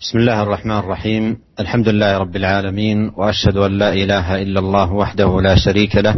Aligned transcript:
بسم 0.00 0.18
الله 0.18 0.42
الرحمن 0.42 0.78
الرحيم. 0.78 1.38
الحمد 1.60 1.88
لله 1.88 2.18
رب 2.18 2.36
العالمين 2.36 3.12
وأشهد 3.16 3.56
أن 3.56 3.72
لا 3.78 3.92
إله 3.92 4.42
إلا 4.42 4.60
الله 4.60 4.92
وحده 4.92 5.40
لا 5.40 5.54
شريك 5.56 5.96
له 5.96 6.14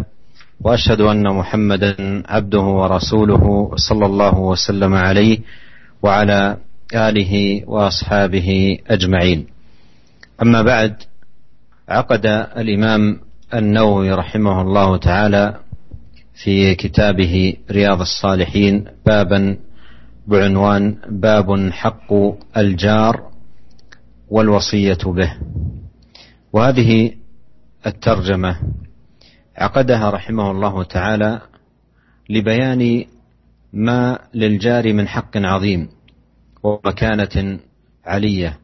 وأشهد 0.61 1.01
أن 1.01 1.35
محمدا 1.35 2.23
عبده 2.27 2.61
ورسوله 2.61 3.71
صلى 3.77 4.07
الله 4.07 4.39
وسلم 4.39 4.95
عليه 4.95 5.39
وعلى 6.03 6.57
آله 6.95 7.63
وأصحابه 7.67 8.79
أجمعين. 8.87 9.47
أما 10.43 10.63
بعد 10.63 10.95
عقد 11.89 12.27
الإمام 12.57 13.21
النووي 13.55 14.13
رحمه 14.13 14.63
الله 14.63 14.97
تعالى 14.97 15.59
في 16.45 16.75
كتابه 16.75 17.55
رياض 17.71 18.01
الصالحين 18.01 18.85
بابا 19.07 19.57
بعنوان 20.27 20.97
باب 21.11 21.71
حق 21.71 22.13
الجار 22.57 23.32
والوصية 24.33 24.99
به. 25.07 25.37
وهذه 26.53 27.15
الترجمة 27.87 28.57
عقدها 29.57 30.11
رحمه 30.11 30.51
الله 30.51 30.83
تعالى 30.83 31.41
لبيان 32.31 33.05
ما 33.73 34.19
للجار 34.35 34.93
من 34.93 35.09
حق 35.09 35.37
عظيم 35.37 35.89
ومكانة 36.63 37.59
علية. 38.05 38.59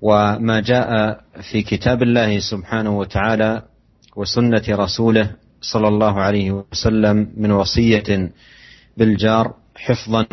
وما 0.00 0.60
جاء 0.60 1.20
في 1.50 1.62
كتاب 1.62 2.02
الله 2.02 2.38
سبحانه 2.38 2.98
وتعالى 2.98 3.62
وسنة 4.16 4.62
رسوله 4.68 5.32
صلى 5.60 5.88
الله 5.88 6.20
عليه 6.20 6.50
وسلم 6.50 7.32
من 7.36 7.50
وصية 7.50 8.32
بالجار 8.96 9.54
حفظا 9.76 10.26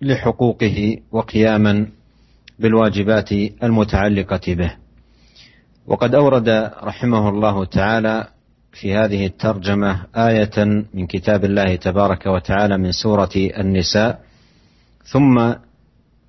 لحقوقه 0.00 0.96
وقياما 1.12 1.86
بالواجبات 2.62 3.32
المتعلقة 3.62 4.54
به. 4.54 4.72
وقد 5.86 6.14
أورد 6.14 6.48
رحمه 6.82 7.28
الله 7.28 7.64
تعالى 7.64 8.28
في 8.72 8.94
هذه 8.94 9.26
الترجمة 9.26 10.06
آية 10.16 10.84
من 10.94 11.06
كتاب 11.06 11.44
الله 11.44 11.76
تبارك 11.76 12.26
وتعالى 12.26 12.78
من 12.78 12.92
سورة 12.92 13.30
النساء 13.36 14.20
ثم 15.04 15.52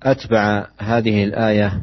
أتبع 0.02 0.66
هذه 0.78 1.24
الآية 1.24 1.82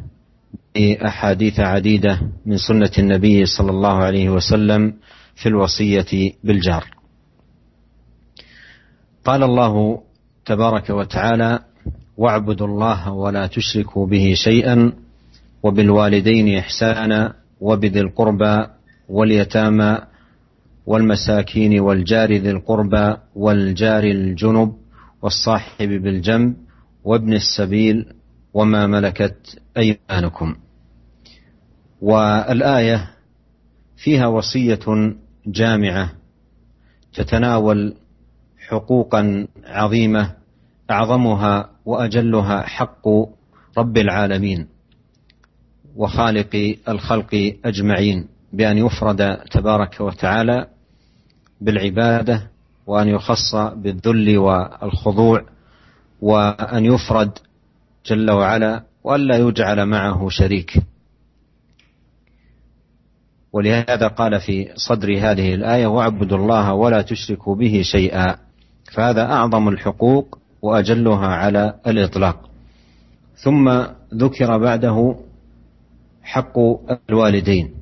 بأحاديث 0.74 1.60
عديدة 1.60 2.20
من 2.46 2.56
سنة 2.56 2.90
النبي 2.98 3.46
صلى 3.46 3.70
الله 3.70 3.96
عليه 3.96 4.30
وسلم 4.30 4.94
في 5.34 5.48
الوصية 5.48 6.32
بالجار. 6.44 6.84
قال 9.24 9.42
الله 9.42 10.02
تبارك 10.44 10.90
وتعالى 10.90 11.58
واعبدوا 12.16 12.66
الله 12.66 13.12
ولا 13.12 13.46
تشركوا 13.46 14.06
به 14.06 14.34
شيئا 14.34 14.92
وبالوالدين 15.62 16.58
إحسانا 16.58 17.34
وبذي 17.60 18.00
القربى 18.00 18.66
واليتامى 19.08 19.98
والمساكين 20.86 21.80
والجار 21.80 22.32
ذي 22.32 22.50
القربى 22.50 23.16
والجار 23.36 24.04
الجنب 24.04 24.72
والصاحب 25.22 25.88
بالجنب 25.88 26.56
وابن 27.04 27.32
السبيل 27.32 28.06
وما 28.54 28.86
ملكت 28.86 29.58
أيمانكم. 29.76 30.54
والآية 32.00 33.10
فيها 33.96 34.26
وصية 34.26 35.14
جامعة 35.46 36.12
تتناول 37.14 37.94
حقوقا 38.68 39.46
عظيمة 39.64 40.30
أعظمها 40.90 41.70
وأجلها 41.84 42.62
حق 42.62 43.08
رب 43.78 43.96
العالمين 43.98 44.66
وخالق 45.96 46.76
الخلق 46.88 47.56
أجمعين 47.64 48.28
بأن 48.52 48.78
يفرد 48.78 49.36
تبارك 49.50 50.00
وتعالى 50.00 50.66
بالعبادة 51.60 52.50
وأن 52.86 53.08
يخص 53.08 53.54
بالذل 53.54 54.38
والخضوع 54.38 55.44
وأن 56.20 56.84
يفرد 56.84 57.38
جل 58.06 58.30
وعلا 58.30 58.82
والا 59.04 59.36
يجعل 59.36 59.86
معه 59.86 60.28
شريك. 60.28 60.82
ولهذا 63.52 64.08
قال 64.08 64.40
في 64.40 64.68
صدر 64.74 65.18
هذه 65.18 65.54
الآية 65.54 65.86
واعبدوا 65.86 66.38
الله 66.38 66.72
ولا 66.74 67.02
تشركوا 67.02 67.54
به 67.54 67.82
شيئا 67.84 68.36
فهذا 68.92 69.22
أعظم 69.32 69.68
الحقوق 69.68 70.38
وأجلها 70.62 71.26
على 71.26 71.74
الإطلاق. 71.86 72.50
ثم 73.36 73.84
ذكر 74.14 74.58
بعده 74.58 75.16
حق 76.22 76.58
الوالدين 77.10 77.74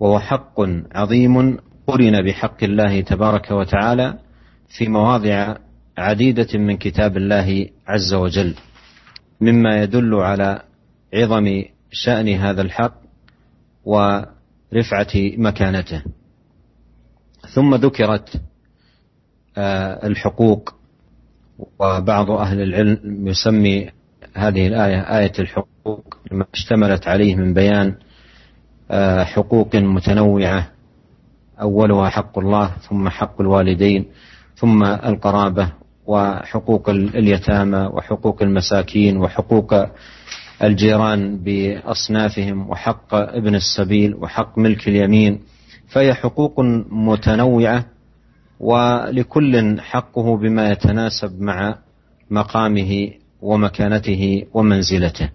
وهو 0.00 0.20
حق 0.20 0.60
عظيم 0.94 1.58
قرن 1.86 2.24
بحق 2.26 2.64
الله 2.64 3.00
تبارك 3.00 3.50
وتعالى 3.50 4.18
في 4.68 4.88
مواضع 4.88 5.56
عديدة 5.98 6.58
من 6.58 6.76
كتاب 6.76 7.16
الله 7.16 7.68
عز 7.86 8.14
وجل 8.14 8.54
مما 9.40 9.82
يدل 9.82 10.14
على 10.14 10.62
عظم 11.14 11.64
شأن 11.90 12.28
هذا 12.28 12.62
الحق 12.62 12.94
ورفعة 13.84 15.14
مكانته. 15.16 16.02
ثم 17.54 17.74
ذكرت 17.74 18.40
الحقوق 20.04 20.74
وبعض 21.58 22.30
أهل 22.30 22.60
العلم 22.60 23.28
يسمي 23.28 23.90
هذه 24.34 24.66
الآية 24.66 25.18
آية 25.18 25.32
الحقوق 25.38 26.16
لما 26.32 26.44
اشتملت 26.54 27.08
عليه 27.08 27.36
من 27.36 27.54
بيان 27.54 27.94
حقوق 29.24 29.76
متنوعة. 29.76 30.68
أولها 31.60 32.08
حق 32.08 32.38
الله 32.38 32.70
ثم 32.88 33.08
حق 33.08 33.40
الوالدين 33.40 34.06
ثم 34.54 34.84
القرابة 34.84 35.72
وحقوق 36.06 36.88
اليتامى 36.90 37.78
وحقوق 37.92 38.42
المساكين 38.42 39.16
وحقوق 39.16 39.74
الجيران 40.62 41.38
بأصنافهم 41.38 42.70
وحق 42.70 43.14
ابن 43.14 43.54
السبيل 43.54 44.14
وحق 44.14 44.58
ملك 44.58 44.88
اليمين. 44.88 45.40
فهي 45.88 46.14
حقوق 46.14 46.60
متنوعة 46.90 47.84
ولكل 48.60 49.80
حقه 49.80 50.36
بما 50.36 50.70
يتناسب 50.70 51.40
مع 51.40 51.78
مقامه 52.30 53.10
ومكانته 53.40 54.46
ومنزلته. 54.54 55.30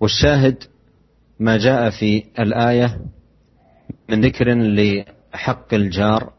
والشاهد 0.00 0.64
ما 1.40 1.56
جاء 1.56 1.90
في 1.90 2.24
الآية 2.38 3.00
من 4.08 4.20
ذكر 4.20 4.54
لحق 4.54 5.74
الجار 5.74 6.32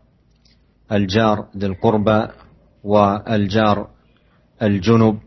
الجار 0.91 1.47
ذي 1.57 1.65
القربى 1.65 2.27
والجار 2.83 3.89
الجنب. 4.61 5.19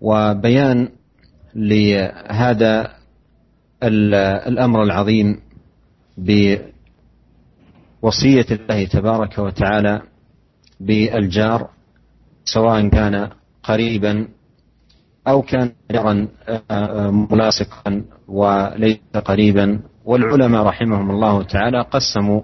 وبيان 0.00 0.88
لهذا 1.54 2.92
الأمر 3.82 4.82
العظيم 4.82 5.40
وصية 8.02 8.46
الله 8.50 8.84
تبارك 8.84 9.38
وتعالى 9.38 10.02
بالجار 10.80 11.70
سواء 12.44 12.88
كان 12.88 13.30
قريبا 13.62 14.28
أو 15.28 15.42
كان 15.42 15.72
جارا 15.90 16.28
ملاصقا 17.30 18.04
وليس 18.28 18.98
قريبا. 19.24 19.80
والعلماء 20.04 20.62
رحمهم 20.62 21.10
الله 21.10 21.42
تعالى 21.42 21.80
قسموا 21.80 22.40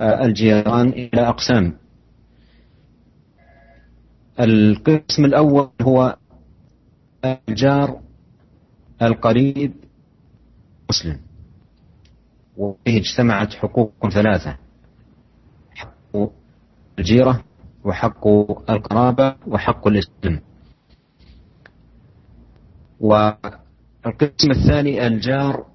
الجيران 0.00 0.88
إلى 0.88 1.28
أقسام. 1.28 1.74
القسم 4.40 5.24
الأول 5.24 5.68
هو 5.82 6.16
الجار 7.24 8.00
القريب 9.02 9.72
مسلم. 10.90 11.18
وفيه 12.56 13.00
اجتمعت 13.00 13.54
حقوق 13.54 14.08
ثلاثة. 14.08 14.56
حق 15.74 16.16
الجيرة 16.98 17.44
وحق 17.84 18.26
القرابة 18.70 19.34
وحق 19.46 19.86
الإسلام. 19.88 20.40
والقسم 23.00 24.50
الثاني 24.50 25.06
الجار 25.06 25.66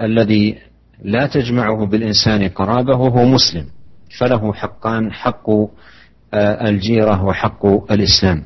الذي 0.00 0.58
لا 1.02 1.26
تجمعه 1.26 1.86
بالإنسان 1.86 2.48
قرابة 2.48 2.96
وهو 2.96 3.24
مسلم. 3.24 3.66
فله 4.18 4.52
حقان 4.52 5.12
حق 5.12 5.50
الجيرة 6.34 7.24
وحق 7.24 7.66
الإسلام. 7.92 8.42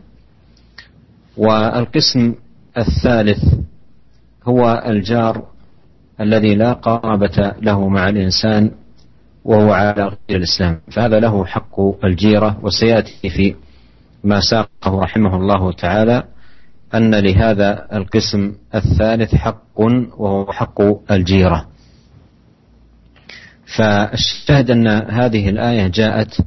والقسم 1.36 2.34
الثالث 2.78 3.54
هو 4.44 4.82
الجار 4.86 5.46
الذي 6.20 6.54
لا 6.54 6.72
قرابة 6.72 7.54
له 7.62 7.88
مع 7.88 8.08
الإنسان 8.08 8.70
وهو 9.44 9.72
على 9.72 10.02
غير 10.02 10.38
الإسلام. 10.38 10.80
فهذا 10.92 11.20
له 11.20 11.44
حق 11.44 12.04
الجيرة 12.04 12.58
وسيأتي 12.62 13.30
في 13.30 13.54
ما 14.24 14.40
ساقه 14.40 15.00
رحمه 15.00 15.36
الله 15.36 15.72
تعالى 15.72 16.22
أن 16.94 17.14
لهذا 17.14 17.86
القسم 17.92 18.52
الثالث 18.74 19.34
حق 19.34 19.80
وهو 20.18 20.52
حق 20.52 20.80
الجيرة. 21.12 21.66
فالشاهد 23.76 24.70
أن 24.70 24.86
هذه 24.88 25.48
الآية 25.48 25.86
جاءت 25.86 26.40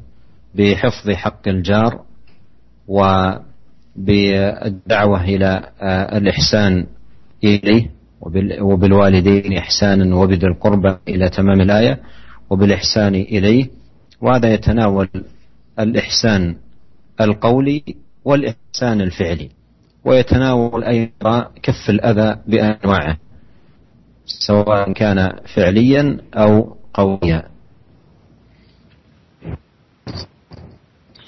بحفظ 0.56 1.12
حق 1.12 1.48
الجار 1.48 2.02
وبالدعوة 3.98 5.24
إلى 5.24 5.70
الإحسان 6.14 6.88
إليه. 7.44 8.01
وبالوالدين 8.62 9.54
إحسانا 9.58 10.16
وبذي 10.16 10.48
القربى 10.48 10.98
إلى 11.10 11.30
تمام 11.30 11.62
الآية 11.62 12.00
وبالإحسان 12.50 13.16
إليه 13.16 13.70
وهذا 14.22 14.54
يتناول 14.54 15.10
الإحسان 15.80 16.56
القولي 17.22 17.84
والإحسان 18.26 19.02
الفعلي 19.02 19.50
ويتناول 20.06 20.84
أيضا 20.84 21.48
كف 21.64 21.90
الأذى 21.90 22.36
بأنواعه 22.48 23.18
سواء 24.26 24.92
كان 24.94 25.32
فعليا 25.56 26.18
أو 26.34 26.78
قوليا 26.94 27.52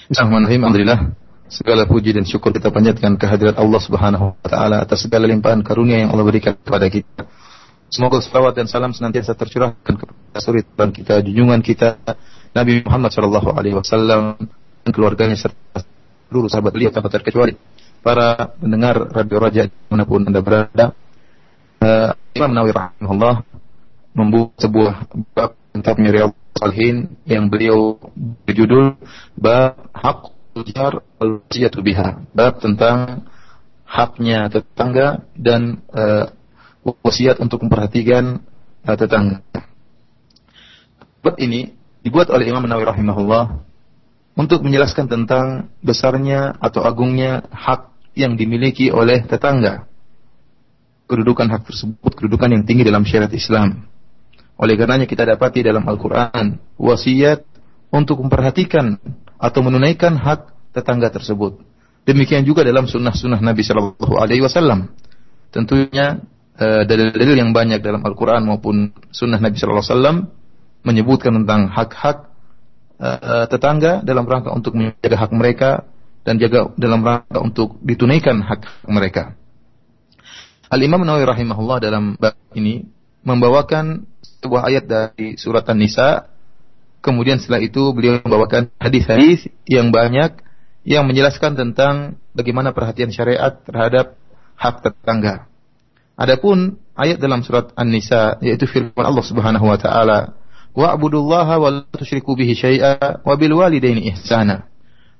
Bismillahirrahmanirrahim. 0.04 0.60
Alhamdulillah. 0.68 0.98
Segala 1.54 1.86
puji 1.86 2.10
dan 2.10 2.26
syukur 2.26 2.50
kita 2.50 2.74
panjatkan 2.74 3.14
kehadirat 3.14 3.54
Allah 3.54 3.78
Subhanahu 3.78 4.34
wa 4.34 4.48
taala 4.50 4.82
atas 4.82 5.06
segala 5.06 5.30
limpahan 5.30 5.62
karunia 5.62 6.02
yang 6.02 6.10
Allah 6.10 6.26
berikan 6.26 6.58
kepada 6.58 6.90
kita. 6.90 7.30
Semoga 7.94 8.18
salawat 8.18 8.58
dan 8.58 8.66
salam 8.66 8.90
senantiasa 8.90 9.38
tercurahkan 9.38 9.94
kepada 9.94 10.38
suri 10.42 10.66
dan 10.66 10.90
kita, 10.90 11.22
junjungan 11.22 11.62
kita 11.62 12.02
Nabi 12.58 12.82
Muhammad 12.82 13.14
sallallahu 13.14 13.54
alaihi 13.54 13.78
wasallam 13.78 14.34
dan 14.82 14.90
keluarganya 14.90 15.38
serta 15.38 15.86
seluruh 16.26 16.50
sahabat 16.50 16.74
beliau 16.74 16.90
tanpa 16.90 17.06
terkecuali 17.14 17.54
para 18.02 18.50
pendengar 18.58 19.14
Radio 19.14 19.38
Raja 19.38 19.62
di 19.70 19.86
mana 19.94 20.02
pun 20.10 20.26
anda 20.26 20.42
berada. 20.42 20.90
Uh, 21.78 22.10
Imam 22.34 22.50
Nawawi 22.50 22.74
rahimahullah 22.74 23.46
membuat 24.10 24.58
sebuah 24.58 25.06
bab 25.30 25.54
tentang 25.70 26.02
Riyadhus 26.02 26.58
Salihin 26.58 27.14
yang 27.30 27.46
beliau 27.46 27.98
berjudul 28.42 28.98
bab 29.38 29.78
hak 29.94 30.33
jar 30.62 31.02
al 31.18 31.42
biha 31.82 32.22
bab 32.30 32.62
tentang 32.62 33.26
haknya 33.82 34.46
tetangga 34.46 35.26
dan 35.34 35.82
uh, 35.90 36.30
wasiat 37.02 37.42
untuk 37.42 37.66
memperhatikan 37.66 38.42
uh, 38.86 38.96
tetangga. 38.96 39.42
Bab 41.24 41.40
ini 41.40 41.72
dibuat 42.04 42.28
oleh 42.28 42.46
Imam 42.50 42.62
Nawawi 42.68 42.86
rahimahullah 42.90 43.44
untuk 44.34 44.66
menjelaskan 44.66 45.06
tentang 45.08 45.72
besarnya 45.80 46.58
atau 46.58 46.82
agungnya 46.82 47.46
hak 47.54 47.94
yang 48.18 48.34
dimiliki 48.34 48.90
oleh 48.90 49.22
tetangga. 49.24 49.86
Kedudukan 51.06 51.48
hak 51.50 51.62
tersebut 51.68 52.12
kedudukan 52.16 52.50
yang 52.50 52.62
tinggi 52.66 52.82
dalam 52.86 53.06
syariat 53.06 53.32
Islam. 53.32 53.86
Oleh 54.54 54.78
karenanya 54.78 55.06
kita 55.10 55.26
dapati 55.26 55.66
dalam 55.66 55.82
Al-Quran 55.86 56.62
wasiat 56.78 57.42
untuk 57.90 58.22
memperhatikan 58.22 58.98
atau 59.44 59.60
menunaikan 59.60 60.16
hak 60.16 60.72
tetangga 60.72 61.12
tersebut. 61.12 61.60
Demikian 62.08 62.48
juga 62.48 62.64
dalam 62.64 62.88
sunnah-sunnah 62.88 63.44
Nabi 63.44 63.60
Shallallahu 63.60 64.16
Alaihi 64.16 64.40
Wasallam. 64.40 64.88
Tentunya 65.52 66.24
eh, 66.56 66.82
dalil-dalil 66.88 67.36
yang 67.36 67.52
banyak 67.52 67.84
dalam 67.84 68.00
Al-Quran 68.00 68.48
maupun 68.48 68.96
sunnah 69.12 69.36
Nabi 69.36 69.60
Shallallahu 69.60 69.84
Alaihi 69.84 69.92
Wasallam 69.92 70.16
menyebutkan 70.84 71.32
tentang 71.32 71.72
hak-hak 71.72 72.34
uh, 73.00 73.46
tetangga 73.48 74.04
dalam 74.04 74.28
rangka 74.28 74.52
untuk 74.52 74.76
menjaga 74.76 75.16
hak 75.16 75.32
mereka 75.32 75.70
dan 76.22 76.36
jaga 76.36 76.72
dalam 76.76 77.00
rangka 77.00 77.40
untuk 77.40 77.80
ditunaikan 77.80 78.44
hak 78.44 78.88
mereka. 78.88 79.32
Al 80.68 80.80
Imam 80.80 81.00
Nawawi 81.04 81.24
rahimahullah 81.24 81.78
dalam 81.80 82.20
bab 82.20 82.36
ini 82.56 82.84
membawakan 83.24 84.04
sebuah 84.44 84.68
ayat 84.68 84.84
dari 84.84 85.40
surat 85.40 85.64
An-Nisa. 85.68 86.28
Kemudian 87.04 87.36
setelah 87.36 87.60
itu 87.60 87.92
beliau 87.92 88.24
membawakan 88.24 88.72
hadis-hadis 88.80 89.44
yang 89.68 89.92
banyak 89.92 90.40
yang 90.88 91.04
menjelaskan 91.04 91.52
tentang 91.52 92.16
bagaimana 92.32 92.72
perhatian 92.72 93.12
syariat 93.12 93.60
terhadap 93.68 94.16
hak 94.56 94.80
tetangga. 94.80 95.44
Adapun 96.16 96.80
ayat 96.96 97.20
dalam 97.20 97.44
surat 97.44 97.76
An-Nisa 97.76 98.40
yaitu 98.40 98.64
firman 98.64 99.04
Allah 99.04 99.20
Subhanahu 99.20 99.68
wa 99.68 99.76
taala, 99.76 100.32
"Wa'budullaha 100.72 101.54
wa 101.60 101.68
la 101.68 101.80
tusyriku 101.92 102.32
bihi 102.32 102.56
syai'a 102.56 103.20
wa 103.20 103.34
bil 103.36 103.52
walidaini 103.52 104.08
ihsana." 104.16 104.64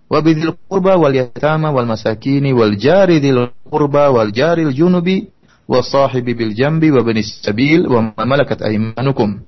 Wa 0.08 0.24
bidzil 0.24 0.56
qurba 0.64 0.96
wal 0.96 1.12
yatama 1.12 1.68
wal 1.68 1.84
masakini 1.84 2.56
wal 2.56 2.80
jari 2.80 3.20
dzil 3.20 3.52
qurba 3.68 4.08
wal 4.08 4.32
jaril 4.32 4.72
junubi 4.72 5.28
wasahibi 5.68 6.32
bil 6.32 6.52
jambi 6.56 6.88
wa 6.92 7.04
banis 7.04 7.44
sabil 7.44 7.84
wa 7.88 8.12
malakat 8.24 8.64
aymanukum. 8.64 9.44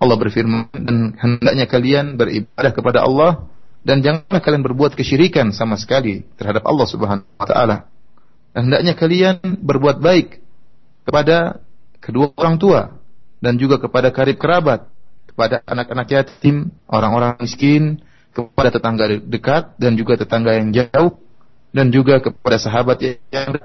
Allah 0.00 0.16
berfirman 0.16 0.72
dan 0.72 1.12
hendaknya 1.20 1.68
kalian 1.68 2.16
beribadah 2.16 2.72
kepada 2.72 3.04
Allah 3.04 3.44
dan 3.84 4.00
janganlah 4.00 4.40
kalian 4.40 4.64
berbuat 4.64 4.96
kesyirikan 4.96 5.52
sama 5.52 5.76
sekali 5.76 6.24
terhadap 6.40 6.64
Allah 6.64 6.86
Subhanahu 6.88 7.28
wa 7.36 7.46
taala. 7.46 7.76
Hendaknya 8.56 8.96
kalian 8.96 9.60
berbuat 9.60 10.00
baik 10.00 10.40
kepada 11.04 11.60
kedua 12.00 12.32
orang 12.34 12.56
tua 12.56 12.96
dan 13.44 13.60
juga 13.60 13.76
kepada 13.76 14.08
karib 14.08 14.40
kerabat, 14.40 14.88
kepada 15.28 15.60
anak-anak 15.68 16.08
yatim, 16.08 16.72
orang-orang 16.88 17.36
miskin, 17.40 18.00
kepada 18.32 18.72
tetangga 18.72 19.04
dekat 19.20 19.76
dan 19.76 20.00
juga 20.00 20.16
tetangga 20.16 20.56
yang 20.56 20.72
jauh 20.72 21.20
dan 21.70 21.92
juga 21.94 22.18
kepada 22.24 22.56
sahabat 22.58 22.98
yang 23.04 23.60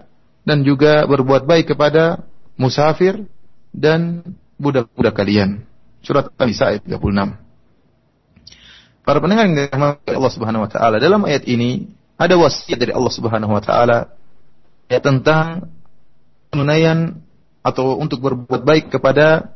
dan 0.45 0.61
juga 0.61 1.09
berbuat 1.09 1.49
baik 1.49 1.73
kepada 1.73 2.21
musafir 2.55 3.25
dan 3.73 4.21
budak-budak 4.61 5.17
kalian. 5.17 5.65
Surat 6.05 6.29
An-Nisa 6.37 6.69
ayat 6.69 6.85
36. 6.85 7.01
Para 9.05 9.17
pendengar 9.21 9.49
yang 9.49 9.57
dirahmati 9.57 10.13
Allah 10.13 10.33
Subhanahu 10.33 10.65
wa 10.65 10.69
taala, 10.69 11.01
dalam 11.01 11.21
ayat 11.25 11.45
ini 11.49 11.89
ada 12.17 12.37
wasiat 12.37 12.77
dari 12.77 12.93
Allah 12.93 13.13
Subhanahu 13.13 13.53
wa 13.53 13.61
taala 13.61 14.13
ya 14.85 15.01
tentang 15.01 15.69
penunaian 16.53 17.21
atau 17.65 17.97
untuk 17.97 18.21
berbuat 18.21 18.61
baik 18.61 18.93
kepada 18.93 19.53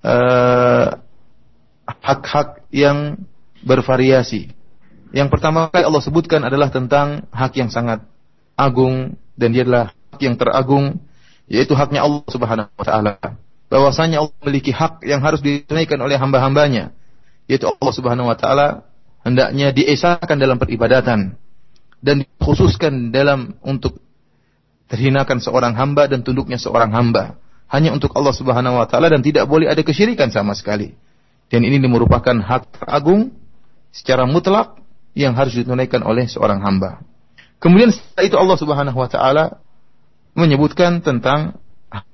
eh, 0.00 0.86
hak-hak 1.84 2.48
uh, 2.48 2.64
yang 2.72 3.20
bervariasi. 3.64 4.52
Yang 5.12 5.28
pertama 5.32 5.68
kali 5.72 5.84
Allah 5.84 6.04
sebutkan 6.04 6.44
adalah 6.44 6.68
tentang 6.68 7.28
hak 7.32 7.52
yang 7.56 7.72
sangat 7.72 8.04
agung 8.56 9.16
dan 9.36 9.56
dia 9.56 9.64
adalah 9.64 9.96
yang 10.20 10.36
teragung 10.36 11.00
yaitu 11.48 11.72
haknya 11.72 12.04
Allah 12.04 12.24
Subhanahu 12.28 12.68
wa 12.76 12.84
taala. 12.84 13.16
Bahwasanya 13.68 14.24
Allah 14.24 14.36
memiliki 14.40 14.72
hak 14.72 15.04
yang 15.04 15.20
harus 15.20 15.44
ditunaikan 15.44 16.00
oleh 16.00 16.16
hamba-hambanya, 16.16 16.96
yaitu 17.44 17.68
Allah 17.68 17.92
Subhanahu 17.92 18.28
wa 18.28 18.36
taala 18.36 18.88
hendaknya 19.24 19.76
diesakan 19.76 20.40
dalam 20.40 20.56
peribadatan 20.56 21.36
dan 22.00 22.16
dikhususkan 22.24 23.12
dalam 23.12 23.60
untuk 23.60 24.00
terhinakan 24.88 25.44
seorang 25.44 25.76
hamba 25.76 26.08
dan 26.08 26.24
tunduknya 26.24 26.56
seorang 26.56 26.88
hamba 26.96 27.36
hanya 27.68 27.92
untuk 27.92 28.16
Allah 28.16 28.32
Subhanahu 28.32 28.80
wa 28.80 28.88
taala 28.88 29.12
dan 29.12 29.20
tidak 29.20 29.44
boleh 29.44 29.68
ada 29.68 29.84
kesyirikan 29.84 30.32
sama 30.32 30.56
sekali. 30.56 30.96
Dan 31.52 31.64
ini 31.64 31.80
merupakan 31.84 32.32
hak 32.32 32.80
teragung 32.80 33.32
secara 33.92 34.24
mutlak 34.24 34.80
yang 35.12 35.36
harus 35.36 35.56
ditunaikan 35.56 36.04
oleh 36.04 36.28
seorang 36.28 36.60
hamba. 36.64 37.04
Kemudian 37.60 37.92
setelah 37.92 38.24
itu 38.24 38.36
Allah 38.40 38.56
Subhanahu 38.56 38.98
wa 38.98 39.08
taala 39.08 39.44
menyebutkan 40.32 41.04
tentang 41.04 41.60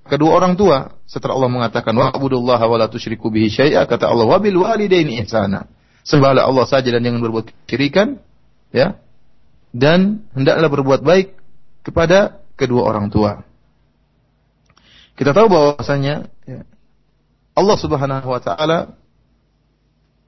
kedua 0.07 0.38
orang 0.38 0.54
tua 0.54 0.95
setelah 1.09 1.35
Allah 1.38 1.50
mengatakan 1.50 1.95
wa'budullaha 1.97 2.64
wa 2.64 2.76
la 2.78 2.87
tusyriku 2.87 3.28
bihi 3.33 3.50
syai'a 3.50 3.85
kata 3.88 4.07
Allah 4.07 4.26
wa 4.26 4.38
bil 4.38 4.62
walidaini 4.62 5.19
ihsana. 5.25 5.66
Sembahlah 6.04 6.45
Allah 6.45 6.69
saja 6.69 6.93
dan 6.93 7.00
jangan 7.00 7.21
berbuat 7.25 7.47
kesyirikan 7.64 8.21
ya. 8.71 9.00
Dan 9.75 10.28
hendaklah 10.37 10.71
berbuat 10.71 11.00
baik 11.02 11.35
kepada 11.83 12.45
kedua 12.54 12.87
orang 12.87 13.11
tua. 13.11 13.43
Kita 15.14 15.35
tahu 15.35 15.47
bahwasanya 15.50 16.31
ya, 16.47 16.62
Allah 17.54 17.76
Subhanahu 17.78 18.28
wa 18.31 18.40
taala 18.43 18.95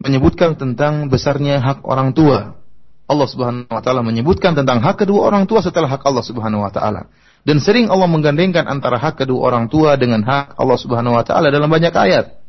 menyebutkan 0.02 0.54
tentang 0.58 1.06
besarnya 1.06 1.62
hak 1.62 1.86
orang 1.86 2.14
tua. 2.14 2.58
Allah 3.06 3.28
Subhanahu 3.30 3.70
wa 3.70 3.82
taala 3.82 4.02
menyebutkan 4.02 4.58
tentang 4.58 4.82
hak 4.82 5.06
kedua 5.06 5.30
orang 5.30 5.46
tua 5.46 5.62
setelah 5.62 5.86
hak 5.86 6.02
Allah 6.02 6.24
Subhanahu 6.26 6.66
wa 6.66 6.72
taala 6.74 7.06
dan 7.46 7.62
sering 7.62 7.86
Allah 7.86 8.10
menggandengkan 8.10 8.66
antara 8.66 8.98
hak 8.98 9.22
kedua 9.22 9.46
orang 9.46 9.70
tua 9.70 9.94
dengan 9.94 10.26
hak 10.26 10.58
Allah 10.58 10.78
Subhanahu 10.82 11.14
wa 11.14 11.22
taala 11.22 11.54
dalam 11.54 11.70
banyak 11.70 11.94
ayat. 11.94 12.42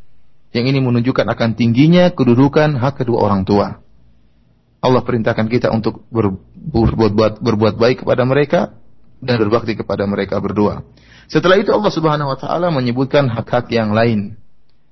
Yang 0.58 0.74
ini 0.74 0.80
menunjukkan 0.82 1.22
akan 1.38 1.54
tingginya 1.54 2.10
kedudukan 2.10 2.82
hak 2.82 3.06
kedua 3.06 3.22
orang 3.22 3.46
tua. 3.46 3.78
Allah 4.82 5.02
perintahkan 5.06 5.46
kita 5.54 5.70
untuk 5.70 6.02
berbuat, 6.10 7.46
berbuat 7.46 7.76
baik 7.78 8.02
kepada 8.02 8.26
mereka 8.26 8.74
dan 9.22 9.38
berbakti 9.38 9.78
kepada 9.78 10.10
mereka 10.10 10.42
berdua. 10.42 10.82
Setelah 11.30 11.62
itu 11.62 11.70
Allah 11.70 11.94
Subhanahu 11.94 12.34
wa 12.34 12.38
taala 12.42 12.74
menyebutkan 12.74 13.30
hak-hak 13.30 13.70
yang 13.70 13.94
lain. 13.94 14.34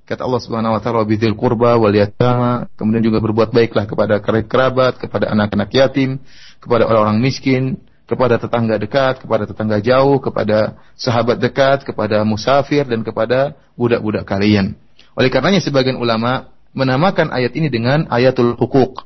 Kata 0.06 0.22
Allah 0.22 0.38
Subhanahu 0.38 0.78
wa 0.78 0.82
taala 0.86 1.02
bidzil 1.02 1.34
qurba 1.34 1.82
wal 1.82 1.98
yatama, 1.98 2.70
kemudian 2.78 3.02
juga 3.02 3.26
berbuat 3.26 3.50
baiklah 3.50 3.90
kepada 3.90 4.22
kerabat, 4.22 5.02
kepada 5.02 5.34
anak-anak 5.34 5.74
yatim, 5.74 6.22
kepada 6.62 6.86
orang-orang 6.86 7.26
miskin, 7.26 7.82
kepada 8.06 8.38
tetangga 8.38 8.78
dekat, 8.78 9.22
kepada 9.22 9.50
tetangga 9.50 9.82
jauh, 9.82 10.22
kepada 10.22 10.78
sahabat 10.94 11.42
dekat, 11.42 11.86
kepada 11.86 12.22
musafir 12.22 12.86
dan 12.86 13.02
kepada 13.02 13.58
budak-budak 13.74 14.26
kalian. 14.30 14.78
Oleh 15.18 15.30
karenanya 15.34 15.62
sebagian 15.62 15.98
ulama 15.98 16.54
menamakan 16.78 17.34
ayat 17.34 17.58
ini 17.58 17.68
dengan 17.74 18.06
ayatul 18.14 18.54
hukuk. 18.56 19.06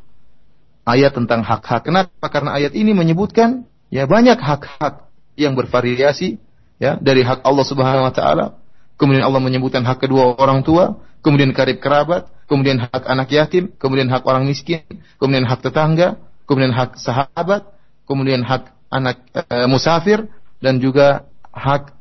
Ayat 0.84 1.14
tentang 1.14 1.46
hak-hak. 1.46 1.86
Kenapa? 1.86 2.28
Karena 2.28 2.58
ayat 2.58 2.74
ini 2.74 2.98
menyebutkan 2.98 3.70
ya 3.94 4.10
banyak 4.10 4.42
hak-hak 4.42 5.08
yang 5.38 5.54
bervariasi 5.54 6.42
ya 6.82 6.98
dari 6.98 7.22
hak 7.22 7.46
Allah 7.46 7.66
Subhanahu 7.68 8.10
wa 8.10 8.14
taala 8.16 8.60
kemudian 9.00 9.24
Allah 9.24 9.40
menyebutkan 9.40 9.82
hak 9.88 10.04
kedua 10.04 10.36
orang 10.36 10.62
tua, 10.62 11.00
kemudian 11.24 11.56
karib 11.56 11.80
kerabat, 11.80 12.28
kemudian 12.52 12.84
hak 12.84 13.08
anak 13.08 13.32
yatim, 13.32 13.72
kemudian 13.80 14.12
hak 14.12 14.28
orang 14.28 14.44
miskin, 14.44 14.84
kemudian 15.18 15.48
hak 15.48 15.64
tetangga, 15.64 16.20
kemudian 16.44 16.76
hak 16.76 17.00
sahabat, 17.00 17.64
kemudian 18.04 18.44
hak 18.44 18.76
anak 18.90 19.22
e, 19.34 19.66
musafir 19.70 20.28
dan 20.60 20.82
juga 20.82 21.30
hak 21.54 21.94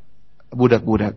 budak-budak. 0.53 1.17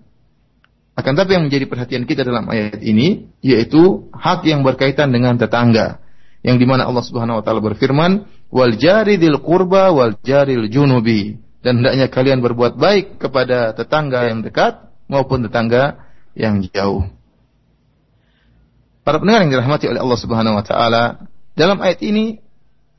Akan 0.93 1.15
tapi 1.15 1.39
yang 1.39 1.47
menjadi 1.47 1.65
perhatian 1.65 2.03
kita 2.03 2.27
dalam 2.27 2.45
ayat 2.51 2.83
ini 2.83 3.31
yaitu 3.39 4.11
hak 4.11 4.43
yang 4.43 4.61
berkaitan 4.61 5.09
dengan 5.09 5.39
tetangga. 5.39 6.03
Yang 6.43 6.57
di 6.61 6.65
mana 6.67 6.89
Allah 6.89 7.05
Subhanahu 7.05 7.39
wa 7.39 7.43
taala 7.45 7.61
berfirman, 7.63 8.27
"Wal 8.51 8.75
jaridil 8.75 9.39
qurba 9.39 9.93
wal 9.95 10.19
jaril 10.21 10.67
junubi." 10.67 11.39
Dan 11.61 11.79
hendaknya 11.79 12.09
kalian 12.09 12.41
berbuat 12.41 12.75
baik 12.75 13.21
kepada 13.21 13.77
tetangga 13.77 14.25
yang 14.29 14.41
dekat 14.41 14.89
maupun 15.05 15.45
tetangga 15.45 16.01
yang 16.33 16.65
jauh. 16.65 17.05
Para 19.05 19.21
pendengar 19.21 19.45
yang 19.45 19.53
dirahmati 19.53 19.85
oleh 19.89 20.01
Allah 20.01 20.19
Subhanahu 20.19 20.57
wa 20.57 20.65
taala, 20.65 21.03
dalam 21.53 21.77
ayat 21.81 22.01
ini 22.01 22.41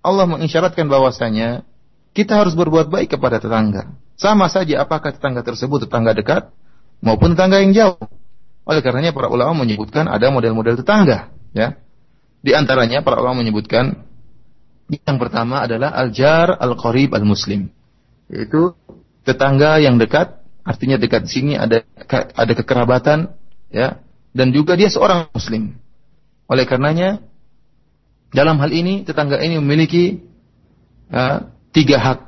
Allah 0.03 0.27
mengisyaratkan 0.27 0.87
bahwasanya 0.91 1.67
kita 2.13 2.39
harus 2.39 2.53
berbuat 2.53 2.93
baik 2.93 3.17
kepada 3.17 3.41
tetangga. 3.41 3.93
Sama 4.17 4.47
saja 4.53 4.85
apakah 4.85 5.13
tetangga 5.17 5.43
tersebut 5.43 5.89
tetangga 5.89 6.13
dekat 6.13 6.53
maupun 7.01 7.35
tetangga 7.35 7.61
yang 7.65 7.73
jauh. 7.73 7.99
Oleh 8.63 8.79
karenanya 8.79 9.11
para 9.11 9.27
ulama 9.27 9.67
menyebutkan 9.67 10.07
ada 10.07 10.31
model-model 10.31 10.79
tetangga, 10.79 11.35
ya. 11.51 11.75
Di 12.43 12.55
antaranya 12.55 13.03
para 13.03 13.19
ulama 13.19 13.43
menyebutkan 13.43 14.07
yang 14.87 15.19
pertama 15.19 15.67
adalah 15.67 15.91
al-jar 15.99 16.55
al-qarib 16.63 17.11
al-muslim. 17.17 17.73
Yaitu 18.31 18.77
tetangga 19.27 19.83
yang 19.83 19.99
dekat 19.99 20.43
Artinya 20.63 20.95
dekat 20.95 21.27
sini 21.27 21.59
ada 21.59 21.83
ada 22.39 22.53
kekerabatan 22.55 23.35
ya 23.75 23.99
dan 24.31 24.55
juga 24.55 24.79
dia 24.79 24.87
seorang 24.87 25.27
muslim. 25.35 25.75
Oleh 26.47 26.65
karenanya 26.71 27.19
dalam 28.31 28.63
hal 28.63 28.71
ini 28.71 29.03
tetangga 29.03 29.43
ini 29.43 29.59
memiliki 29.59 30.23
uh, 31.11 31.51
tiga 31.73 31.99
hak. 31.99 32.21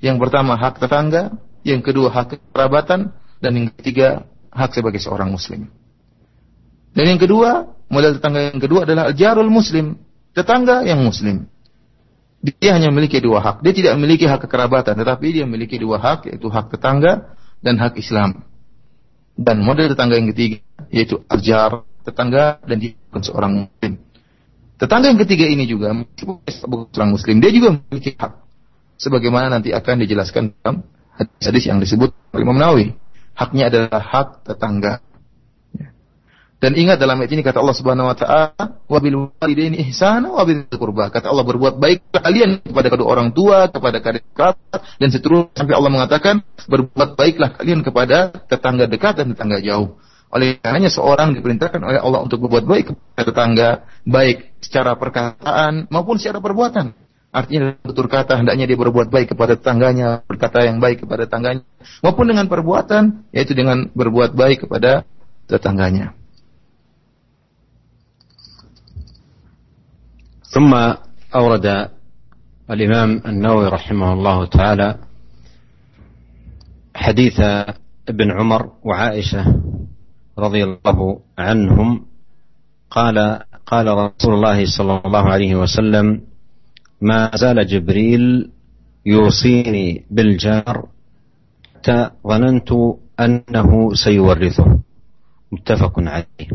Yang 0.00 0.16
pertama 0.20 0.58
hak 0.58 0.82
tetangga, 0.82 1.34
yang 1.62 1.80
kedua 1.80 2.10
hak 2.10 2.36
kekerabatan 2.36 3.14
dan 3.40 3.50
yang 3.54 3.66
ketiga 3.74 4.26
hak 4.50 4.74
sebagai 4.74 4.98
seorang 5.00 5.30
muslim. 5.30 5.70
Dan 6.90 7.04
yang 7.16 7.20
kedua, 7.20 7.70
model 7.86 8.18
tetangga 8.18 8.50
yang 8.50 8.60
kedua 8.60 8.82
adalah 8.84 9.14
jarul 9.14 9.48
muslim, 9.48 9.94
tetangga 10.34 10.82
yang 10.82 11.00
muslim. 11.00 11.46
Dia 12.40 12.72
hanya 12.72 12.88
memiliki 12.88 13.20
dua 13.20 13.44
hak. 13.44 13.60
Dia 13.60 13.76
tidak 13.76 13.92
memiliki 14.00 14.24
hak 14.24 14.48
kekerabatan, 14.48 14.96
tetapi 14.96 15.26
dia 15.28 15.44
memiliki 15.44 15.76
dua 15.76 16.00
hak, 16.00 16.32
yaitu 16.32 16.48
hak 16.48 16.72
tetangga 16.72 17.36
dan 17.60 17.76
hak 17.76 18.00
Islam. 18.00 18.42
Dan 19.36 19.60
model 19.60 19.92
tetangga 19.92 20.16
yang 20.16 20.32
ketiga 20.32 20.60
yaitu 20.90 21.22
ajar 21.28 21.84
tetangga 22.02 22.58
dan 22.64 22.76
dia 22.80 22.96
bukan 23.08 23.22
seorang 23.22 23.52
muslim. 23.68 23.92
Tetangga 24.80 25.12
yang 25.12 25.20
ketiga 25.20 25.44
ini 25.44 25.68
juga 25.68 25.92
bukan 25.92 26.88
seorang 26.92 27.12
muslim, 27.12 27.36
dia 27.38 27.52
juga 27.52 27.76
memiliki 27.76 28.16
hak. 28.16 28.32
Sebagaimana 29.00 29.48
nanti 29.48 29.72
akan 29.72 30.04
dijelaskan 30.04 30.52
dalam 30.60 30.84
hadis 31.16 31.64
yang 31.64 31.80
disebut 31.80 32.12
Imam 32.36 32.60
Nawawi. 32.60 32.92
Haknya 33.32 33.72
adalah 33.72 33.96
hak 34.04 34.44
tetangga. 34.44 35.00
Dan 36.60 36.76
ingat 36.76 37.00
dalam 37.00 37.16
ayat 37.16 37.32
ini 37.32 37.40
kata 37.40 37.56
Allah 37.64 37.72
Subhanahu 37.72 38.12
wa 38.12 38.16
taala, 38.20 38.84
"Wa 38.84 39.00
bil 39.00 39.32
walidaini 39.40 39.80
ihsana 39.88 40.28
wa 40.28 40.44
bil 40.44 40.68
qurba." 40.68 41.08
Kata 41.08 41.32
Allah 41.32 41.48
berbuat 41.48 41.80
baik 41.80 42.12
kalian 42.12 42.60
kepada 42.60 42.92
kedua 42.92 43.16
orang 43.16 43.32
tua, 43.32 43.72
kepada 43.72 44.04
kerabat 44.04 44.80
dan 45.00 45.08
seterusnya 45.08 45.56
sampai 45.56 45.72
Allah 45.72 45.88
mengatakan, 45.88 46.44
"Berbuat 46.68 47.16
baiklah 47.16 47.56
kalian 47.56 47.80
kepada 47.80 48.28
tetangga 48.44 48.84
dekat 48.84 49.24
dan 49.24 49.32
tetangga 49.32 49.64
jauh." 49.64 49.96
Oleh 50.36 50.60
karenanya 50.60 50.92
seorang 50.92 51.32
diperintahkan 51.32 51.80
oleh 51.80 51.96
Allah 51.96 52.20
untuk 52.28 52.44
berbuat 52.44 52.68
baik 52.68 52.92
kepada 52.92 53.24
tetangga, 53.24 53.68
baik 54.04 54.60
secara 54.60 55.00
perkataan 55.00 55.88
maupun 55.88 56.20
secara 56.20 56.44
perbuatan. 56.44 56.92
Artinya 57.35 57.75
tutur 57.83 58.07
kata 58.07 58.39
hendaknya 58.39 58.63
dia 58.63 58.79
berbuat 58.79 59.11
baik 59.11 59.35
kepada 59.35 59.59
tetangganya, 59.59 60.23
berkata 60.23 60.63
yang 60.63 60.79
baik 60.79 61.03
kepada 61.03 61.27
tetangganya, 61.27 61.67
maupun 61.99 62.31
dengan 62.31 62.47
perbuatan 62.47 63.27
yaitu 63.35 63.51
dengan 63.51 63.91
berbuat 63.91 64.31
baik 64.31 64.63
kepada 64.63 65.03
tetangganya. 65.51 66.15
ثم 70.55 70.71
أورد 71.35 71.67
الإمام 72.71 73.27
النووي 73.27 73.67
رحمه 73.67 74.13
الله 74.13 74.37
تعالى 74.45 74.89
حديث 76.95 77.37
ابن 78.07 78.27
عمر 78.31 78.61
وعائشة 78.83 79.43
رضي 80.39 80.63
الله 80.63 81.19
عنهم 81.37 81.89
قال 82.87 83.17
قال 83.65 83.87
رسول 83.87 84.33
الله 84.33 84.59
صلى 84.65 84.93
الله 85.05 85.23
عليه 85.29 85.53
وسلم 85.59 86.28
ما 87.00 87.30
زال 87.34 87.66
جبريل 87.66 88.50
يوصيني 89.06 90.04
بالجار 90.10 90.88
حتى 91.74 92.10
ظننت 92.26 92.70
أنه 93.20 93.94
سيورثه. 93.94 94.78
متفق 95.52 95.94
عليه. 95.98 96.50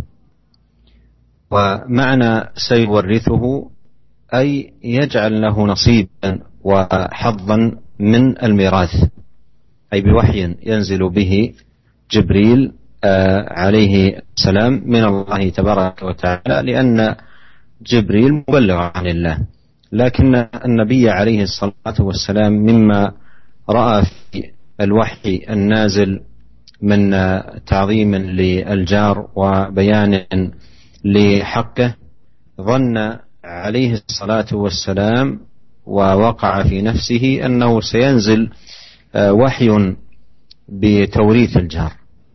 ومعنى 1.51 2.49
سيورثه 2.69 3.69
أي 4.33 4.73
يجعل 4.83 5.41
له 5.41 5.65
نصيبا 5.67 6.39
وحظا 6.63 7.57
من 7.99 8.43
الميراث 8.43 8.93
أي 9.93 10.01
بوحي 10.01 10.55
ينزل 10.65 11.09
به 11.09 11.53
جبريل 12.11 12.71
آه، 13.03 13.53
عليه 13.53 14.21
السلام 14.37 14.83
من 14.85 15.03
الله 15.03 15.49
تبارك 15.49 16.03
وتعالى 16.03 16.71
لأن 16.71 17.15
جبريل 17.81 18.33
مبلغ 18.49 18.91
عن 18.95 19.07
الله. 19.07 19.37
لكن 19.91 20.35
النبي 20.65 21.09
عليه 21.09 21.43
الصلاة 21.43 21.95
والسلام 21.99 22.53
مما 22.53 23.11
رأى 23.69 24.03
في 24.31 24.43
الوحي 24.81 25.45
النازل 25.49 26.19
من 26.81 27.11
تعظيم 27.65 28.15
للجار 28.15 29.27
وبيان 29.35 30.21
لحقه 31.05 31.95
ظن 32.61 33.17
عليه 33.43 34.01
الصلاة 34.09 34.45
والسلام 34.55 35.39
ووقع 35.85 36.63
في 36.63 36.81
نفسه 36.81 37.45
أنه 37.45 37.81
سينزل 37.81 38.49
آه، 39.15 39.33
وحي 39.33 39.95
بتوريث 40.69 41.57
الجار 41.57 41.91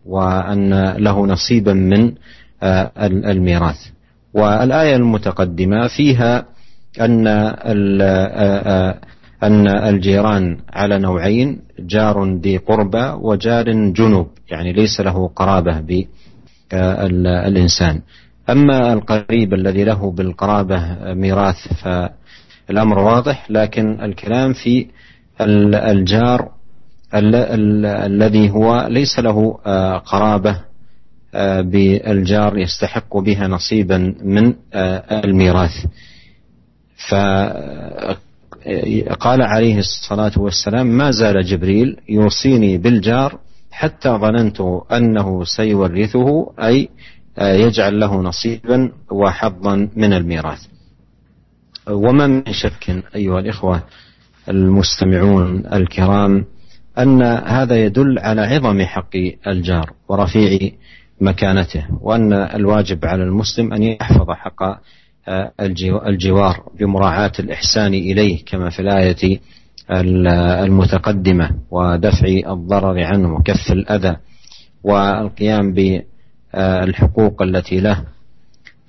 وأن 0.06 0.92
له 0.98 1.26
نصيبا 1.26 1.72
من 1.72 2.12
آه، 2.62 2.90
الميراث. 3.06 3.76
والآية 4.34 4.96
المتقدمة 4.96 5.88
فيها 5.88 6.44
أن 7.00 7.26
أن 9.42 9.68
الجيران 9.68 10.58
على 10.72 10.98
نوعين 10.98 11.58
جار 11.80 12.24
ذي 12.34 12.56
قربى 12.56 13.12
وجار 13.20 13.72
جنوب 13.92 14.28
يعني 14.50 14.72
ليس 14.72 15.00
له 15.00 15.28
قرابة 15.36 15.80
بالإنسان 16.70 18.00
أما 18.50 18.92
القريب 18.92 19.54
الذي 19.54 19.84
له 19.84 20.10
بالقرابة 20.12 20.96
ميراث 21.14 21.56
فالأمر 21.82 22.98
واضح 22.98 23.50
لكن 23.50 24.00
الكلام 24.04 24.52
في 24.52 24.86
الجار 25.40 26.48
الذي 27.14 28.50
هو 28.50 28.86
ليس 28.90 29.18
له 29.18 29.52
قرابة 29.98 30.60
بالجار 31.60 32.58
يستحق 32.58 33.16
بها 33.16 33.48
نصيبا 33.48 34.14
من 34.24 34.54
الميراث. 35.24 35.86
فقال 37.08 38.22
عليه 39.42 39.78
الصلاة 39.78 40.32
والسلام 40.36 40.86
ما 40.86 41.10
زال 41.10 41.44
جبريل 41.44 41.96
يوصيني 42.08 42.78
بالجار 42.78 43.38
حتى 43.70 44.08
ظننت 44.08 44.60
أنه 44.92 45.44
سيورثه 45.44 46.52
أي 46.58 46.88
يجعل 47.40 48.00
له 48.00 48.22
نصيبا 48.22 48.92
وحظا 49.10 49.88
من 49.96 50.12
الميراث. 50.12 50.66
وما 51.88 52.26
من 52.26 52.52
شك 52.52 53.04
أيها 53.14 53.38
الإخوة 53.38 53.82
المستمعون 54.48 55.66
الكرام 55.72 56.44
أن 56.98 57.22
هذا 57.22 57.84
يدل 57.84 58.18
على 58.18 58.40
عظم 58.40 58.82
حق 58.82 59.16
الجار 59.46 59.92
ورفيع 60.08 60.70
مكانته 61.20 61.86
وأن 62.00 62.32
الواجب 62.32 63.04
على 63.04 63.22
المسلم 63.22 63.72
أن 63.72 63.82
يحفظ 63.82 64.30
حق 64.30 64.62
الجوار 66.06 66.62
بمراعاة 66.80 67.32
الإحسان 67.38 67.94
إليه 67.94 68.44
كما 68.44 68.70
في 68.70 68.82
الآية 68.82 69.40
المتقدمة 70.64 71.50
ودفع 71.70 72.26
الضرر 72.46 73.04
عنه 73.04 73.34
وكف 73.34 73.72
الأذى 73.72 74.16
والقيام 74.84 75.74
بالحقوق 75.74 77.42
التي 77.42 77.80
له. 77.80 78.04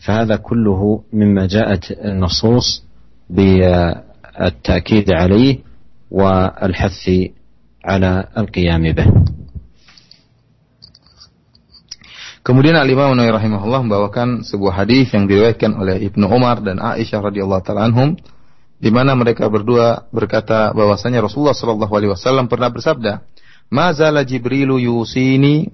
فهذا 0.06 0.36
كله 0.36 1.04
مما 1.14 1.48
جاءت 1.48 1.92
النصوص 1.92 2.84
بالتأكيد 3.30 5.12
عليه 5.12 5.58
والحث 6.12 7.10
على 7.86 8.28
القيام 8.38 8.92
به. 8.92 9.14
Kemudian 12.42 12.74
Al-Imam 12.74 13.14
Nawawi 13.14 13.38
rahimahullah 13.38 13.86
membawakan 13.86 14.42
sebuah 14.42 14.82
hadis 14.82 15.14
yang 15.14 15.30
diriwayatkan 15.30 15.78
oleh 15.78 16.02
Ibnu 16.10 16.26
Umar 16.26 16.58
dan 16.66 16.82
Aisyah 16.82 17.22
radhiyallahu 17.22 17.62
taala 17.62 17.86
anhum 17.86 18.18
di 18.82 18.90
mana 18.90 19.14
mereka 19.14 19.46
berdua 19.46 20.10
berkata 20.10 20.74
bahwasanya 20.74 21.22
Rasulullah 21.22 21.54
sallallahu 21.54 21.94
alaihi 21.94 22.18
wasallam 22.18 22.50
pernah 22.50 22.74
bersabda, 22.74 23.22
"Mazala 23.70 24.26
Jibrilu 24.26 24.82
yusini 24.82 25.70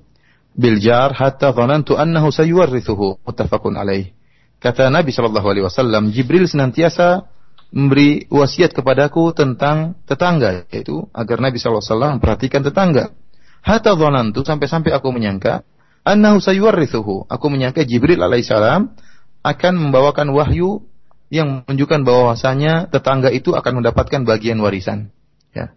bil 0.60 0.84
jar 0.84 1.16
hatta 1.16 1.56
dhanantu 1.56 1.96
annahu 1.96 2.36
sayuwarrithuhu." 2.36 3.24
Muttafaqun 3.24 3.80
alaih. 3.80 4.12
Kata 4.60 4.92
Nabi 4.92 5.16
sallallahu 5.16 5.48
alaihi 5.48 5.64
wasallam, 5.72 6.12
Jibril 6.12 6.52
senantiasa 6.52 7.32
memberi 7.72 8.28
wasiat 8.28 8.76
kepadaku 8.76 9.32
tentang 9.32 9.96
tetangga, 10.04 10.68
yaitu 10.68 11.08
agar 11.16 11.40
Nabi 11.40 11.64
sallallahu 11.64 11.80
alaihi 11.80 11.94
wasallam 11.96 12.12
memperhatikan 12.20 12.60
tetangga. 12.60 13.16
Hatta 13.64 13.96
dhanantu 13.96 14.44
sampai-sampai 14.44 14.92
aku 14.92 15.16
menyangka 15.16 15.64
annahu 16.08 16.40
sayuwarrithuhu. 16.40 17.28
Aku 17.28 17.46
menyangka 17.52 17.84
Jibril 17.84 18.24
alaihissalam 18.24 18.96
akan 19.44 19.74
membawakan 19.76 20.32
wahyu 20.32 20.88
yang 21.28 21.68
menunjukkan 21.68 22.08
bahwasanya 22.08 22.88
tetangga 22.88 23.28
itu 23.32 23.52
akan 23.52 23.84
mendapatkan 23.84 24.24
bagian 24.24 24.60
warisan. 24.64 25.12
Ya. 25.52 25.76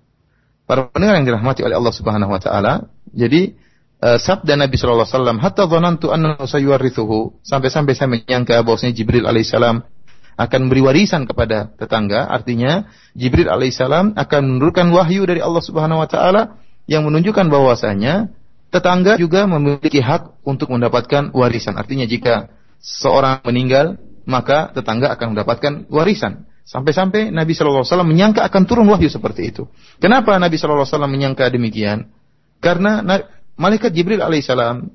Para 0.70 0.86
pendengar 0.94 1.18
yang 1.18 1.26
dirahmati 1.26 1.66
oleh 1.66 1.74
Allah 1.74 1.94
Subhanahu 1.94 2.30
wa 2.30 2.38
taala, 2.38 2.86
jadi 3.10 3.58
uh, 3.98 4.18
sabda 4.22 4.54
Nabi 4.54 4.78
sallallahu 4.78 5.06
alaihi 5.06 5.16
wasallam, 5.18 5.38
"Hatta 5.42 5.66
dhanantu 5.66 6.14
annahu 6.14 6.46
sayuwarrithuhu." 6.46 7.42
Sampai-sampai 7.42 7.98
saya 7.98 8.08
menyangka 8.14 8.62
bahwasanya 8.62 8.94
Jibril 8.94 9.26
alaihissalam 9.26 9.82
akan 10.38 10.58
memberi 10.66 10.82
warisan 10.86 11.26
kepada 11.26 11.74
tetangga, 11.74 12.30
artinya 12.30 12.86
Jibril 13.18 13.50
alaihissalam 13.50 14.14
akan 14.14 14.42
menurunkan 14.46 14.94
wahyu 14.94 15.26
dari 15.26 15.42
Allah 15.42 15.60
Subhanahu 15.60 15.98
wa 15.98 16.06
taala 16.06 16.62
yang 16.86 17.02
menunjukkan 17.06 17.50
bahwasanya 17.50 18.30
tetangga 18.70 19.18
juga 19.18 19.44
memiliki 19.50 19.98
hak 19.98 20.46
untuk 20.46 20.70
mendapatkan 20.70 21.34
warisan. 21.34 21.74
Artinya 21.76 22.06
jika 22.06 22.48
seorang 22.80 23.42
meninggal, 23.44 23.98
maka 24.24 24.70
tetangga 24.70 25.10
akan 25.12 25.36
mendapatkan 25.36 25.72
warisan. 25.90 26.46
Sampai-sampai 26.64 27.34
Nabi 27.34 27.50
Shallallahu 27.50 27.82
Alaihi 27.82 27.92
Wasallam 27.92 28.10
menyangka 28.14 28.46
akan 28.46 28.62
turun 28.62 28.86
wahyu 28.86 29.10
seperti 29.10 29.50
itu. 29.50 29.66
Kenapa 29.98 30.38
Nabi 30.38 30.54
Shallallahu 30.54 30.86
Alaihi 30.86 30.94
Wasallam 30.94 31.12
menyangka 31.12 31.50
demikian? 31.50 32.14
Karena 32.62 33.02
malaikat 33.58 33.90
Jibril 33.90 34.22
alaihissalam 34.22 34.86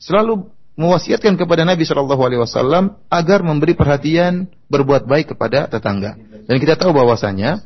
selalu 0.00 0.48
mewasiatkan 0.80 1.36
kepada 1.36 1.68
Nabi 1.68 1.84
Shallallahu 1.84 2.22
Alaihi 2.24 2.40
Wasallam 2.40 2.96
agar 3.12 3.44
memberi 3.44 3.76
perhatian 3.76 4.48
berbuat 4.72 5.04
baik 5.04 5.36
kepada 5.36 5.68
tetangga. 5.68 6.16
Dan 6.48 6.56
kita 6.56 6.80
tahu 6.80 6.96
bahwasanya 6.96 7.60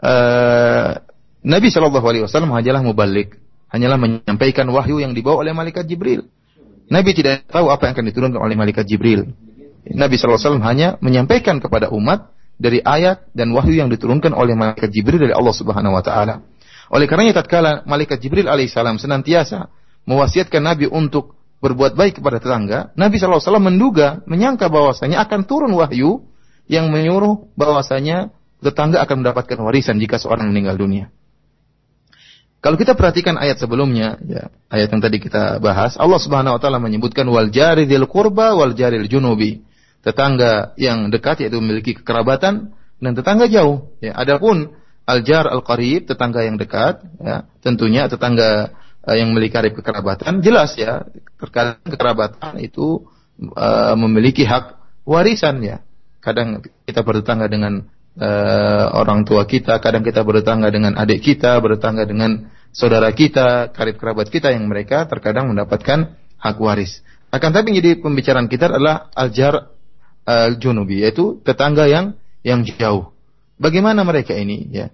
uh, 0.00 1.04
Nabi 1.44 1.68
Shallallahu 1.68 2.06
Alaihi 2.06 2.24
Wasallam 2.24 2.48
hanyalah 2.56 2.80
mubalik, 2.80 3.36
hanyalah 3.70 3.98
menyampaikan 3.98 4.66
wahyu 4.70 5.02
yang 5.02 5.12
dibawa 5.12 5.42
oleh 5.42 5.52
malaikat 5.52 5.86
Jibril. 5.86 6.30
Nabi 6.86 7.10
tidak 7.18 7.50
tahu 7.50 7.66
apa 7.70 7.90
yang 7.90 7.92
akan 7.98 8.06
diturunkan 8.10 8.38
oleh 8.38 8.54
malaikat 8.54 8.86
Jibril. 8.86 9.34
Nabi 9.86 10.18
SAW 10.18 10.62
hanya 10.62 10.98
menyampaikan 11.02 11.58
kepada 11.58 11.90
umat 11.90 12.30
dari 12.58 12.82
ayat 12.82 13.26
dan 13.34 13.50
wahyu 13.54 13.78
yang 13.78 13.90
diturunkan 13.90 14.34
oleh 14.34 14.54
malaikat 14.58 14.90
Jibril 14.90 15.22
dari 15.22 15.34
Allah 15.34 15.54
Subhanahu 15.54 15.94
wa 15.94 16.02
taala. 16.02 16.42
Oleh 16.90 17.10
karenanya 17.10 17.42
tatkala 17.42 17.82
malaikat 17.86 18.22
Jibril 18.22 18.46
alaihissalam 18.46 18.98
senantiasa 19.02 19.70
mewasiatkan 20.06 20.62
Nabi 20.62 20.86
untuk 20.86 21.34
berbuat 21.58 21.98
baik 21.98 22.22
kepada 22.22 22.38
tetangga, 22.38 22.94
Nabi 22.94 23.18
SAW 23.18 23.58
menduga, 23.58 24.22
menyangka 24.28 24.70
bahwasanya 24.70 25.24
akan 25.26 25.40
turun 25.50 25.72
wahyu 25.74 26.22
yang 26.70 26.90
menyuruh 26.94 27.50
bahwasanya 27.58 28.30
tetangga 28.62 29.02
akan 29.02 29.22
mendapatkan 29.26 29.58
warisan 29.58 29.98
jika 29.98 30.18
seorang 30.18 30.50
meninggal 30.50 30.78
dunia. 30.78 31.10
Kalau 32.66 32.74
kita 32.74 32.98
perhatikan 32.98 33.38
ayat 33.38 33.62
sebelumnya, 33.62 34.18
ya, 34.26 34.50
ayat 34.66 34.90
yang 34.90 34.98
tadi 34.98 35.22
kita 35.22 35.62
bahas, 35.62 35.94
Allah 35.94 36.18
Subhanahu 36.18 36.58
wa 36.58 36.60
taala 36.60 36.82
menyebutkan 36.82 37.22
wal 37.30 37.46
jari 37.46 37.86
dzil 37.86 38.10
qurba 38.10 38.58
wal 38.58 38.74
jaril 38.74 39.06
junubi. 39.06 39.62
Tetangga 40.02 40.74
yang 40.74 41.14
dekat 41.14 41.46
yaitu 41.46 41.62
memiliki 41.62 41.94
kekerabatan 41.94 42.74
dan 42.98 43.12
tetangga 43.14 43.46
jauh. 43.46 43.94
Ya, 44.02 44.18
adapun 44.18 44.74
al 45.06 45.22
jar 45.22 45.46
al 45.46 45.62
qarib, 45.62 46.10
tetangga 46.10 46.42
yang 46.42 46.58
dekat, 46.58 47.06
ya, 47.22 47.46
tentunya 47.62 48.10
tetangga 48.10 48.74
uh, 49.06 49.14
yang 49.14 49.30
memiliki 49.30 49.54
kekerabatan 49.54 50.42
jelas 50.42 50.74
ya, 50.74 51.06
terkadang 51.38 51.78
kekerabatan 51.86 52.58
itu 52.58 53.06
uh, 53.54 53.94
memiliki 53.94 54.42
hak 54.42 54.74
warisan 55.06 55.62
ya. 55.62 55.86
Kadang 56.18 56.66
kita 56.82 57.06
bertetangga 57.06 57.46
dengan 57.46 57.86
uh, 58.18 58.90
orang 58.90 59.22
tua 59.22 59.46
kita, 59.46 59.78
kadang 59.78 60.02
kita 60.02 60.26
bertetangga 60.26 60.66
dengan 60.74 60.98
adik 60.98 61.22
kita, 61.22 61.62
bertetangga 61.62 62.02
dengan 62.10 62.55
saudara 62.76 63.08
kita, 63.16 63.72
karib 63.72 63.96
kerabat 63.96 64.28
kita 64.28 64.52
yang 64.52 64.68
mereka 64.68 65.08
terkadang 65.08 65.48
mendapatkan 65.48 66.12
hak 66.36 66.56
waris. 66.60 67.00
Akan 67.32 67.50
tapi 67.56 67.72
jadi 67.72 67.96
pembicaraan 67.98 68.52
kita 68.52 68.68
adalah 68.68 69.08
aljar 69.16 69.72
al-junubi 70.28 71.00
yaitu 71.00 71.40
tetangga 71.40 71.88
yang 71.88 72.14
yang 72.44 72.62
jauh. 72.62 73.16
Bagaimana 73.56 74.04
mereka 74.04 74.36
ini 74.36 74.68
ya? 74.68 74.92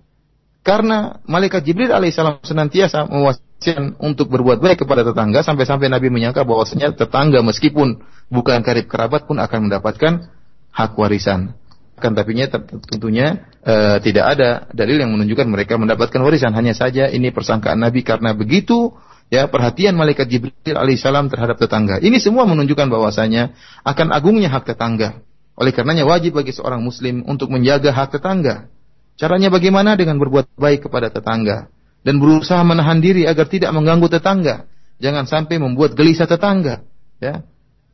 Karena 0.63 1.19
malaikat 1.27 1.67
Jibril 1.67 1.91
alaihissalam 1.91 2.47
senantiasa 2.47 3.11
mewasiatkan 3.11 3.99
untuk 3.99 4.31
berbuat 4.31 4.63
baik 4.63 4.87
kepada 4.87 5.03
tetangga 5.03 5.43
sampai-sampai 5.43 5.91
Nabi 5.91 6.07
menyangka 6.07 6.47
bahwasanya 6.47 6.95
tetangga 6.95 7.43
meskipun 7.43 7.99
bukan 8.31 8.63
karib 8.63 8.87
kerabat 8.87 9.27
pun 9.27 9.43
akan 9.43 9.67
mendapatkan 9.67 10.31
hak 10.71 10.95
warisan 10.95 11.59
akan 12.03 12.19
tapinya 12.19 12.51
tentunya 12.91 13.47
e, 13.63 14.03
tidak 14.03 14.25
ada 14.35 14.67
dalil 14.75 14.99
yang 14.99 15.15
menunjukkan 15.15 15.47
mereka 15.47 15.79
mendapatkan 15.79 16.19
warisan. 16.19 16.51
Hanya 16.51 16.75
saja 16.75 17.07
ini 17.07 17.31
persangkaan 17.31 17.79
Nabi 17.79 18.03
karena 18.03 18.35
begitu 18.35 18.91
ya 19.31 19.47
perhatian 19.47 19.95
malaikat 19.95 20.27
Jibril 20.27 20.75
alaihissalam 20.75 21.31
terhadap 21.31 21.63
tetangga. 21.63 22.03
Ini 22.03 22.19
semua 22.19 22.43
menunjukkan 22.51 22.91
bahwasanya 22.91 23.55
akan 23.87 24.11
agungnya 24.11 24.51
hak 24.51 24.67
tetangga. 24.67 25.23
Oleh 25.55 25.71
karenanya 25.71 26.03
wajib 26.03 26.35
bagi 26.35 26.51
seorang 26.51 26.83
muslim 26.83 27.23
untuk 27.31 27.47
menjaga 27.55 27.95
hak 27.95 28.19
tetangga. 28.19 28.67
Caranya 29.15 29.55
bagaimana? 29.55 29.95
Dengan 29.95 30.19
berbuat 30.19 30.59
baik 30.59 30.91
kepada 30.91 31.15
tetangga 31.15 31.71
dan 32.03 32.19
berusaha 32.19 32.61
menahan 32.67 32.99
diri 32.99 33.25
agar 33.25 33.47
tidak 33.47 33.71
mengganggu 33.71 34.11
tetangga. 34.11 34.67
Jangan 34.99 35.27
sampai 35.27 35.59
membuat 35.63 35.95
gelisah 35.95 36.27
tetangga. 36.27 36.83
Ya, 37.23 37.47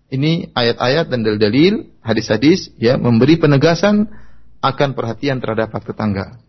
ini 0.09 0.49
ayat-ayat 0.57 1.13
dan 1.13 1.21
dalil-dalil, 1.21 1.98
hadis-hadis 2.09 2.73
ya 2.81 2.97
memberi 2.97 3.37
penegasan 3.37 4.09
akan 4.65 4.97
perhatian 4.97 5.39
terhadap 5.45 5.77
hak 5.77 5.85
tetangga. 5.85 6.41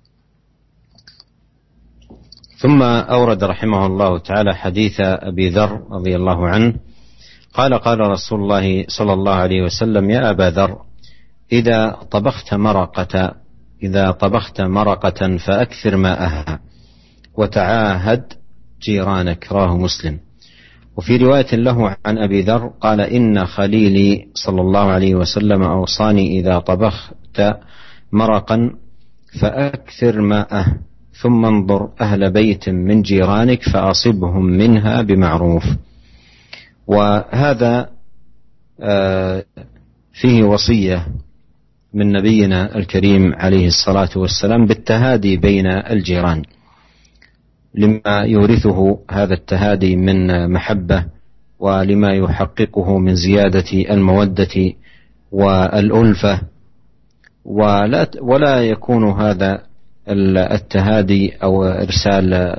ثم 2.59 2.83
أورد 2.83 3.39
رحمه 3.43 3.81
الله 3.87 4.11
تعالى 4.19 4.51
حديث 4.55 4.99
أبي 4.99 5.49
ذر 5.55 5.87
رضي 5.91 6.13
الله 6.15 6.39
عنه. 6.47 6.69
قال 7.55 7.71
قال 7.79 7.99
رسول 7.99 8.39
الله 8.43 8.91
صلى 8.91 9.13
الله 9.13 9.35
عليه 9.35 9.61
وسلم 9.63 10.03
يا 10.09 10.35
أبا 10.35 10.51
ذر 10.51 10.83
إذا 11.51 12.03
طبخت 12.11 12.53
مرقة 12.53 13.35
إذا 13.83 14.11
طبخت 14.11 14.61
مرقة 14.61 15.37
فأكثر 15.37 15.95
ماءها 15.95 16.59
وتعاهد 17.31 18.23
جيرانك. 18.83 19.47
راه 19.51 19.71
مسلم. 19.77 20.19
وفي 20.99 21.17
رواية 21.17 21.55
له 21.55 21.95
عن 22.05 22.17
أبي 22.17 22.41
ذر 22.41 22.67
قال 22.81 23.01
إن 23.01 23.45
خليلي 23.45 24.27
صلى 24.33 24.61
الله 24.61 24.79
عليه 24.79 25.15
وسلم 25.15 25.63
أوصاني 25.63 26.39
إذا 26.39 26.59
طبخت 26.59 27.41
مرقا 28.11 28.71
فأكثر 29.41 30.21
ماءه 30.21 30.65
ثم 31.21 31.45
انظر 31.45 31.89
أهل 32.01 32.31
بيت 32.31 32.69
من 32.69 33.01
جيرانك 33.01 33.63
فأصبهم 33.63 34.45
منها 34.45 35.01
بمعروف. 35.01 35.63
وهذا 36.87 37.89
آه، 38.81 39.43
فيه 40.13 40.43
وصية 40.43 41.07
من 41.93 42.11
نبينا 42.11 42.75
الكريم 42.75 43.33
عليه 43.35 43.67
الصلاة 43.67 44.09
والسلام 44.15 44.65
بالتهادي 44.65 45.37
بين 45.37 45.67
الجيران. 45.67 46.43
لما 47.75 48.21
يورثه 48.25 48.99
هذا 49.11 49.33
التهادي 49.33 49.95
من 49.95 50.51
محبة 50.51 51.05
ولما 51.59 52.13
يحققه 52.13 52.97
من 52.97 53.15
زيادة 53.15 53.71
المودة 53.73 54.73
والألفة. 55.31 56.41
ولا 57.45 58.07
ولا 58.21 58.63
يكون 58.63 59.11
هذا 59.11 59.61
التهادي 60.09 61.33
أو 61.43 61.63
إرسال 61.63 62.55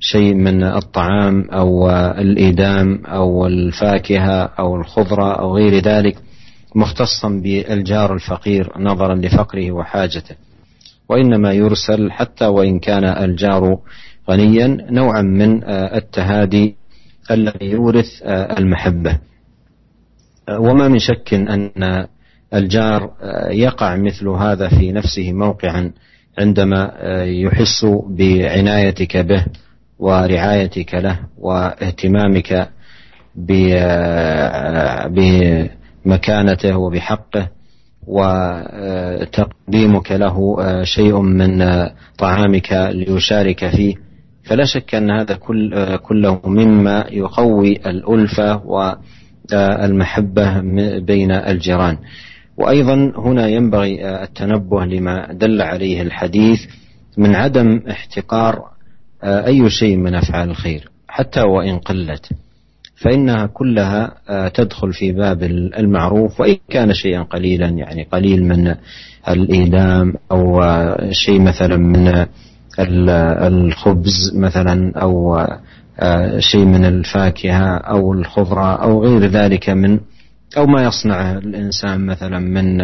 شيء 0.00 0.34
من 0.34 0.64
الطعام 0.64 1.50
أو 1.50 1.90
الإيدام 1.90 3.06
أو 3.06 3.46
الفاكهة 3.46 4.42
أو 4.58 4.76
الخضرة 4.76 5.32
أو 5.32 5.56
غير 5.56 5.82
ذلك 5.82 6.16
مختصا 6.74 7.28
بالجار 7.28 8.14
الفقير 8.14 8.72
نظرا 8.78 9.14
لفقره 9.14 9.72
وحاجته. 9.72 10.34
وإنما 11.08 11.52
يرسل 11.52 12.12
حتى 12.12 12.46
وإن 12.46 12.78
كان 12.78 13.04
الجار 13.04 13.78
غنيا 14.30 14.86
نوعا 14.90 15.22
من 15.22 15.64
التهادي 15.68 16.76
الذي 17.30 17.66
يورث 17.70 18.22
المحبة. 18.58 19.18
وما 20.50 20.88
من 20.88 20.98
شك 20.98 21.34
أن 21.34 22.06
الجار 22.54 23.10
يقع 23.50 23.96
مثل 23.96 24.28
هذا 24.28 24.68
في 24.68 24.92
نفسه 24.92 25.32
موقعا 25.32 25.92
عندما 26.38 26.92
يحس 27.24 27.86
بعنايتك 28.08 29.16
به 29.16 29.44
ورعايتك 29.98 30.94
له 30.94 31.18
واهتمامك 31.38 32.68
بمكانته 36.04 36.76
وبحقه 36.76 37.48
وتقديمك 38.06 39.32
له 40.12 40.56
شيء 40.84 41.20
من 41.20 41.64
طعامك 42.18 42.72
ليشارك 42.72 43.68
فيه. 43.68 44.05
فلا 44.46 44.64
شك 44.64 44.94
أن 44.94 45.10
هذا 45.10 45.34
كل 45.34 45.96
كله 45.96 46.40
مما 46.44 47.04
يقوي 47.10 47.72
الألفة 47.72 48.62
والمحبه 49.52 50.60
بين 50.98 51.32
الجيران. 51.32 51.98
وأيضا 52.56 53.12
هنا 53.16 53.48
ينبغي 53.48 54.22
التنبه 54.22 54.84
لما 54.84 55.32
دل 55.32 55.62
عليه 55.62 56.02
الحديث 56.02 56.60
من 57.18 57.34
عدم 57.34 57.80
احتقار 57.90 58.58
أي 59.24 59.70
شيء 59.70 59.96
من 59.96 60.14
أفعال 60.14 60.50
الخير 60.50 60.88
حتى 61.08 61.40
وإن 61.40 61.78
قلت 61.78 62.30
فإنها 62.96 63.46
كلها 63.46 64.14
تدخل 64.48 64.92
في 64.92 65.12
باب 65.12 65.42
المعروف 65.78 66.40
وإن 66.40 66.56
كان 66.68 66.92
شيئا 66.92 67.22
قليلا 67.22 67.68
يعني 67.68 68.02
قليل 68.12 68.44
من 68.44 68.74
الايدام 69.28 70.14
أو 70.32 70.60
شيء 71.10 71.40
مثلا 71.40 71.76
من 71.76 72.26
الخبز 72.78 74.32
مثلا 74.34 74.92
أو 74.96 75.46
شيء 76.38 76.64
من 76.64 76.84
الفاكهة 76.84 77.76
أو 77.76 78.12
الخضرة 78.12 78.74
أو 78.82 79.04
غير 79.04 79.26
ذلك 79.26 79.70
من 79.70 80.00
أو 80.56 80.66
ما 80.66 80.84
يصنعه 80.84 81.38
الإنسان 81.38 82.06
مثلا 82.06 82.38
من 82.38 82.78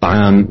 طعام 0.00 0.46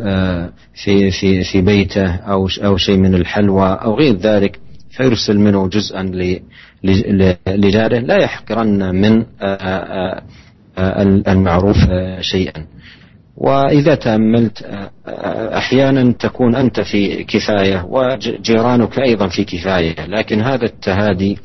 في 0.84 1.12
في 1.12 1.44
في 1.44 1.62
بيته 1.62 2.16
أو 2.16 2.50
أو 2.64 2.78
شيء 2.78 2.98
من 2.98 3.16
الحلوى 3.16 3.68
أو 3.68 3.96
غير 3.96 4.16
ذلك 4.16 4.60
فيرسل 4.92 5.40
منه 5.40 5.68
جزءا 5.68 6.04
لجاره 7.48 8.00
لا 8.00 8.18
يحقرن 8.18 8.96
من 8.96 9.26
المعروف 11.28 11.78
شيئا. 12.20 12.66
وإذا 13.38 13.96
تأملت 13.96 14.64
آه، 14.64 14.92
آه، 15.08 15.58
أحيانا 15.58 16.12
تكون 16.12 16.56
أنت 16.56 16.80
في 16.80 17.24
كفاية 17.24 17.86
وجيرانك 17.90 19.00
أيضا 19.00 19.28
في 19.28 19.44
كفاية 19.44 20.06
لكن 20.06 20.42
هذا 20.42 20.66
التهادي 20.66 21.38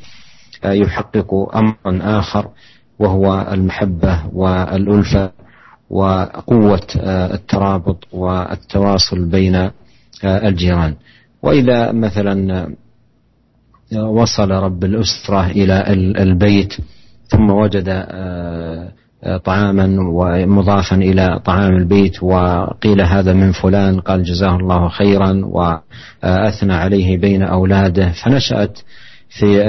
آه، 0.64 0.72
يحقق 0.72 1.56
أمرا 1.56 2.18
آخر 2.18 2.48
وهو 2.98 3.46
المحبة 3.52 4.22
والألفة 4.32 5.30
وقوة 5.90 6.86
الترابط 7.06 8.04
والتواصل 8.12 9.24
بين 9.24 9.70
الجيران. 10.24 10.94
وإذا 11.42 11.92
مثلا 11.92 12.66
وصل 13.96 14.50
رب 14.50 14.84
الأسرة 14.84 15.46
إلى 15.46 15.92
البيت 16.22 16.74
ثم 17.28 17.50
وجد 17.50 17.88
طعاما 19.44 19.96
ومضافا 20.00 20.96
إلى 20.96 21.40
طعام 21.44 21.76
البيت 21.76 22.22
وقيل 22.22 23.00
هذا 23.00 23.32
من 23.32 23.52
فلان 23.52 24.00
قال 24.00 24.22
جزاه 24.22 24.56
الله 24.56 24.88
خيرا 24.88 25.42
وأثنى 25.44 26.74
عليه 26.74 27.18
بين 27.18 27.42
أولاده 27.42 28.12
فنشأت 28.24 28.78
في 29.28 29.68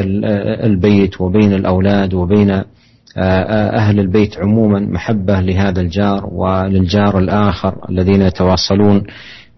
البيت 0.65 1.21
وبين 1.21 1.53
الأولاد 1.53 2.13
وبين 2.13 2.63
أهل 3.17 3.99
البيت 3.99 4.37
عموما 4.37 4.79
محبة 4.79 5.39
لهذا 5.39 5.81
الجار 5.81 6.25
وللجار 6.31 7.19
الآخر 7.19 7.75
الذين 7.89 8.21
يتواصلون 8.21 9.03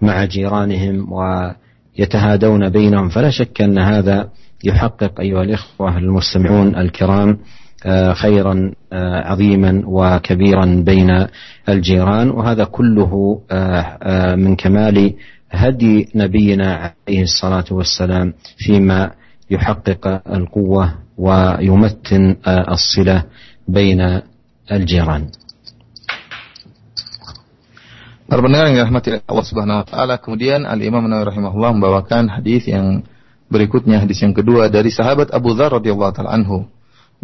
مع 0.02 0.26
جيرانهم 0.26 1.08
ويتهادون 1.14 2.70
بينهم. 2.70 3.10
فلا 3.10 3.30
شك 3.30 3.62
أن 3.62 3.80
هذا 3.80 4.30
يحقق 4.64 5.20
أيها 5.20 5.42
الإخوة 5.42 5.98
المستمعون 5.98 6.76
الكرام 6.76 7.38
خيرا 8.14 8.72
عظيما 9.30 9.84
وكبيرا 9.86 10.66
بين 10.66 11.28
الجيران 11.70 12.30
وهذا 12.30 12.64
كله 12.64 13.42
من 14.36 14.56
كمال 14.56 15.14
هدي 15.52 16.10
نبينا 16.16 16.70
عليه 17.08 17.22
الصلاه 17.24 17.66
والسلام 17.72 18.34
فيما 18.58 19.12
يحقق 19.52 20.22
القوه 20.30 20.86
ويمتن 21.18 22.36
الصله 22.48 23.24
بين 23.68 24.02
الجيران. 24.72 25.24
Para 28.26 28.42
pendengar 28.42 28.74
yang 28.74 28.82
dirahmati 28.82 29.22
Allah 29.30 29.46
Subhanahu 29.46 29.80
wa 29.80 29.86
taala, 29.86 30.18
kemudian 30.18 30.66
Al 30.66 30.82
Imam 30.82 31.06
Nawawi 31.06 31.30
rahimahullah 31.30 31.78
membawakan 31.78 32.26
hadis 32.34 32.66
yang 32.66 33.06
berikutnya 33.54 34.02
hadis 34.02 34.18
yang 34.26 34.34
kedua 34.34 34.66
dari 34.66 34.90
sahabat 34.90 35.30
Abu 35.30 35.54
Dzar 35.54 35.78
radhiyallahu 35.78 36.10
taala 36.10 36.34
anhu 36.34 36.66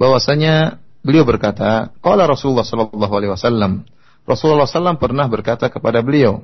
bahwasanya 0.01 0.81
beliau 1.05 1.21
berkata, 1.21 1.93
qala 2.01 2.25
Rasulullah 2.25 2.65
sallallahu 2.65 3.13
alaihi 3.13 3.29
wasallam, 3.37 3.85
Rasulullah 4.25 4.69
SAW 4.69 4.97
pernah 4.97 5.29
berkata 5.29 5.69
kepada 5.69 6.01
beliau, 6.01 6.41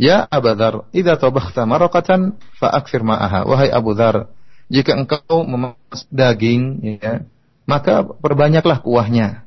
Ya 0.00 0.24
Abu 0.30 0.54
Dzar, 0.54 0.88
idza 0.94 1.20
tabakhta 1.20 1.68
maraqatan 1.68 2.38
fa 2.56 2.72
akthir 2.72 3.04
ma'aha. 3.04 3.44
Wahai 3.44 3.68
Abu 3.68 3.92
Dzar, 3.92 4.30
jika 4.72 4.96
engkau 4.96 5.44
memasak 5.44 6.08
daging 6.08 6.80
ya, 7.02 7.28
maka 7.68 8.06
perbanyaklah 8.06 8.80
kuahnya. 8.80 9.44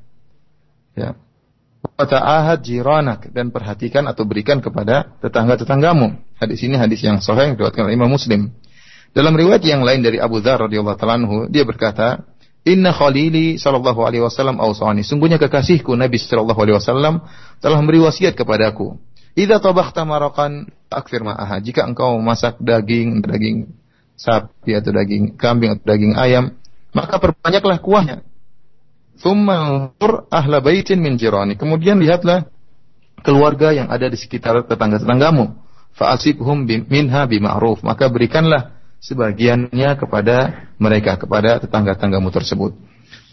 Ya. 0.93 1.17
Wata'ahad 1.95 2.65
jiranak 2.65 3.29
dan 3.33 3.49
perhatikan 3.49 4.05
atau 4.09 4.25
berikan 4.25 4.61
kepada 4.61 5.17
tetangga-tetanggamu. 5.21 6.17
Hadis 6.37 6.61
ini 6.65 6.75
hadis 6.77 7.01
yang 7.01 7.21
sahih 7.21 7.55
diriwayatkan 7.55 7.89
oleh 7.89 7.95
Imam 7.97 8.09
Muslim. 8.09 8.53
Dalam 9.15 9.31
riwayat 9.31 9.63
yang 9.63 9.81
lain 9.81 10.03
dari 10.03 10.19
Abu 10.19 10.43
Dzar 10.43 10.59
radhiyallahu 10.65 10.97
taala 10.99 11.47
dia 11.47 11.63
berkata, 11.63 12.21
"Inna 12.65 12.91
khalili 12.91 13.61
sallallahu 13.61 14.01
alaihi 14.03 14.25
wasallam 14.25 14.57
awsani." 14.57 15.05
Sungguhnya 15.05 15.37
kekasihku 15.37 15.93
Nabi 15.93 16.17
sallallahu 16.17 16.57
alaihi 16.57 16.77
wasallam 16.81 17.21
telah 17.61 17.77
memberi 17.79 18.01
wasiat 18.01 18.33
kepadaku. 18.33 18.97
Idza 19.35 19.59
tabakhta 19.59 20.07
maraqan 20.07 20.71
akfir 20.87 21.21
ma'aha. 21.21 21.59
Jika 21.59 21.83
engkau 21.83 22.17
masak 22.23 22.55
daging, 22.57 23.19
daging 23.19 23.69
sapi 24.15 24.71
atau 24.71 24.95
daging 24.95 25.35
kambing 25.35 25.75
atau 25.75 25.85
daging 25.91 26.15
ayam, 26.15 26.55
maka 26.95 27.19
perbanyaklah 27.19 27.83
kuahnya. 27.83 28.23
Thumma 29.19 29.91
ahla 30.31 30.57
baitin 30.63 31.03
min 31.03 31.19
jirani. 31.19 31.59
Kemudian 31.59 31.99
lihatlah 31.99 32.47
keluarga 33.23 33.75
yang 33.75 33.91
ada 33.91 34.07
di 34.07 34.15
sekitar 34.15 34.63
tetangga-tetanggamu. 34.67 35.55
Fa'asibhum 35.95 36.67
minha 36.67 37.23
bima'ruf. 37.23 37.83
Maka 37.83 38.11
berikanlah 38.11 38.75
sebagiannya 38.99 39.95
kepada 39.95 40.64
mereka 40.77 41.15
kepada 41.15 41.59
tetangga-tanggamu 41.63 42.29
tersebut. 42.31 42.75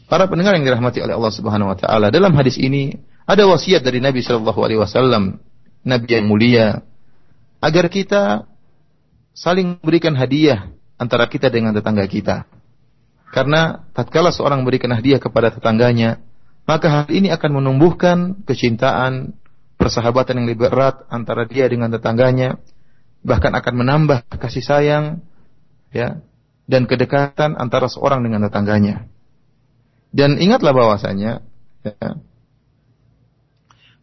Para 0.06 0.28
pendengar 0.28 0.54
yang 0.58 0.66
dirahmati 0.66 1.00
oleh 1.00 1.16
Allah 1.16 1.32
Subhanahu 1.32 1.72
wa 1.72 1.78
taala, 1.78 2.12
dalam 2.12 2.36
hadis 2.36 2.60
ini 2.60 3.00
ada 3.24 3.48
wasiat 3.48 3.80
dari 3.80 4.02
Nabi 4.02 4.20
Shallallahu 4.20 4.60
alaihi 4.60 4.80
wasallam, 4.82 5.40
nabi 5.86 6.08
yang 6.10 6.26
mulia, 6.28 6.84
agar 7.62 7.88
kita 7.88 8.44
saling 9.32 9.80
memberikan 9.80 10.12
hadiah 10.12 10.68
antara 11.00 11.26
kita 11.26 11.48
dengan 11.48 11.72
tetangga 11.72 12.04
kita. 12.04 12.44
Karena 13.32 13.88
tatkala 13.96 14.28
seorang 14.28 14.60
memberikan 14.60 14.92
hadiah 14.92 15.16
kepada 15.16 15.48
tetangganya, 15.48 16.20
maka 16.68 16.86
hal 16.92 17.06
ini 17.08 17.32
akan 17.32 17.64
menumbuhkan 17.64 18.44
kecintaan, 18.44 19.32
persahabatan 19.80 20.44
yang 20.44 20.48
lebih 20.52 20.68
erat 20.68 21.08
antara 21.08 21.48
dia 21.48 21.64
dengan 21.66 21.88
tetangganya, 21.88 22.60
bahkan 23.24 23.50
akan 23.56 23.74
menambah 23.80 24.28
kasih 24.36 24.62
sayang 24.62 25.24
ya 25.94 26.20
dan 26.72 26.88
kedekatan 26.88 27.60
antara 27.60 27.92
seorang 27.92 28.24
dengan 28.24 28.48
tetangganya. 28.48 29.04
Dan 30.08 30.40
ingatlah 30.40 30.72
bahwasanya 30.72 31.44
ya, 31.84 32.16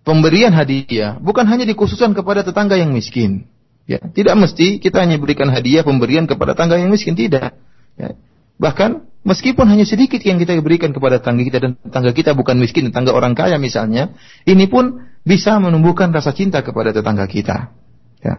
pemberian 0.06 0.54
hadiah 0.54 1.18
bukan 1.18 1.50
hanya 1.50 1.66
dikhususkan 1.66 2.14
kepada 2.14 2.46
tetangga 2.46 2.78
yang 2.78 2.94
miskin. 2.94 3.50
Ya, 3.90 3.98
tidak 4.14 4.38
mesti 4.38 4.78
kita 4.78 5.02
hanya 5.02 5.18
berikan 5.18 5.50
hadiah 5.50 5.82
pemberian 5.82 6.30
kepada 6.30 6.54
tetangga 6.54 6.78
yang 6.78 6.94
miskin 6.94 7.18
tidak. 7.18 7.58
Ya. 7.98 8.14
Bahkan 8.62 9.10
meskipun 9.26 9.66
hanya 9.66 9.90
sedikit 9.90 10.22
yang 10.22 10.38
kita 10.38 10.54
berikan 10.62 10.94
kepada 10.94 11.18
tetangga 11.18 11.42
kita 11.42 11.58
dan 11.58 11.72
tetangga 11.74 12.14
kita 12.14 12.38
bukan 12.38 12.62
miskin, 12.62 12.94
tetangga 12.94 13.18
orang 13.18 13.34
kaya 13.34 13.58
misalnya, 13.58 14.14
ini 14.46 14.70
pun 14.70 15.10
bisa 15.26 15.58
menumbuhkan 15.58 16.14
rasa 16.14 16.38
cinta 16.38 16.62
kepada 16.62 16.94
tetangga 16.94 17.26
kita. 17.26 17.74
Ya. 18.22 18.38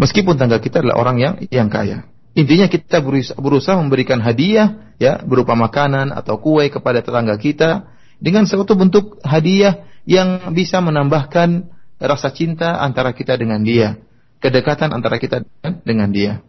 Meskipun 0.00 0.40
tetangga 0.40 0.64
kita 0.64 0.80
adalah 0.80 0.96
orang 0.96 1.16
yang 1.20 1.34
yang 1.52 1.68
kaya. 1.68 2.08
Intinya 2.34 2.66
kita 2.66 2.98
berusaha 3.38 3.78
memberikan 3.78 4.18
hadiah 4.18 4.90
ya 4.98 5.22
berupa 5.22 5.54
makanan 5.54 6.10
atau 6.10 6.42
kue 6.42 6.66
kepada 6.66 6.98
tetangga 6.98 7.38
kita 7.38 7.86
dengan 8.18 8.42
suatu 8.42 8.74
bentuk 8.74 9.22
hadiah 9.22 9.86
yang 10.02 10.50
bisa 10.50 10.82
menambahkan 10.82 11.70
rasa 12.02 12.34
cinta 12.34 12.82
antara 12.82 13.14
kita 13.14 13.38
dengan 13.38 13.62
dia, 13.62 14.02
kedekatan 14.42 14.90
antara 14.90 15.22
kita 15.22 15.46
dengan 15.86 16.10
dia. 16.10 16.42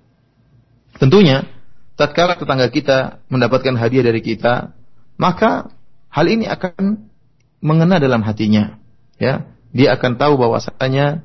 Tentunya 0.97 1.45
tatkala 1.93 2.33
tetangga 2.33 2.65
kita 2.73 3.21
mendapatkan 3.29 3.77
hadiah 3.77 4.09
dari 4.09 4.25
kita, 4.25 4.73
maka 5.21 5.69
hal 6.09 6.25
ini 6.25 6.49
akan 6.49 7.13
mengena 7.61 8.01
dalam 8.01 8.25
hatinya. 8.25 8.81
Ya, 9.21 9.45
dia 9.69 9.93
akan 9.93 10.17
tahu 10.17 10.33
bahwasanya 10.41 11.21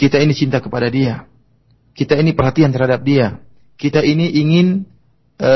kita 0.00 0.16
ini 0.16 0.32
cinta 0.32 0.64
kepada 0.64 0.88
dia. 0.88 1.28
Kita 1.92 2.16
ini 2.16 2.32
perhatian 2.32 2.72
terhadap 2.72 3.04
dia 3.04 3.45
kita 3.76 4.00
ini 4.00 4.32
ingin 4.32 4.88
e, 5.36 5.52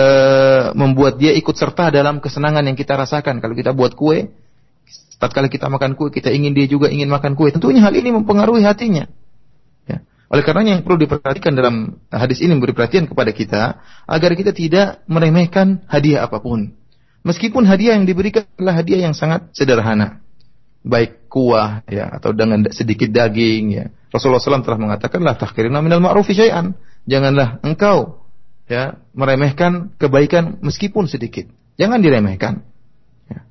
membuat 0.77 1.17
dia 1.17 1.33
ikut 1.33 1.57
serta 1.57 1.89
dalam 1.89 2.21
kesenangan 2.21 2.65
yang 2.65 2.77
kita 2.77 2.97
rasakan. 2.97 3.41
Kalau 3.41 3.57
kita 3.57 3.73
buat 3.73 3.97
kue, 3.97 4.29
tatkala 5.17 5.49
kita 5.49 5.69
makan 5.73 5.97
kue, 5.97 6.13
kita 6.13 6.29
ingin 6.33 6.53
dia 6.53 6.69
juga 6.69 6.93
ingin 6.93 7.09
makan 7.09 7.37
kue. 7.37 7.53
Tentunya 7.53 7.81
hal 7.85 7.97
ini 7.97 8.13
mempengaruhi 8.13 8.65
hatinya. 8.65 9.09
Ya. 9.89 10.05
Oleh 10.29 10.45
karenanya 10.45 10.79
yang 10.79 10.83
perlu 10.85 11.01
diperhatikan 11.01 11.57
dalam 11.57 12.01
hadis 12.13 12.45
ini 12.45 12.57
memberi 12.57 12.77
perhatian 12.77 13.09
kepada 13.09 13.33
kita 13.33 13.63
agar 14.05 14.31
kita 14.37 14.53
tidak 14.53 15.01
meremehkan 15.09 15.85
hadiah 15.89 16.29
apa 16.29 16.39
pun. 16.41 16.77
Meskipun 17.21 17.69
hadiah 17.69 18.01
yang 18.01 18.09
diberikan 18.09 18.49
adalah 18.57 18.81
hadiah 18.81 19.05
yang 19.05 19.13
sangat 19.13 19.53
sederhana. 19.53 20.25
Baik 20.81 21.29
kuah 21.29 21.85
ya 21.85 22.09
atau 22.09 22.33
dengan 22.33 22.65
sedikit 22.73 23.13
daging 23.13 23.65
ya. 23.77 23.85
Rasulullah 24.09 24.41
SAW 24.41 24.65
telah 24.65 24.81
mengatakan 24.81 25.21
la 25.21 25.37
tahkirina 25.37 25.85
minal 25.85 26.01
ma'rufi 26.01 26.33
syai'an 26.33 26.73
janganlah 27.11 27.59
engkau 27.67 28.23
ya 28.71 29.03
meremehkan 29.11 29.91
kebaikan 29.99 30.63
meskipun 30.63 31.11
sedikit. 31.11 31.51
Jangan 31.75 31.99
diremehkan. 31.99 32.63
Ya. 33.27 33.43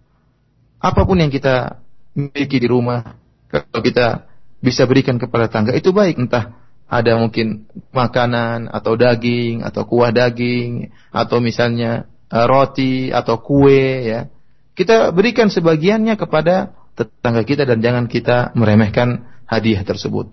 Apa 0.80 1.04
pun 1.04 1.20
yang 1.20 1.28
kita 1.28 1.84
miliki 2.16 2.64
di 2.64 2.72
rumah, 2.72 3.20
kalau 3.52 3.84
kita 3.84 4.32
bisa 4.64 4.88
berikan 4.88 5.20
kepada 5.20 5.52
tangga 5.52 5.76
itu 5.76 5.92
baik. 5.92 6.16
Entah 6.16 6.56
ada 6.88 7.20
mungkin 7.20 7.68
makanan 7.92 8.72
atau 8.72 8.96
daging 8.96 9.62
atau 9.68 9.84
kuah 9.84 10.16
daging 10.16 10.90
atau 11.12 11.38
misalnya 11.44 12.08
uh, 12.32 12.48
roti 12.48 13.12
atau 13.12 13.44
kue 13.44 14.08
ya. 14.08 14.32
Kita 14.74 15.12
berikan 15.12 15.52
sebagiannya 15.52 16.16
kepada 16.16 16.72
tetangga 16.96 17.44
kita 17.44 17.68
dan 17.68 17.84
jangan 17.84 18.08
kita 18.08 18.56
meremehkan 18.56 19.28
hadiah 19.44 19.84
tersebut. 19.84 20.32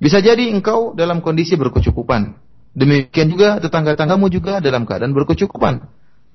Bisa 0.00 0.24
jadi 0.24 0.48
engkau 0.52 0.96
dalam 0.96 1.20
kondisi 1.20 1.56
berkecukupan. 1.60 2.45
Demikian 2.76 3.32
juga 3.32 3.56
tetangga-tetanggamu 3.56 4.28
juga 4.28 4.60
dalam 4.60 4.84
keadaan 4.84 5.16
berkecukupan. 5.16 5.88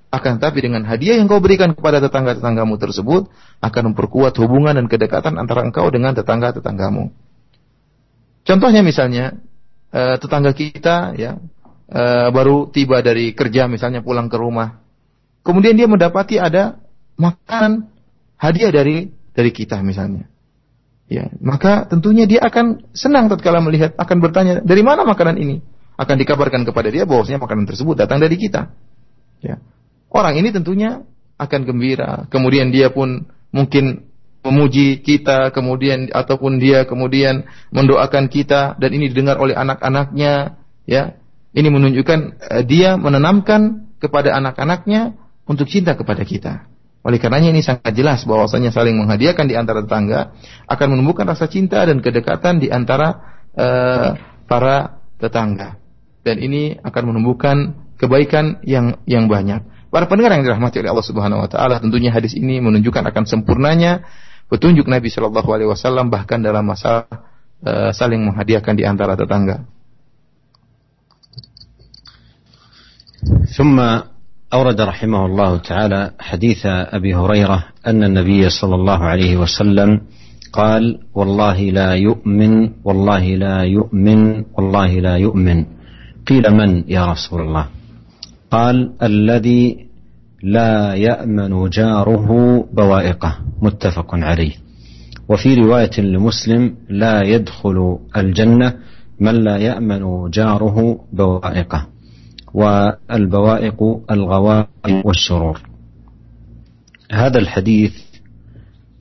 Akan 0.09 0.41
tapi 0.41 0.65
dengan 0.65 0.83
hadiah 0.83 1.21
yang 1.21 1.29
kau 1.29 1.39
berikan 1.39 1.77
kepada 1.77 2.01
tetangga-tetanggamu 2.01 2.81
tersebut 2.81 3.29
akan 3.61 3.93
memperkuat 3.93 4.35
hubungan 4.41 4.75
dan 4.75 4.89
kedekatan 4.89 5.37
antara 5.37 5.61
engkau 5.63 5.85
dengan 5.93 6.17
tetangga-tetanggamu. 6.17 7.13
Contohnya 8.41 8.81
misalnya 8.81 9.37
eh, 9.93 10.17
tetangga 10.17 10.51
kita 10.57 11.13
ya 11.15 11.37
eh, 11.87 12.27
baru 12.33 12.73
tiba 12.73 13.05
dari 13.05 13.37
kerja 13.37 13.69
misalnya 13.69 14.01
pulang 14.01 14.25
ke 14.25 14.35
rumah. 14.35 14.81
Kemudian 15.45 15.77
dia 15.77 15.85
mendapati 15.85 16.41
ada 16.41 16.81
makanan 17.21 17.85
hadiah 18.41 18.73
dari 18.73 19.13
dari 19.37 19.51
kita 19.53 19.79
misalnya. 19.85 20.25
Ya, 21.11 21.27
maka 21.43 21.91
tentunya 21.91 22.23
dia 22.23 22.39
akan 22.39 22.87
senang 22.95 23.27
tatkala 23.27 23.59
melihat, 23.59 23.91
akan 23.99 24.23
bertanya, 24.23 24.63
dari 24.63 24.79
mana 24.79 25.03
makanan 25.03 25.35
ini? 25.43 25.59
Akan 26.01 26.17
dikabarkan 26.17 26.65
kepada 26.65 26.89
dia 26.89 27.05
bahwasanya 27.05 27.37
makanan 27.37 27.69
tersebut 27.69 27.93
datang 27.93 28.17
dari 28.17 28.33
kita. 28.33 28.73
Ya. 29.37 29.61
Orang 30.09 30.33
ini 30.33 30.49
tentunya 30.49 31.05
akan 31.37 31.61
gembira. 31.61 32.25
Kemudian 32.33 32.73
dia 32.73 32.89
pun 32.89 33.29
mungkin 33.53 34.09
memuji 34.41 35.05
kita, 35.05 35.53
kemudian 35.53 36.09
ataupun 36.09 36.57
dia 36.57 36.89
kemudian 36.89 37.45
mendoakan 37.69 38.33
kita 38.33 38.81
dan 38.81 38.89
ini 38.89 39.13
didengar 39.13 39.37
oleh 39.37 39.53
anak-anaknya, 39.53 40.57
ya. 40.89 41.21
Ini 41.51 41.67
menunjukkan 41.67 42.19
uh, 42.39 42.63
dia 42.65 42.95
menanamkan 42.97 43.91
kepada 44.01 44.33
anak-anaknya 44.39 45.19
untuk 45.45 45.67
cinta 45.67 45.93
kepada 45.99 46.23
kita. 46.25 46.65
Oleh 47.03 47.19
karenanya 47.19 47.51
ini 47.51 47.61
sangat 47.65 47.91
jelas 47.91 48.23
bahwasanya 48.23 48.71
saling 48.71 48.95
menghadiahkan 48.95 49.49
di 49.49 49.57
antara 49.57 49.83
tetangga 49.83 50.31
akan 50.69 50.87
menumbuhkan 50.95 51.27
rasa 51.27 51.49
cinta 51.51 51.81
dan 51.83 51.99
kedekatan 51.99 52.61
di 52.61 52.71
antara 52.71 53.41
uh, 53.57 54.15
para 54.47 55.01
tetangga 55.19 55.80
Dan 56.26 56.42
ini 56.42 56.74
akan 56.82 57.02
menumbuhkan 57.14 57.76
kebaikan 57.96 58.60
yang 58.66 58.98
yang 59.06 59.30
banyak. 59.30 59.62
Para 59.88 60.10
pendengar 60.10 60.34
yang 60.36 60.44
dirahmati 60.44 60.82
oleh 60.82 60.90
Allah 60.90 61.06
Subhanahu 61.06 61.40
wa 61.46 61.48
taala, 61.48 61.78
tentunya 61.78 62.10
hadis 62.10 62.34
ini 62.34 62.58
menunjukkan 62.58 63.06
akan 63.14 63.24
sempurnanya 63.24 64.04
petunjuk 64.50 64.90
Nabi 64.90 65.08
Shallallahu 65.08 65.48
alaihi 65.54 65.70
wasallam 65.70 66.10
bahkan 66.10 66.42
dalam 66.42 66.66
masalah 66.66 67.06
uh, 67.62 67.90
saling 67.94 68.20
menghadiahkan 68.26 68.74
di 68.74 68.84
antara 68.84 69.14
tetangga. 69.14 69.64
ثم 73.46 73.78
أورد 74.54 74.80
رحمه 74.80 75.26
الله 75.26 75.56
تعالى 75.58 76.00
حديث 76.20 76.62
أبي 76.66 77.14
هريرة 77.14 77.64
أن 77.86 78.04
النبي 78.04 78.50
صلى 78.50 78.74
الله 78.74 79.00
عليه 79.02 79.36
وسلم 79.36 80.00
قال 80.52 80.98
والله 81.14 81.58
لا 81.70 81.94
يؤمن 81.94 82.52
والله 82.84 83.24
لا 83.34 83.58
يؤمن 83.66 84.20
والله 84.54 84.90
لا 85.00 85.16
يؤمن 85.16 85.58
قيل 86.31 86.51
من 86.53 86.83
يا 86.87 87.05
رسول 87.05 87.41
الله؟ 87.41 87.67
قال 88.51 88.93
الذي 89.03 89.87
لا 90.43 90.93
يأمن 90.93 91.69
جاره 91.69 92.29
بوائقه 92.73 93.37
متفق 93.61 94.15
عليه. 94.15 94.55
وفي 95.29 95.55
رواية 95.55 96.01
لمسلم 96.01 96.75
لا 96.89 97.23
يدخل 97.23 97.99
الجنة 98.17 98.73
من 99.19 99.35
لا 99.35 99.57
يأمن 99.57 100.29
جاره 100.29 100.99
بوائقه 101.13 101.87
والبوائق 102.53 103.79
الغوائب 104.11 105.05
والشرور. 105.05 105.61
هذا 107.11 107.39
الحديث 107.39 107.93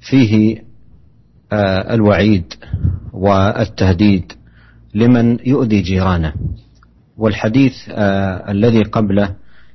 فيه 0.00 0.62
آه، 1.52 1.94
الوعيد 1.94 2.54
والتهديد 3.12 4.32
لمن 4.94 5.38
يؤذي 5.46 5.80
جيرانه. 5.80 6.32
والحديث 7.20 7.74
آه، 7.88 8.50
الذي 8.50 8.83
قبله 8.83 9.35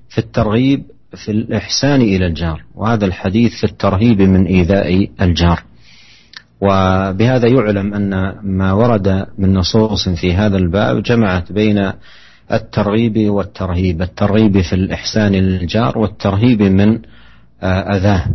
في 0.09 0.17
الترغيب 0.17 0.83
في 1.15 1.31
الإحسان 1.31 2.01
إلى 2.01 2.25
الجار. 2.27 2.63
وهذا 2.75 3.05
الحديث 3.05 3.51
في 3.55 3.63
الترهيب 3.63 4.21
من 4.21 4.45
إيذاء 4.45 5.09
الجار. 5.21 5.63
وبهذا 6.61 7.47
يعلم 7.47 7.93
أن 7.93 8.35
ما 8.43 8.73
ورد 8.73 9.25
من 9.37 9.53
نصوص 9.53 10.09
في 10.09 10.33
هذا 10.33 10.57
الباب 10.57 11.03
جمعت 11.03 11.51
بين 11.51 11.91
الترغيب 12.51 13.29
والترهيب. 13.29 14.01
الترغيب 14.01 14.61
في 14.61 14.73
الإحسان 14.73 15.31
للجار 15.31 15.97
والترهيب 15.97 16.61
من 16.61 16.99
آه، 17.63 17.95
أذاه. 17.95 18.25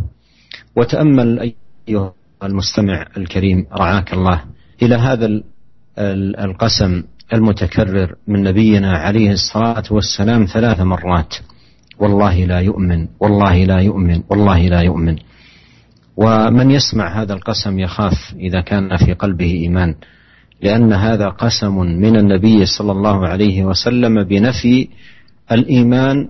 وتأمل 0.75 1.53
أيها 1.87 2.13
المستمع 2.43 3.05
الكريم 3.17 3.65
رعاك 3.73 4.13
الله 4.13 4.43
إلى 4.81 4.95
هذا 4.95 5.41
القسم 6.45 7.03
المتكرر 7.33 8.15
من 8.27 8.43
نبينا 8.43 8.97
عليه 8.97 9.31
الصلاة 9.31 9.83
والسلام 9.91 10.45
ثلاث 10.45 10.79
مرات. 10.79 11.35
والله 11.99 12.45
لا 12.45 12.59
يؤمن 12.59 13.07
والله 13.19 13.65
لا 13.65 13.79
يؤمن 13.79 14.23
والله 14.29 14.67
لا 14.67 14.81
يؤمن. 14.81 15.15
ومن 16.17 16.71
يسمع 16.71 17.21
هذا 17.21 17.33
القسم 17.33 17.79
يخاف 17.79 18.33
إذا 18.39 18.61
كان 18.61 18.97
في 18.97 19.13
قلبه 19.13 19.51
إيمان 19.51 19.95
لأن 20.61 20.93
هذا 20.93 21.29
قسم 21.29 21.75
من 21.77 22.17
النبي 22.17 22.65
صلى 22.65 22.91
الله 22.91 23.27
عليه 23.27 23.63
وسلم 23.63 24.23
بنفي 24.23 24.87
الإيمان 25.51 26.29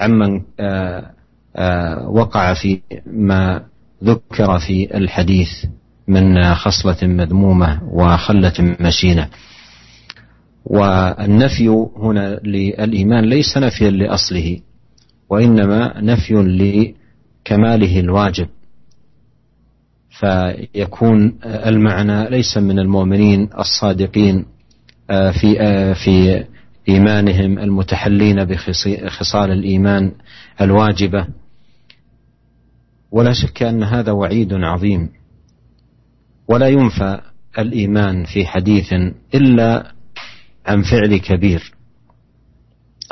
عمن 0.00 0.40
آه، 0.60 1.10
آه، 1.56 2.08
وقع 2.08 2.54
في 2.54 2.80
ما 3.06 3.62
ذكر 4.04 4.58
في 4.58 4.96
الحديث 4.96 5.48
من 6.08 6.54
خصلة 6.54 6.96
مذمومة 7.02 7.80
وخلة 7.92 8.76
مشينة. 8.80 9.28
والنفي 10.68 11.68
هنا 11.96 12.40
للإيمان 12.44 13.24
ليس 13.24 13.58
نفيا 13.58 13.90
لأصله 13.90 14.60
وإنما 15.30 16.00
نفي 16.00 16.34
لكماله 16.34 18.00
الواجب. 18.00 18.48
فيكون 20.10 21.38
المعنى 21.44 22.30
ليس 22.30 22.58
من 22.58 22.78
المؤمنين 22.78 23.48
الصادقين 23.58 24.44
آه، 25.10 25.30
في 25.30 25.60
آه، 25.60 25.92
في 25.92 26.44
إيمانهم 26.88 27.58
المتحلين 27.58 28.44
بخصال 28.44 29.50
الإيمان 29.50 30.12
الواجبة. 30.60 31.26
ولا 33.10 33.32
شك 33.32 33.62
أن 33.62 33.82
هذا 33.82 34.12
وعيد 34.12 34.52
عظيم. 34.52 35.08
ولا 36.48 36.68
ينفى 36.68 37.20
الإيمان 37.58 38.24
في 38.24 38.46
حديث 38.46 38.92
إلا 39.34 39.97
عن 40.68 40.82
فعل 40.82 41.16
كبير 41.16 41.72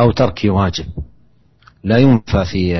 أو 0.00 0.10
ترك 0.10 0.40
واجب. 0.44 0.84
لا 1.84 1.98
ينفى 1.98 2.44
في 2.44 2.76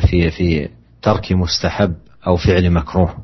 في 0.00 0.30
في 0.30 0.68
ترك 1.02 1.32
مستحب 1.32 1.94
أو 2.26 2.36
فعل 2.36 2.70
مكروه. 2.70 3.14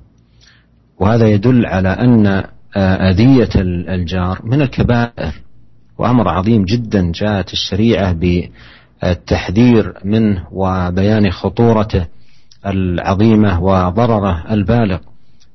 وهذا 0.98 1.28
يدل 1.28 1.66
على 1.66 1.88
أن 1.88 2.44
أذية 2.76 3.48
الجار 3.94 4.40
من 4.44 4.62
الكبائر. 4.62 5.32
وأمر 5.98 6.28
عظيم 6.28 6.64
جدا 6.64 7.12
جاءت 7.12 7.52
الشريعة 7.52 8.12
بالتحذير 9.02 9.94
منه 10.04 10.46
وبيان 10.52 11.30
خطورته 11.30 12.06
العظيمة 12.66 13.62
وضرره 13.62 14.52
البالغ. 14.52 14.98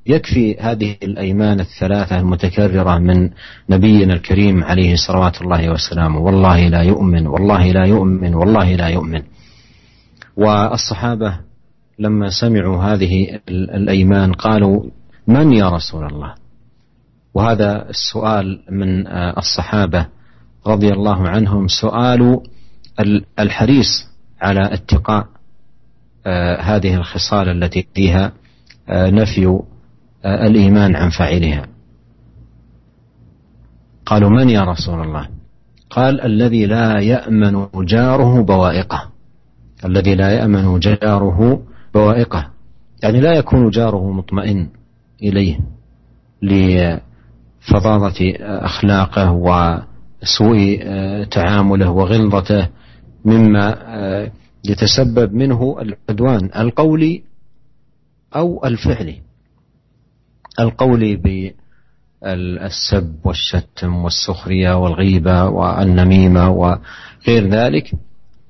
يكفي 0.06 0.56
هذه 0.60 0.96
الأيمان 1.02 1.60
الثلاثة 1.60 2.20
المتكررة 2.20 2.98
من 2.98 3.30
نبينا 3.70 4.14
الكريم 4.14 4.64
عليه 4.64 4.96
صلوات 4.96 5.42
الله 5.42 5.70
وسلامه. 5.70 6.18
والله 6.18 6.68
لا 6.68 6.82
يؤمن 6.82 7.26
والله 7.26 7.72
لا 7.72 7.84
يؤمن 7.84 8.34
والله 8.34 8.74
لا 8.74 8.88
يؤمن. 8.88 9.22
والصحابة 10.36 11.38
لما 11.98 12.30
سمعوا 12.30 12.84
هذه 12.84 13.40
الأيمان 13.48 14.32
قالوا 14.32 14.84
من 15.26 15.52
يا 15.52 15.68
رسول 15.68 16.06
الله؟ 16.06 16.34
وهذا 17.34 17.90
السؤال 17.90 18.62
من 18.70 19.06
الصحابة 19.38 20.06
رضي 20.66 20.88
الله 20.88 21.28
عنهم. 21.28 21.68
سؤال 21.68 22.40
الحريص 23.38 24.08
على 24.40 24.74
اتقاء 24.74 25.26
هذه 26.60 26.94
الخصال 26.94 27.48
التي 27.48 27.86
فيها 27.94 28.32
نفي 28.90 29.60
الإيمان 30.24 30.96
عن 30.96 31.10
فاعلها. 31.10 31.66
قالوا 34.06 34.30
من 34.30 34.50
يا 34.50 34.64
رسول 34.64 35.00
الله؟ 35.00 35.28
قال 35.90 36.20
الذي 36.20 36.66
لا 36.66 37.00
يأمن 37.00 37.66
جاره 37.84 38.42
بوائقه. 38.42 39.10
الذي 39.84 40.14
لا 40.14 40.30
يأمن 40.30 40.78
جاره 40.78 41.62
بوائقه. 41.94 42.50
يعني 43.02 43.20
لا 43.20 43.32
يكون 43.32 43.70
جاره 43.70 44.10
مطمئن 44.12 44.68
إليه 45.22 45.60
لفظاظة 46.42 48.34
أخلاقه 48.40 49.32
وسوء 49.32 50.82
تعامله 51.30 51.90
وغلظته 51.90 52.68
مما 53.24 53.76
يتسبب 54.64 55.34
منه 55.34 55.76
العدوان 55.80 56.50
القولي 56.56 57.22
أو 58.36 58.64
الفعلي. 58.64 59.20
القول 60.60 61.16
بالسب 61.16 63.16
والشتم 63.24 63.96
والسخرية 63.96 64.78
والغيبة 64.78 65.44
والنميمة 65.44 66.50
وغير 66.50 67.48
ذلك 67.48 67.92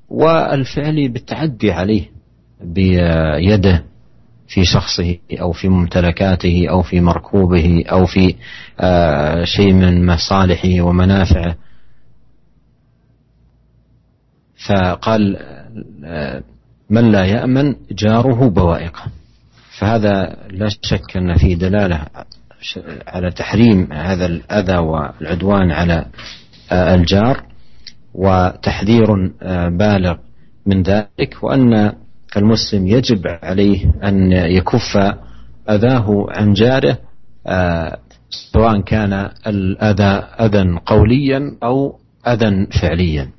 والفعل 0.08 1.08
بالتعدي 1.08 1.72
عليه 1.72 2.10
بيده 2.60 3.84
في 4.48 4.64
شخصه 4.64 5.16
أو 5.40 5.52
في 5.52 5.68
ممتلكاته 5.68 6.66
أو 6.70 6.82
في 6.82 7.00
مركوبه 7.00 7.84
أو 7.86 8.06
في 8.06 8.34
شيء 9.44 9.72
من 9.72 10.06
مصالحه 10.06 10.80
ومنافعه. 10.80 11.56
فقال 14.66 15.36
من 16.90 17.12
لا 17.12 17.24
يأمن 17.24 17.74
جاره 17.92 18.48
بوائقه. 18.48 19.04
فهذا 19.82 20.36
لا 20.50 20.68
شك 20.82 21.16
أن 21.16 21.36
فيه 21.36 21.54
دلالة 21.54 22.06
على 23.06 23.30
تحريم 23.30 23.92
هذا 23.92 24.26
الأذى 24.26 24.76
والعدوان 24.78 25.70
على 25.70 26.06
الجار 26.72 27.42
وتحذير 28.14 29.06
بالغ 29.68 30.16
من 30.66 30.82
ذلك 30.82 31.36
وأن 31.42 31.92
المسلم 32.36 32.86
يجب 32.86 33.26
عليه 33.26 33.92
أن 34.04 34.32
يكف 34.32 34.96
أذاه 35.70 36.26
عن 36.30 36.52
جاره 36.52 36.98
سواء 38.30 38.80
كان 38.80 39.30
الأذى 39.46 40.24
أذى 40.40 40.78
قوليا 40.86 41.56
أو 41.62 41.98
أذى 42.26 42.66
فعليا. 42.80 43.30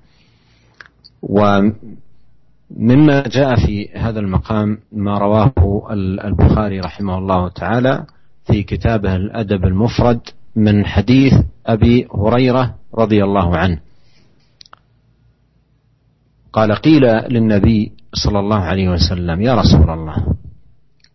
مما 2.78 3.24
جاء 3.28 3.56
في 3.56 3.90
هذا 3.96 4.20
المقام 4.20 4.78
ما 4.92 5.18
رواه 5.18 5.54
البخاري 6.26 6.80
رحمه 6.80 7.18
الله 7.18 7.50
تعالى 7.50 8.06
في 8.46 8.64
كتابه 8.64 9.16
الأدب 9.16 9.66
المفرد 9.66 10.20
من 10.56 10.86
حديث 10.86 11.34
أبي 11.66 12.08
هريرة 12.16 12.76
رضي 12.96 13.24
الله 13.24 13.58
عنه. 13.58 13.80
قال 16.54 16.72
قيل 16.76 17.02
للنبي 17.30 17.92
صلى 18.14 18.40
الله 18.40 18.60
عليه 18.60 18.90
وسلم 18.90 19.42
يا 19.42 19.56
رسول 19.56 19.90
الله 19.90 20.16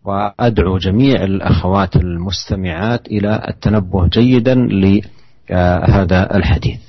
وأدعو 0.05 0.77
جميع 0.77 1.23
الأخوات 1.23 1.95
المستمعات 1.95 3.07
إلى 3.07 3.45
التنبه 3.47 4.07
جيدا 4.07 4.55
لهذا 4.55 6.35
الحديث. 6.35 6.79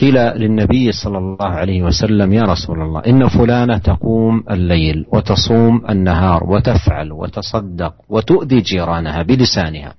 قيل 0.00 0.14
للنبي 0.14 0.92
صلى 0.92 1.18
الله 1.18 1.46
عليه 1.46 1.82
وسلم 1.82 2.32
يا 2.32 2.42
رسول 2.42 2.82
الله 2.82 3.00
إن 3.06 3.28
فلانة 3.28 3.78
تقوم 3.78 4.44
الليل 4.50 5.04
وتصوم 5.12 5.82
النهار 5.90 6.44
وتفعل 6.44 7.12
وتصدق 7.12 7.94
وتؤذي 8.08 8.60
جيرانها 8.60 9.22
بلسانها. 9.22 9.94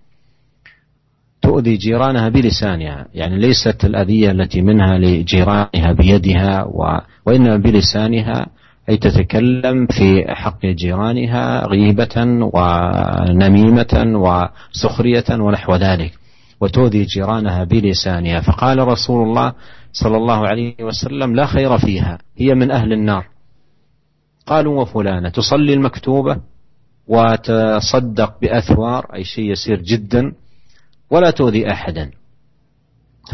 تؤذي 1.41 1.77
جيرانها 1.77 2.29
بلسانها 2.29 3.05
يعني 3.13 3.39
ليست 3.39 3.85
الأذية 3.85 4.31
التي 4.31 4.61
منها 4.61 4.97
لجيرانها 4.97 5.91
بيدها 5.97 6.63
و... 6.63 6.99
وإنما 7.25 7.57
بلسانها 7.57 8.45
أي 8.89 8.97
تتكلم 8.97 9.87
في 9.87 10.25
حق 10.27 10.65
جيرانها 10.65 11.67
غيبة 11.67 12.15
ونميمة 12.53 13.93
وسخرية 14.05 15.23
ونحو 15.31 15.75
ذلك 15.75 16.11
وتؤذي 16.61 17.03
جيرانها 17.03 17.63
بلسانها. 17.63 18.41
فقال 18.41 18.87
رسول 18.87 19.27
الله 19.27 19.53
صلى 19.93 20.17
الله 20.17 20.47
عليه 20.47 20.75
وسلم 20.81 21.35
لا 21.35 21.45
خير 21.45 21.77
فيها 21.77 22.17
هي 22.37 22.55
من 22.55 22.71
أهل 22.71 22.93
النار. 22.93 23.27
قالوا 24.45 24.81
وفلانة 24.81 25.29
تصلي 25.29 25.73
المكتوبة 25.73 26.37
وتصدق 27.07 28.39
بأثوار 28.41 29.05
أي 29.15 29.23
شيء 29.23 29.51
يسير 29.51 29.81
جدا 29.81 30.33
ولا 31.09 31.31
تؤذي 31.31 31.71
أحدا. 31.71 32.11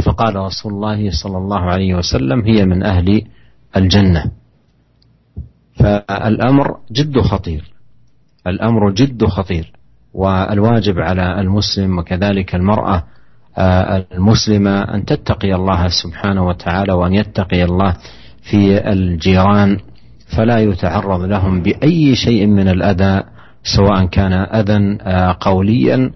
فقال 0.06 0.36
رسول 0.36 0.74
الله 0.74 1.12
صلى 1.12 1.38
الله 1.38 1.60
عليه 1.60 1.96
وسلم 1.96 2.42
هي 2.46 2.66
من 2.66 2.84
أهل 2.84 3.28
الجنة. 3.76 4.32
فالأمر 5.80 6.80
جد 6.92 7.20
خطير 7.20 7.74
الأمر 8.48 8.92
جد 8.92 9.26
خطير 9.26 9.72
والواجب 10.14 11.00
على 11.00 11.42
المسلم 11.42 12.00
وكذلك 12.00 12.56
المرأة 12.56 13.04
المسلمة 13.58 14.82
أن 14.82 15.06
تتقي 15.06 15.56
الله 15.56 15.88
سبحانه 15.88 16.48
وتعالى 16.48 16.94
وأن 16.94 17.14
يتقي 17.14 17.64
الله 17.64 17.96
في 18.42 18.92
الجيران 18.92 19.78
فلا 20.38 20.58
يتعرض 20.60 21.22
لهم 21.22 21.62
بأي 21.62 22.16
شيء 22.16 22.46
من 22.46 22.68
الأذى 22.68 23.24
سواء 23.64 24.06
كان 24.06 24.34
أذى 24.34 24.98
قوليا 25.40 26.12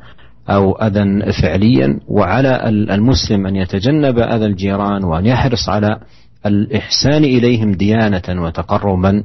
أو 0.49 0.71
أذى 0.71 1.31
فعليا. 1.41 1.99
وعلى 2.07 2.69
المسلم 2.69 3.47
أن 3.47 3.55
يتجنب 3.55 4.19
أذى 4.19 4.45
الجيران 4.45 5.03
وأن 5.03 5.25
يحرص 5.25 5.69
على 5.69 5.99
الإحسان 6.45 7.23
إليهم 7.23 7.71
ديانة 7.71 8.21
وتقربا 8.29 9.23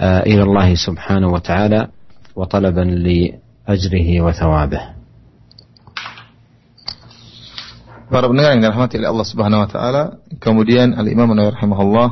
إلى 0.00 0.42
الله 0.42 0.74
سبحانه 0.74 1.28
وتعالى 1.28 1.88
وطلبا 2.36 2.80
لأجره 2.80 4.20
وثوابه. 4.20 4.80
Para 8.12 8.28
pendengar 8.28 8.52
yang 8.52 8.60
dirahmati 8.60 9.00
oleh 9.00 9.08
Allah 9.08 9.24
Subhanahu 9.24 9.64
wa 9.64 9.68
taala, 9.72 10.02
kemudian 10.36 10.92
Al 10.92 11.08
Imam 11.08 11.32
Nawawi 11.32 11.56
rahimahullah 11.56 12.08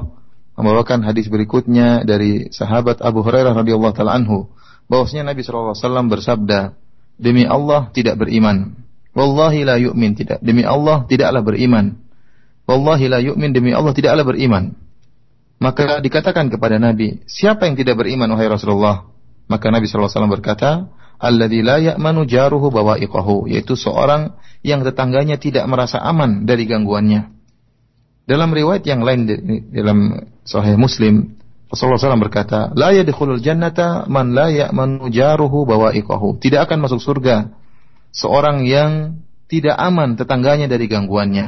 membawakan 0.57 1.05
hadis 1.05 1.29
berikutnya 1.29 2.09
dari 2.09 2.49
sahabat 2.49 3.05
Abu 3.05 3.21
Hurairah 3.21 3.53
radhiyallahu 3.53 3.93
taala 3.93 4.17
anhu, 4.17 4.49
bahwasanya 4.89 5.37
Nabi 5.37 5.45
sallallahu 5.45 5.77
alaihi 5.77 5.85
wasallam 5.85 6.07
bersabda, 6.09 6.61
"Demi 7.21 7.45
Allah 7.45 7.93
tidak 7.93 8.17
beriman. 8.17 8.81
Wallahi 9.13 9.61
la 9.69 9.77
yu'min 9.77 10.17
tidak. 10.17 10.41
Demi 10.41 10.65
Allah 10.65 11.05
tidaklah 11.05 11.45
beriman. 11.45 12.01
Wallahi 12.65 13.05
la 13.13 13.21
yu'min 13.21 13.53
demi 13.53 13.77
Allah 13.77 13.93
tidaklah 13.93 14.25
beriman." 14.25 14.73
Maka 15.61 16.01
dikatakan 16.01 16.49
kepada 16.49 16.81
Nabi, 16.81 17.21
"Siapa 17.29 17.69
yang 17.69 17.77
tidak 17.77 18.01
beriman 18.01 18.33
wahai 18.33 18.49
Rasulullah?" 18.49 19.05
Maka 19.53 19.69
Nabi 19.69 19.85
sallallahu 19.85 20.09
alaihi 20.09 20.17
wasallam 20.17 20.33
berkata, 20.33 20.71
alladzi 21.21 21.61
la 21.61 21.77
ya'manu 21.79 22.25
jaruhu 22.25 22.73
bawa'iqahu 22.73 23.53
yaitu 23.53 23.77
seorang 23.77 24.35
yang 24.65 24.81
tetangganya 24.81 25.37
tidak 25.37 25.69
merasa 25.69 26.01
aman 26.01 26.49
dari 26.49 26.65
gangguannya. 26.65 27.29
Dalam 28.25 28.51
riwayat 28.51 28.85
yang 28.89 29.05
lain 29.05 29.29
dalam 29.73 30.25
Sahih 30.47 30.81
Muslim 30.81 31.41
Rasulullah 31.71 32.03
SAW 32.03 32.27
berkata, 32.27 32.75
"La 32.75 32.91
yadkhulul 32.91 33.39
jannata 33.39 34.11
man 34.11 34.35
la 34.35 34.51
ya'manu 34.51 35.07
jaruhu 35.07 35.63
bawa'iqahu." 35.71 36.43
Tidak 36.43 36.67
akan 36.67 36.83
masuk 36.83 36.99
surga 36.99 37.55
seorang 38.11 38.67
yang 38.67 39.23
tidak 39.47 39.79
aman 39.79 40.19
tetangganya 40.19 40.67
dari 40.67 40.91
gangguannya. 40.91 41.47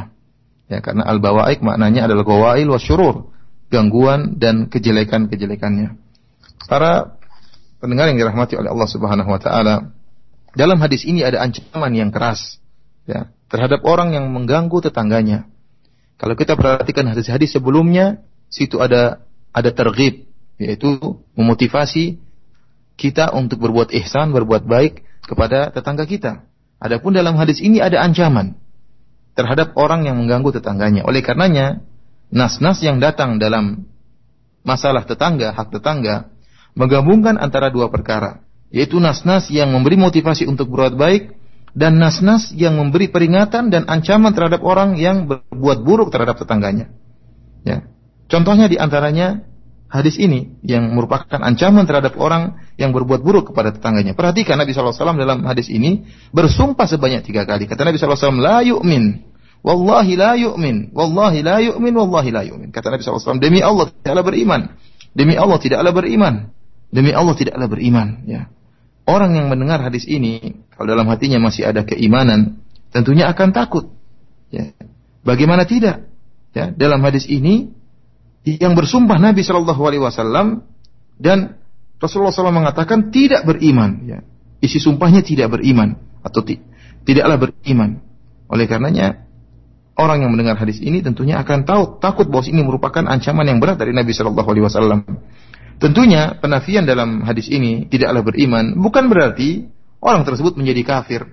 Ya, 0.71 0.79
karena 0.79 1.03
al-bawaik 1.11 1.61
maknanya 1.61 2.07
adalah 2.07 2.23
gawail 2.23 2.71
wa 2.71 2.79
syurur, 2.79 3.35
gangguan 3.67 4.39
dan 4.39 4.71
kejelekan-kejelekannya. 4.71 5.99
Para 6.71 7.19
pendengar 7.83 8.07
yang 8.07 8.23
dirahmati 8.23 8.55
oleh 8.55 8.71
Allah 8.71 8.87
Subhanahu 8.87 9.27
wa 9.27 9.43
taala, 9.43 9.91
dalam 10.55 10.79
hadis 10.79 11.03
ini 11.03 11.27
ada 11.27 11.43
ancaman 11.43 11.91
yang 11.91 12.15
keras 12.15 12.63
ya, 13.11 13.27
terhadap 13.51 13.83
orang 13.83 14.15
yang 14.15 14.31
mengganggu 14.31 14.79
tetangganya. 14.87 15.51
Kalau 16.23 16.39
kita 16.39 16.55
perhatikan 16.55 17.11
hadis-hadis 17.11 17.51
sebelumnya, 17.59 18.23
situ 18.47 18.79
ada 18.79 19.27
ada 19.51 19.71
tergib, 19.75 20.31
yaitu 20.63 20.95
memotivasi 21.35 22.23
kita 22.95 23.35
untuk 23.35 23.59
berbuat 23.59 23.91
ihsan, 23.99 24.31
berbuat 24.31 24.63
baik 24.63 25.03
kepada 25.27 25.75
tetangga 25.75 26.07
kita. 26.07 26.47
Adapun 26.79 27.19
dalam 27.19 27.35
hadis 27.35 27.59
ini 27.59 27.83
ada 27.83 27.99
ancaman 27.99 28.55
terhadap 29.35 29.75
orang 29.75 30.07
yang 30.07 30.19
mengganggu 30.23 30.63
tetangganya. 30.63 31.03
Oleh 31.03 31.25
karenanya, 31.25 31.83
nas-nas 32.31 32.79
yang 32.85 33.03
datang 33.03 33.43
dalam 33.43 33.91
masalah 34.63 35.03
tetangga, 35.03 35.53
hak 35.53 35.75
tetangga, 35.75 36.32
menggabungkan 36.73 37.37
antara 37.37 37.69
dua 37.69 37.93
perkara, 37.93 38.45
yaitu 38.73 38.97
nas-nas 38.99 39.49
yang 39.53 39.73
memberi 39.73 40.01
motivasi 40.01 40.49
untuk 40.49 40.73
berbuat 40.73 40.95
baik 40.97 41.23
dan 41.73 41.97
nas-nas 41.97 42.53
yang 42.53 42.77
memberi 42.77 43.09
peringatan 43.09 43.73
dan 43.73 43.89
ancaman 43.89 44.37
terhadap 44.37 44.61
orang 44.61 45.01
yang 45.01 45.25
berbuat 45.29 45.79
buruk 45.85 46.13
terhadap 46.13 46.37
tetangganya. 46.41 46.93
Ya. 47.65 47.89
Contohnya 48.29 48.69
di 48.69 48.77
antaranya 48.77 49.45
hadis 49.93 50.17
ini 50.17 50.57
yang 50.65 50.97
merupakan 50.97 51.37
ancaman 51.37 51.85
terhadap 51.85 52.17
orang 52.17 52.57
yang 52.81 52.97
berbuat 52.97 53.21
buruk 53.21 53.53
kepada 53.53 53.77
tetangganya. 53.77 54.17
Perhatikan 54.17 54.57
Nabi 54.57 54.73
SAW 54.73 54.97
dalam 54.97 55.45
hadis 55.45 55.69
ini 55.69 56.09
bersumpah 56.33 56.89
sebanyak 56.89 57.29
tiga 57.29 57.45
kali. 57.45 57.69
Kata 57.69 57.85
Nabi 57.85 58.01
SAW, 58.01 58.41
la 58.41 58.65
yu'min. 58.65 59.29
Wallahi 59.61 60.13
la 60.17 60.33
yu'min. 60.41 60.91
Wallahi 60.97 61.41
la 61.45 61.57
yu'min. 61.61 61.93
Wallahi 61.93 62.31
la 62.33 62.43
yu'min. 62.49 62.69
Kata 62.73 62.89
Nabi 62.89 63.05
SAW, 63.05 63.37
demi 63.37 63.61
Allah 63.61 63.93
tidaklah 63.93 64.25
beriman. 64.25 64.61
Demi 65.13 65.37
Allah 65.37 65.61
tidaklah 65.61 65.93
beriman. 65.93 66.57
Demi 66.93 67.17
Allah 67.17 67.33
tidaklah 67.33 67.67
beriman. 67.73 68.29
Ya. 68.29 68.53
Orang 69.09 69.35
yang 69.35 69.49
mendengar 69.49 69.83
hadis 69.83 70.05
ini, 70.07 70.63
kalau 70.77 70.93
dalam 70.93 71.09
hatinya 71.09 71.41
masih 71.43 71.67
ada 71.67 71.83
keimanan, 71.83 72.63
tentunya 72.93 73.27
akan 73.33 73.51
takut. 73.51 73.91
Ya. 74.53 74.77
Bagaimana 75.25 75.65
tidak? 75.65 76.07
Ya, 76.53 76.69
dalam 76.69 77.01
hadis 77.01 77.25
ini 77.25 77.73
yang 78.45 78.77
bersumpah 78.77 79.17
Nabi 79.17 79.41
Shallallahu 79.41 79.81
Alaihi 79.81 80.05
Wasallam 80.05 80.69
dan 81.17 81.57
Rasulullah 81.97 82.35
SAW 82.35 82.53
mengatakan 82.53 83.09
tidak 83.09 83.49
beriman. 83.49 84.05
Ya. 84.05 84.19
Isi 84.61 84.79
sumpahnya 84.79 85.25
tidak 85.25 85.57
beriman 85.57 85.97
atau 86.23 86.45
ti 86.45 86.61
tidaklah 87.09 87.49
beriman. 87.49 88.03
Oleh 88.53 88.69
karenanya 88.69 89.25
orang 89.97 90.27
yang 90.27 90.31
mendengar 90.35 90.61
hadis 90.61 90.83
ini 90.83 91.01
tentunya 91.01 91.41
akan 91.41 91.65
tahu 91.65 91.83
takut 92.03 92.29
bahwa 92.29 92.45
ini 92.45 92.61
merupakan 92.61 93.07
ancaman 93.07 93.49
yang 93.49 93.59
berat 93.63 93.81
dari 93.81 93.97
Nabi 93.97 94.13
Shallallahu 94.13 94.49
Alaihi 94.51 94.65
Wasallam. 94.67 95.01
Tentunya 95.83 96.39
penafian 96.39 96.87
dalam 96.87 97.27
hadis 97.27 97.51
ini 97.51 97.91
tidaklah 97.91 98.23
beriman 98.23 98.79
bukan 98.79 99.11
berarti 99.11 99.67
orang 99.99 100.23
tersebut 100.23 100.55
menjadi 100.55 100.87
kafir, 100.87 101.27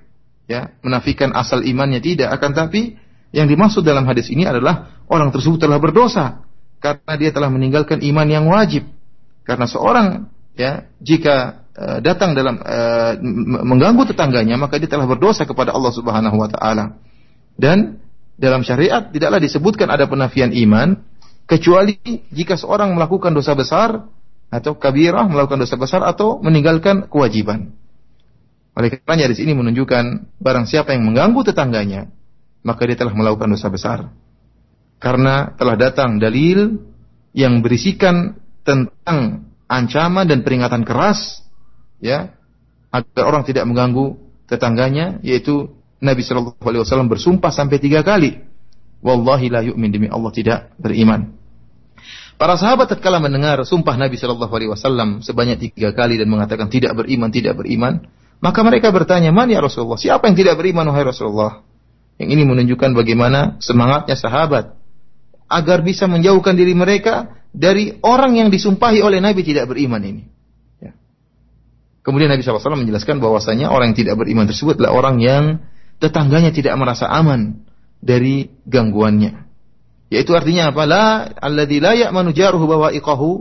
ya 0.49 0.73
menafikan 0.81 1.29
asal 1.37 1.61
imannya 1.61 2.01
tidak. 2.01 2.33
Akan 2.33 2.57
tapi 2.57 2.97
yang 3.29 3.45
dimaksud 3.45 3.85
dalam 3.85 4.09
hadis 4.09 4.25
ini 4.33 4.49
adalah 4.49 5.05
orang 5.05 5.29
tersebut 5.29 5.61
telah 5.61 5.77
berdosa 5.77 6.41
karena 6.81 7.13
dia 7.13 7.29
telah 7.29 7.53
meninggalkan 7.53 8.01
iman 8.01 8.25
yang 8.25 8.49
wajib. 8.49 8.89
Karena 9.45 9.69
seorang 9.69 10.33
ya 10.57 10.89
jika 10.97 11.65
uh, 11.77 11.97
datang 12.01 12.33
dalam 12.33 12.57
uh, 12.57 13.21
mengganggu 13.69 14.09
tetangganya 14.09 14.57
maka 14.57 14.81
dia 14.81 14.89
telah 14.89 15.05
berdosa 15.05 15.45
kepada 15.45 15.77
Allah 15.77 15.93
Subhanahu 15.93 16.41
wa 16.41 16.49
taala. 16.49 16.97
Dan 17.53 18.01
dalam 18.33 18.65
syariat 18.65 19.13
tidaklah 19.13 19.37
disebutkan 19.37 19.93
ada 19.93 20.09
penafian 20.09 20.49
iman 20.57 20.97
kecuali 21.45 22.01
jika 22.33 22.57
seorang 22.57 22.97
melakukan 22.97 23.29
dosa 23.29 23.53
besar 23.53 24.09
atau 24.49 24.77
kabirah 24.77 25.29
melakukan 25.29 25.61
dosa 25.61 25.77
besar 25.77 26.01
atau 26.01 26.41
meninggalkan 26.41 27.05
kewajiban. 27.05 27.73
Oleh 28.73 28.89
karena 29.01 29.29
di 29.29 29.37
sini 29.37 29.53
menunjukkan 29.53 30.37
barang 30.41 30.65
siapa 30.65 30.93
yang 30.97 31.05
mengganggu 31.05 31.41
tetangganya 31.53 32.09
maka 32.65 32.83
dia 32.83 32.97
telah 32.99 33.15
melakukan 33.15 33.55
dosa 33.55 33.69
besar. 33.71 33.99
Karena 34.99 35.55
telah 35.55 35.79
datang 35.79 36.19
dalil 36.19 36.75
yang 37.31 37.63
berisikan 37.63 38.35
tentang 38.67 39.47
ancaman 39.69 40.27
dan 40.27 40.43
peringatan 40.43 40.83
keras 40.83 41.39
ya 42.03 42.35
agar 42.91 43.23
orang 43.23 43.47
tidak 43.47 43.63
mengganggu 43.63 44.19
tetangganya 44.49 45.23
yaitu 45.23 45.71
Nabi 46.03 46.25
Shallallahu 46.25 46.59
Alaihi 46.63 46.83
Wasallam 46.83 47.07
bersumpah 47.07 47.53
sampai 47.53 47.79
tiga 47.79 48.03
kali. 48.03 48.43
Wallahi 48.99 49.47
la 49.47 49.63
yu'min 49.63 49.95
demi 49.95 50.11
Allah 50.11 50.31
tidak 50.35 50.75
beriman 50.75 51.38
Para 52.39 52.55
sahabat 52.55 52.87
tatkala 52.87 53.19
mendengar 53.19 53.59
sumpah 53.67 53.99
Nabi 53.99 54.15
Shallallahu 54.15 54.53
Alaihi 54.55 54.71
Wasallam 54.71 55.19
sebanyak 55.19 55.59
tiga 55.59 55.91
kali 55.91 56.15
dan 56.15 56.31
mengatakan 56.31 56.71
tidak 56.71 56.95
beriman, 56.95 57.27
tidak 57.35 57.59
beriman, 57.59 58.07
maka 58.39 58.63
mereka 58.63 58.95
bertanya, 58.95 59.35
mana 59.35 59.51
ya 59.51 59.59
Rasulullah? 59.59 59.99
Siapa 59.99 60.31
yang 60.31 60.39
tidak 60.39 60.55
beriman, 60.55 60.87
wahai 60.87 61.03
Rasulullah? 61.03 61.67
Yang 62.15 62.39
ini 62.39 62.43
menunjukkan 62.47 62.95
bagaimana 62.95 63.59
semangatnya 63.59 64.15
sahabat 64.15 64.71
agar 65.51 65.83
bisa 65.83 66.07
menjauhkan 66.07 66.55
diri 66.55 66.71
mereka 66.71 67.43
dari 67.51 67.99
orang 68.07 68.39
yang 68.39 68.47
disumpahi 68.47 69.03
oleh 69.03 69.19
Nabi 69.19 69.43
tidak 69.43 69.67
beriman 69.67 69.99
ini. 69.99 70.23
Ya. 70.79 70.95
Kemudian 72.07 72.31
Nabi 72.31 72.39
SAW 72.39 72.63
menjelaskan 72.79 73.19
bahwasanya 73.19 73.67
orang 73.67 73.91
yang 73.91 73.99
tidak 73.99 74.15
beriman 74.15 74.47
tersebut 74.47 74.79
adalah 74.79 74.95
orang 74.95 75.19
yang 75.19 75.43
tetangganya 75.99 76.55
tidak 76.55 76.79
merasa 76.79 77.11
aman 77.11 77.67
dari 77.99 78.47
gangguannya. 78.63 79.48
Yaitu 80.09 80.33
artinya 80.33 80.73
apa? 80.73 80.83
La 80.89 81.05
alladzi 81.37 81.77
la 81.77 81.93
ya'manu 81.93 82.33
jaruhu 82.33 82.65
bawa'iqahu. 82.65 83.31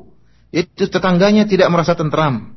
Itu 0.53 0.89
tetangganya 0.89 1.45
tidak 1.45 1.69
merasa 1.69 1.93
tentram 1.93 2.57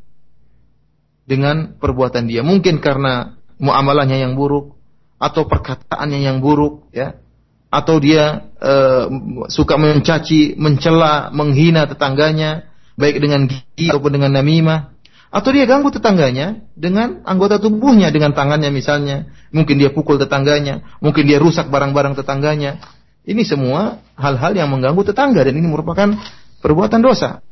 dengan 1.28 1.76
perbuatan 1.80 2.28
dia. 2.28 2.44
Mungkin 2.44 2.80
karena 2.80 3.36
muamalahnya 3.60 4.20
yang 4.20 4.40
buruk 4.40 4.80
atau 5.20 5.46
perkataannya 5.48 6.24
yang 6.24 6.40
buruk, 6.40 6.90
ya 6.96 7.22
atau 7.72 8.04
dia 8.04 8.52
uh, 8.60 9.08
suka 9.48 9.80
mencaci, 9.80 10.60
mencela, 10.60 11.32
menghina 11.32 11.88
tetangganya, 11.88 12.68
baik 13.00 13.24
dengan 13.24 13.48
gigi 13.48 13.88
ataupun 13.88 14.20
dengan 14.20 14.36
namimah, 14.36 14.92
atau 15.32 15.56
dia 15.56 15.64
ganggu 15.64 15.88
tetangganya 15.96 16.60
dengan 16.76 17.24
anggota 17.24 17.64
tubuhnya, 17.64 18.12
dengan 18.12 18.36
tangannya 18.36 18.68
misalnya, 18.76 19.32
mungkin 19.56 19.80
dia 19.80 19.96
pukul 19.96 20.20
tetangganya, 20.20 20.84
mungkin 21.00 21.24
dia 21.24 21.40
rusak 21.40 21.72
barang-barang 21.72 22.20
tetangganya. 22.20 22.84
Ini 23.22 23.46
semua 23.46 24.02
hal-hal 24.18 24.58
yang 24.58 24.70
mengganggu 24.74 25.14
tetangga 25.14 25.46
dan 25.46 25.54
ini 25.54 25.70
merupakan 25.70 26.18
perbuatan 26.62 27.06
dosa. 27.06 27.46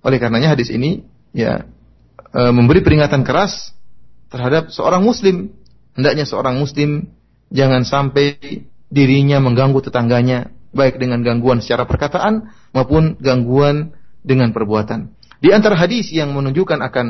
Oleh 0.00 0.16
karenanya 0.16 0.56
hadis 0.56 0.72
ini 0.72 1.04
ya 1.36 1.68
e, 2.32 2.40
memberi 2.48 2.80
peringatan 2.80 3.20
keras 3.22 3.76
terhadap 4.32 4.72
seorang 4.72 5.04
muslim. 5.04 5.52
Hendaknya 5.92 6.24
seorang 6.24 6.56
muslim 6.56 7.12
jangan 7.52 7.84
sampai 7.84 8.40
dirinya 8.88 9.44
mengganggu 9.44 9.76
tetangganya 9.84 10.48
baik 10.72 10.96
dengan 10.96 11.20
gangguan 11.20 11.60
secara 11.60 11.84
perkataan 11.84 12.48
maupun 12.72 13.20
gangguan 13.20 13.92
dengan 14.24 14.56
perbuatan. 14.56 15.12
Di 15.44 15.52
antara 15.52 15.76
hadis 15.76 16.08
yang 16.08 16.32
menunjukkan 16.32 16.80
akan 16.80 17.06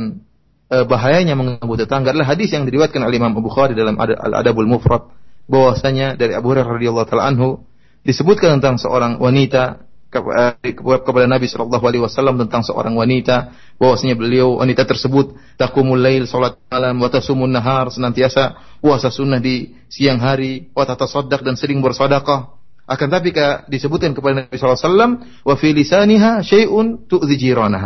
e, 0.66 0.76
bahayanya 0.82 1.38
mengganggu 1.38 1.86
tetangga 1.86 2.10
adalah 2.10 2.34
hadis 2.34 2.50
yang 2.50 2.66
diriwayatkan 2.66 3.06
oleh 3.06 3.22
Imam 3.22 3.38
Bukhari 3.38 3.78
dalam 3.78 3.94
Al-Adabul 4.02 4.66
Mufrad 4.66 5.21
bahwasanya 5.50 6.14
dari 6.18 6.36
Abu 6.36 6.52
Hurairah 6.52 6.78
radhiyallahu 6.78 7.08
taala 7.08 7.30
anhu 7.30 7.62
disebutkan 8.06 8.58
tentang 8.58 8.78
seorang 8.78 9.18
wanita 9.22 9.82
Eh, 10.12 10.76
kepada 10.76 11.24
Nabi 11.24 11.48
Shallallahu 11.48 11.88
Alaihi 11.88 12.04
Wasallam 12.04 12.36
tentang 12.36 12.60
seorang 12.60 12.92
wanita 12.92 13.56
bahwasanya 13.80 14.12
beliau 14.12 14.60
wanita 14.60 14.84
tersebut 14.84 15.32
takumul 15.56 15.96
lail 15.96 16.28
salat 16.28 16.60
malam 16.68 17.00
wa 17.00 17.08
tasumun 17.08 17.48
nahar 17.48 17.88
senantiasa 17.88 18.60
puasa 18.84 19.08
sunnah 19.08 19.40
di 19.40 19.72
siang 19.88 20.20
hari 20.20 20.68
wa 20.76 20.84
tatasaddaq 20.84 21.40
dan 21.40 21.56
sering 21.56 21.80
bersedekah. 21.80 22.52
Akan 22.84 23.08
tapi 23.08 23.32
disebutkan 23.72 24.12
kepada 24.12 24.44
Nabi 24.44 24.52
Shallallahu 24.52 24.76
Alaihi 24.76 24.92
Wasallam 24.92 25.12
wa 25.48 25.54
fi 25.56 25.68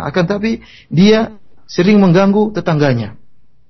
akan 0.03 0.25
tapi 0.27 0.67
dia 0.91 1.39
sering 1.71 2.03
mengganggu 2.03 2.51
tetangganya. 2.59 3.15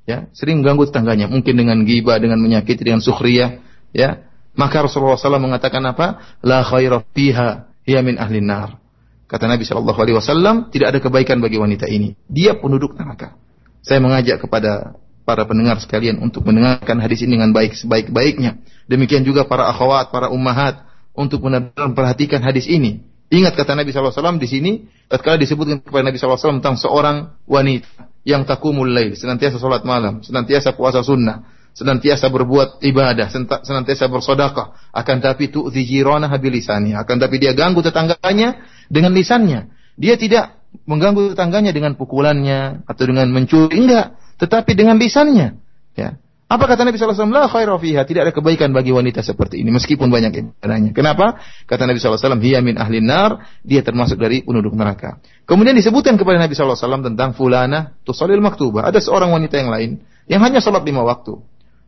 Ya 0.08 0.32
sering 0.32 0.64
mengganggu 0.64 0.88
tetangganya. 0.88 1.28
Mungkin 1.28 1.60
dengan 1.60 1.84
ghibah 1.84 2.16
dengan 2.16 2.40
menyakiti 2.40 2.88
dengan 2.88 3.04
sukhriyah 3.04 3.65
ya 3.94 4.26
maka 4.56 4.88
Rasulullah 4.88 5.20
SAW 5.20 5.38
mengatakan 5.38 5.84
apa 5.84 6.38
la 6.40 6.64
khaira 6.64 7.04
fiha 7.12 7.68
Ia 7.86 8.02
min 8.02 8.18
ahli 8.18 8.42
nar. 8.42 8.82
Kata 9.30 9.46
Nabi 9.46 9.62
Shallallahu 9.62 9.98
Alaihi 10.02 10.18
Wasallam, 10.18 10.74
tidak 10.74 10.94
ada 10.94 10.98
kebaikan 10.98 11.38
bagi 11.38 11.54
wanita 11.58 11.86
ini. 11.86 12.18
Dia 12.26 12.58
penduduk 12.58 12.98
neraka. 12.98 13.38
Saya 13.82 14.02
mengajak 14.02 14.42
kepada 14.42 14.98
para 15.22 15.46
pendengar 15.46 15.78
sekalian 15.78 16.18
untuk 16.18 16.46
mendengarkan 16.46 16.98
hadis 16.98 17.22
ini 17.22 17.38
dengan 17.38 17.54
baik 17.54 17.78
sebaik-baiknya. 17.78 18.58
Demikian 18.90 19.22
juga 19.22 19.46
para 19.46 19.70
akhwat, 19.70 20.10
para 20.10 20.30
ummahat 20.30 20.82
untuk 21.14 21.46
benar-benar 21.46 21.90
memperhatikan 21.90 22.42
hadis 22.42 22.66
ini. 22.70 23.02
Ingat 23.26 23.58
kata 23.58 23.74
Nabi 23.74 23.90
SAW 23.90 24.38
di 24.38 24.46
sini, 24.46 24.72
tatkala 25.10 25.34
disebutkan 25.38 25.82
kepada 25.82 26.06
Nabi 26.06 26.18
SAW 26.18 26.62
tentang 26.62 26.78
seorang 26.78 27.34
wanita 27.46 27.86
yang 28.22 28.46
takumul 28.46 28.86
lail, 28.86 29.18
senantiasa 29.18 29.58
sholat 29.58 29.82
malam, 29.82 30.22
senantiasa 30.22 30.74
puasa 30.78 31.02
sunnah, 31.02 31.42
senantiasa 31.76 32.32
berbuat 32.32 32.80
ibadah, 32.80 33.28
senantiasa 33.60 34.08
bersodakah, 34.08 34.72
akan 34.96 35.16
tapi 35.20 35.52
tu'zi 35.52 35.84
jirana 35.84 36.24
habilisani, 36.32 36.96
akan 36.96 37.16
tapi 37.20 37.36
dia 37.36 37.52
ganggu 37.52 37.84
tetangganya 37.84 38.64
dengan 38.88 39.12
lisannya. 39.12 39.68
Dia 40.00 40.16
tidak 40.16 40.56
mengganggu 40.88 41.36
tetangganya 41.36 41.76
dengan 41.76 41.92
pukulannya 42.00 42.88
atau 42.88 43.04
dengan 43.04 43.28
mencuri, 43.28 43.76
enggak, 43.76 44.16
tetapi 44.40 44.72
dengan 44.72 44.96
lisannya. 44.96 45.60
Ya. 45.92 46.16
Apa 46.46 46.70
kata 46.70 46.86
Nabi 46.86 46.94
SAW? 46.94 47.26
La 47.26 47.50
fiha. 47.50 48.06
Tidak 48.06 48.22
ada 48.22 48.30
kebaikan 48.30 48.70
bagi 48.70 48.94
wanita 48.94 49.18
seperti 49.18 49.66
ini. 49.66 49.74
Meskipun 49.74 50.06
banyak 50.06 50.62
ibadahnya. 50.62 50.94
Kenapa? 50.94 51.42
Kata 51.66 51.90
Nabi 51.90 51.98
SAW, 51.98 52.38
Hiya 52.38 52.62
min 52.62 52.78
ahli 52.78 53.02
nar. 53.02 53.42
Dia 53.66 53.82
termasuk 53.82 54.14
dari 54.14 54.46
penduduk 54.46 54.70
neraka. 54.78 55.18
Kemudian 55.42 55.74
disebutkan 55.74 56.14
kepada 56.14 56.38
Nabi 56.38 56.54
SAW 56.54 57.02
tentang 57.02 57.34
fulana 57.34 57.98
tusalil 58.06 58.38
maktubah. 58.38 58.86
Ada 58.86 59.02
seorang 59.02 59.34
wanita 59.34 59.58
yang 59.58 59.74
lain 59.74 59.90
yang 60.30 60.38
hanya 60.42 60.62
sholat 60.62 60.86
lima 60.86 61.02
waktu. 61.02 61.34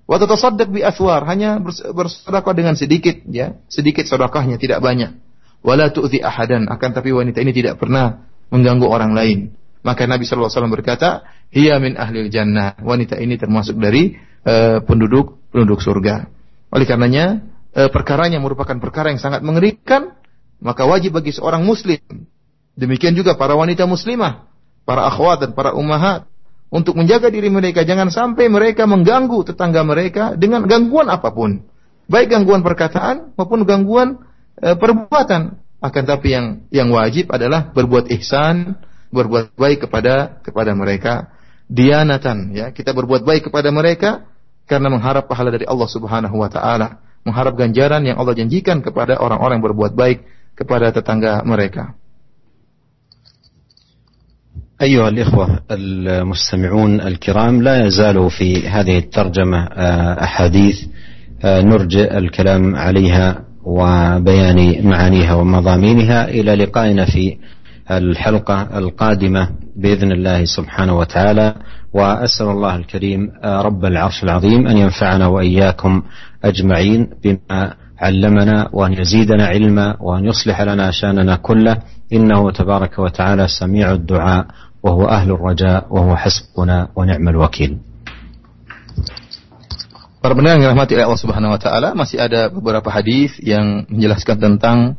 Wa 0.09 0.17
tatasaddaq 0.17 0.73
bi 0.73 0.81
aswar, 0.81 1.29
hanya 1.29 1.61
bersedekah 1.93 2.57
dengan 2.57 2.75
sedikit 2.81 3.21
ya, 3.29 3.61
sedikit 3.69 4.09
sedekahnya 4.09 4.57
tidak 4.57 4.81
banyak. 4.81 5.21
Wala 5.61 5.93
tu'zi 5.93 6.25
ahadan, 6.25 6.65
akan 6.65 6.91
tapi 6.97 7.13
wanita 7.13 7.45
ini 7.45 7.53
tidak 7.53 7.77
pernah 7.77 8.25
mengganggu 8.49 8.89
orang 8.89 9.13
lain. 9.13 9.39
Maka 9.85 10.09
Nabi 10.09 10.25
sallallahu 10.25 10.49
alaihi 10.49 10.57
wasallam 10.57 10.75
berkata, 10.75 11.09
"Hiya 11.53 11.77
min 11.77 12.01
ahli 12.01 12.33
jannah." 12.33 12.81
Wanita 12.81 13.21
ini 13.21 13.37
termasuk 13.37 13.77
dari 13.77 14.17
uh, 14.49 14.81
penduduk 14.81 15.45
penduduk 15.53 15.85
surga. 15.85 16.25
Oleh 16.73 16.89
karenanya, 16.89 17.45
uh, 17.77 17.93
perkaranya 17.93 18.41
merupakan 18.41 18.81
perkara 18.81 19.13
yang 19.13 19.21
sangat 19.21 19.45
mengerikan, 19.45 20.17
maka 20.65 20.89
wajib 20.89 21.21
bagi 21.21 21.37
seorang 21.37 21.69
muslim 21.69 22.01
demikian 22.79 23.13
juga 23.13 23.35
para 23.35 23.59
wanita 23.59 23.85
muslimah, 23.85 24.47
para 24.89 25.05
akhwat 25.11 25.45
dan 25.45 25.51
para 25.53 25.75
ummahat 25.75 26.31
untuk 26.69 27.01
menjaga 27.01 27.33
diri 27.33 27.49
mereka 27.49 27.81
jangan 27.85 28.13
sampai 28.13 28.53
mereka 28.53 28.85
mengganggu 28.85 29.41
tetangga 29.53 29.81
mereka 29.85 30.37
dengan 30.37 30.69
gangguan 30.69 31.09
apa 31.09 31.33
pun. 31.33 31.65
Baik 32.09 32.33
gangguan 32.33 32.61
perkataan 32.65 33.37
maupun 33.37 33.65
gangguan 33.65 34.21
e, 34.61 34.77
perbuatan. 34.77 35.61
Akan 35.79 36.05
tapi 36.05 36.35
yang 36.35 36.67
yang 36.75 36.91
wajib 36.91 37.31
adalah 37.31 37.71
berbuat 37.71 38.11
ihsan 38.21 38.77
berbuat 39.09 39.57
baik 39.57 39.89
kepada 39.89 40.45
kepada 40.45 40.77
mereka. 40.77 41.33
Dianatan 41.69 42.53
ya. 42.53 42.73
Kita 42.73 42.93
berbuat 42.93 43.25
baik 43.25 43.49
kepada 43.53 43.69
mereka 43.73 44.25
karena 44.69 44.93
mengharap 44.93 45.29
pahala 45.29 45.53
dari 45.53 45.65
Allah 45.65 45.89
Subhanahu 45.89 46.37
wa 46.37 46.49
taala. 46.53 47.01
Mengharap 47.25 47.57
ganjaran 47.57 48.05
yang 48.05 48.17
Allah 48.21 48.37
janjikan 48.37 48.81
kepada 48.81 49.21
orang-orang 49.21 49.61
yang 49.61 49.67
berbuat 49.73 49.93
baik 49.97 50.25
kepada 50.57 50.93
tetangga 50.93 51.45
mereka 51.45 51.97
أيها 54.83 55.09
الإخوة 55.09 55.59
المستمعون 55.71 57.01
الكرام 57.01 57.63
لا 57.63 57.87
يزال 57.87 58.31
في 58.31 58.69
هذه 58.69 58.99
الترجمة 58.99 59.59
آه، 59.65 60.25
أحاديث 60.25 60.77
آه، 61.45 61.61
نرجئ 61.63 62.19
الكلام 62.19 62.77
عليها 62.77 63.45
وبيان 63.65 64.87
معانيها 64.89 65.35
ومضامينها. 65.35 66.29
إلى 66.29 66.55
لقائنا 66.55 67.05
في 67.05 67.37
الحلقة 67.91 68.79
القادمة 68.79 69.49
بإذن 69.77 70.13
الله 70.13 70.45
سبحانه 70.45 70.99
وتعالى. 70.99 71.55
وأسأل 71.93 72.47
الله 72.47 72.77
الكريم 72.77 73.31
آه، 73.45 73.63
رب 73.63 73.85
العرش 73.85 74.25
العظيم 74.25 74.67
أن 74.67 74.77
ينفعنا 74.77 75.27
وإياكم 75.27 76.03
أجمعين 76.45 77.11
بما 77.25 77.75
علمنا 77.99 78.69
وأن 78.73 78.93
يزيدنا 78.93 79.47
علما 79.47 79.97
وأن 80.01 80.25
يصلح 80.25 80.61
لنا 80.63 80.91
شأننا 80.91 81.37
كله. 81.37 81.77
إنه 82.13 82.51
تبارك 82.51 82.99
وتعالى 82.99 83.49
سميع 83.49 83.93
الدعاء. 83.93 84.47
وهو 84.84 85.08
أهل 85.08 85.32
الرجاء 85.32 85.88
وهو 85.90 86.12
حسبنا 86.16 86.92
ونعم 86.96 87.26
الوكيل 87.30 87.74
Para 90.24 90.40
pendengar 90.40 90.56
yang 90.56 90.72
dirahmati 90.72 90.96
oleh 90.96 91.04
Allah 91.04 91.20
Subhanahu 91.20 91.52
wa 91.52 91.60
taala, 91.60 91.92
masih 92.00 92.16
ada 92.16 92.48
beberapa 92.48 92.88
hadis 92.88 93.36
yang 93.44 93.84
menjelaskan 93.92 94.40
tentang 94.40 94.96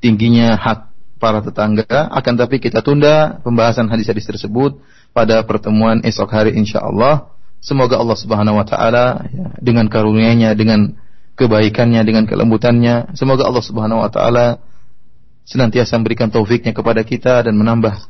tingginya 0.00 0.56
hak 0.56 0.88
para 1.20 1.44
tetangga, 1.44 1.84
akan 2.08 2.32
tapi 2.32 2.64
kita 2.64 2.80
tunda 2.80 3.44
pembahasan 3.44 3.92
hadis-hadis 3.92 4.24
tersebut 4.24 4.80
pada 5.12 5.44
pertemuan 5.44 6.00
esok 6.00 6.32
hari 6.32 6.56
insyaallah. 6.56 7.28
Semoga 7.60 8.00
Allah 8.00 8.16
Subhanahu 8.16 8.56
wa 8.56 8.64
taala 8.64 9.28
ya, 9.28 9.52
dengan 9.60 9.84
karunia-Nya, 9.92 10.56
dengan 10.56 10.96
kebaikannya, 11.36 12.00
dengan 12.00 12.24
kelembutannya, 12.24 13.12
semoga 13.20 13.44
Allah 13.44 13.64
Subhanahu 13.68 14.00
wa 14.00 14.08
taala 14.08 14.64
senantiasa 15.44 16.00
memberikan 16.00 16.32
taufiknya 16.32 16.72
kepada 16.72 17.04
kita 17.04 17.44
dan 17.44 17.52
menambah 17.52 18.00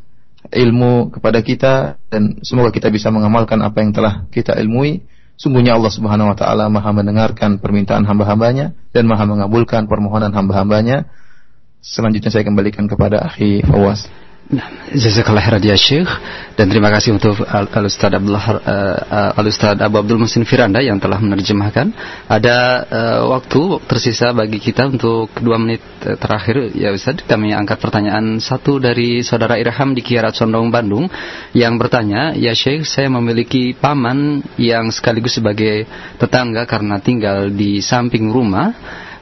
ilmu 0.48 1.12
kepada 1.12 1.44
kita 1.44 2.00
dan 2.08 2.40
semoga 2.48 2.72
kita 2.72 2.88
bisa 2.88 3.12
mengamalkan 3.12 3.60
apa 3.60 3.84
yang 3.84 3.92
telah 3.92 4.26
kita 4.32 4.56
ilmui. 4.56 5.04
Sungguhnya 5.40 5.76
Allah 5.76 5.92
Subhanahu 5.92 6.32
wa 6.32 6.38
taala 6.38 6.68
Maha 6.68 6.92
mendengarkan 6.92 7.64
permintaan 7.64 8.04
hamba-hambanya 8.04 8.76
dan 8.92 9.08
Maha 9.08 9.24
mengabulkan 9.24 9.88
permohonan 9.88 10.36
hamba-hambanya. 10.36 11.08
Selanjutnya 11.80 12.28
saya 12.28 12.44
kembalikan 12.44 12.92
kepada 12.92 13.24
Akhi 13.24 13.64
Fawaz. 13.64 14.08
Nah, 14.50 14.66
jazakallah 14.90 15.46
khairan 15.46 15.62
ya 15.62 15.78
Syekh 15.78 16.10
dan 16.58 16.74
terima 16.74 16.90
kasih 16.90 17.14
untuk 17.14 17.38
Al, 17.46 17.70
Ustaz 17.86 18.10
Abdullah 18.10 18.42
uh, 18.58 19.38
Al 19.38 19.46
Ustaz 19.46 19.78
Abu 19.78 20.02
Abdul 20.02 20.18
Musin 20.18 20.42
Firanda 20.42 20.82
yang 20.82 20.98
telah 20.98 21.22
menerjemahkan. 21.22 21.94
Ada 22.26 22.58
uh, 22.90 23.22
waktu 23.30 23.78
tersisa 23.86 24.34
bagi 24.34 24.58
kita 24.58 24.90
untuk 24.90 25.30
dua 25.38 25.62
menit 25.62 25.86
terakhir 26.02 26.74
ya 26.74 26.90
Ustaz. 26.90 27.22
Kami 27.30 27.54
angkat 27.54 27.78
pertanyaan 27.78 28.42
satu 28.42 28.82
dari 28.82 29.22
saudara 29.22 29.62
Irham 29.62 29.94
di 29.94 30.02
Kiarat 30.02 30.34
Sondong 30.34 30.74
Bandung 30.74 31.06
yang 31.54 31.78
bertanya, 31.78 32.34
"Ya 32.34 32.58
Syekh, 32.58 32.90
saya 32.90 33.06
memiliki 33.06 33.78
paman 33.78 34.42
yang 34.58 34.90
sekaligus 34.90 35.38
sebagai 35.38 35.86
tetangga 36.18 36.66
karena 36.66 36.98
tinggal 36.98 37.54
di 37.54 37.86
samping 37.86 38.34
rumah." 38.34 38.74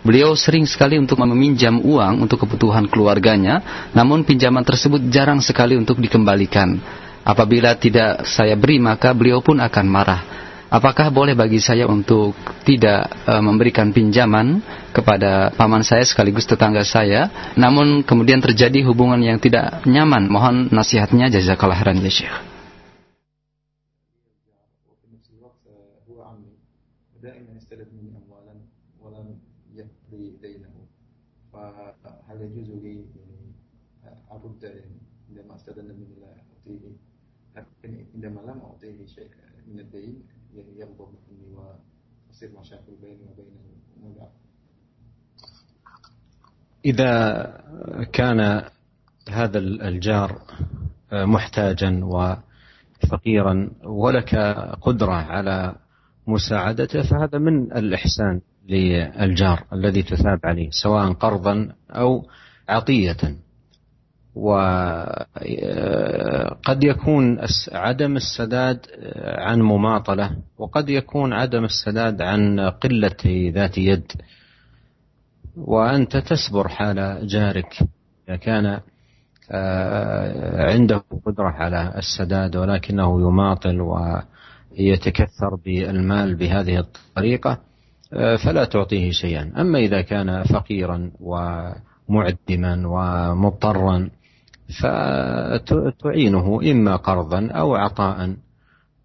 Beliau 0.07 0.39
sering 0.39 0.63
sekali 0.63 0.95
untuk 0.95 1.19
meminjam 1.19 1.83
uang 1.83 2.23
untuk 2.23 2.47
kebutuhan 2.47 2.87
keluarganya, 2.87 3.91
namun 3.91 4.23
pinjaman 4.23 4.63
tersebut 4.63 5.03
jarang 5.11 5.43
sekali 5.43 5.75
untuk 5.75 5.99
dikembalikan. 5.99 6.79
Apabila 7.27 7.75
tidak 7.75 8.23
saya 8.23 8.55
beri, 8.55 8.79
maka 8.79 9.11
beliau 9.11 9.43
pun 9.43 9.59
akan 9.59 9.85
marah. 9.91 10.21
Apakah 10.71 11.11
boleh 11.11 11.35
bagi 11.35 11.59
saya 11.59 11.91
untuk 11.91 12.31
tidak 12.63 13.11
e, 13.27 13.35
memberikan 13.43 13.91
pinjaman 13.91 14.63
kepada 14.95 15.51
paman 15.51 15.83
saya 15.83 16.07
sekaligus 16.07 16.47
tetangga 16.47 16.87
saya, 16.87 17.51
namun 17.59 17.99
kemudian 17.99 18.39
terjadi 18.39 18.87
hubungan 18.87 19.19
yang 19.19 19.43
tidak 19.43 19.83
nyaman? 19.83 20.31
Mohon 20.31 20.71
nasihatnya 20.71 21.27
jazakallah 21.27 21.83
khairan 21.83 21.99
ya 21.99 22.11
Syekh. 22.11 22.35
هل 32.27 32.41
يجوز 32.41 32.69
لي 32.69 33.05
أرد 34.31 34.83
عندما 35.29 35.55
استدن 35.55 35.85
من 35.85 36.07
أعطيه؟ 36.23 36.91
لكن 37.55 38.05
عندما 38.13 38.41
لم 38.41 38.59
أعطيه 38.61 39.05
شيء 39.05 39.29
من 39.67 39.79
الدين 39.79 40.23
يغضب 40.77 41.09
مني 41.31 41.55
وتصير 42.29 42.59
مشاكل 42.59 42.95
بيني 43.01 43.23
وبين 43.31 43.47
المولى؟ 43.97 44.29
إذا 46.85 47.13
كان 48.13 48.69
هذا 49.29 49.59
الجار 49.59 50.41
محتاجا 51.11 52.01
وفقيرا 53.03 53.71
ولك 53.83 54.35
قدرة 54.81 55.13
على 55.13 55.75
مساعدته 56.27 57.01
فهذا 57.01 57.37
من 57.37 57.71
الإحسان. 57.71 58.41
للجار 58.67 59.63
الذي 59.73 60.03
تثاب 60.03 60.39
عليه 60.43 60.69
سواء 60.71 61.13
قرضا 61.13 61.69
أو 61.91 62.25
عطية. 62.69 63.17
وقد 64.35 65.23
يكون 66.83 67.39
عدم 67.71 68.15
السداد 68.15 68.79
عن 69.25 69.61
مماطلة 69.61 70.37
وقد 70.57 70.89
يكون 70.89 71.33
عدم 71.33 71.63
السداد 71.63 72.21
عن 72.21 72.59
قلة 72.59 73.51
ذات 73.53 73.77
يد. 73.77 74.11
وأنت 75.57 76.17
تسبر 76.17 76.67
حال 76.67 77.27
جارك 77.27 77.79
إذا 78.29 78.37
كان 78.37 78.79
عنده 80.69 81.03
قدرة 81.25 81.49
على 81.49 81.93
السداد 81.97 82.55
ولكنه 82.55 83.21
يماطل 83.21 83.81
ويتكثر 83.81 85.55
بالمال 85.65 86.35
بهذه 86.35 86.79
الطريقة. 86.79 87.51
آه، 87.51 87.66
فلا 88.11 88.65
تعطيه 88.65 89.11
شيئا. 89.11 89.53
أما 89.57 89.79
إذا 89.79 90.01
كان 90.01 90.43
فقيرا 90.43 91.11
ومعدما 91.19 92.87
ومضطرا 92.87 94.09
فتعينه 94.81 96.59
إما 96.71 96.95
قرضا 96.95 97.49
أو 97.51 97.75
عطاء. 97.75 98.35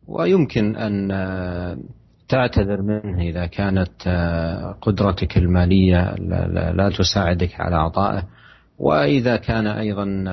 ويمكن 0.09 0.77
أن 0.77 1.11
آه، 1.11 1.79
تعتذر 2.29 2.83
منه 2.83 3.23
إذا 3.23 3.47
كانت 3.47 3.93
آه، 4.07 4.77
قدرتك 4.83 5.39
المالية 5.39 6.15
لا 6.73 6.91
تساعدك 6.99 7.61
على 7.61 7.77
عطائه. 7.77 8.23
وإذا 8.79 9.37
كان 9.37 9.67
أيضا 9.67 10.25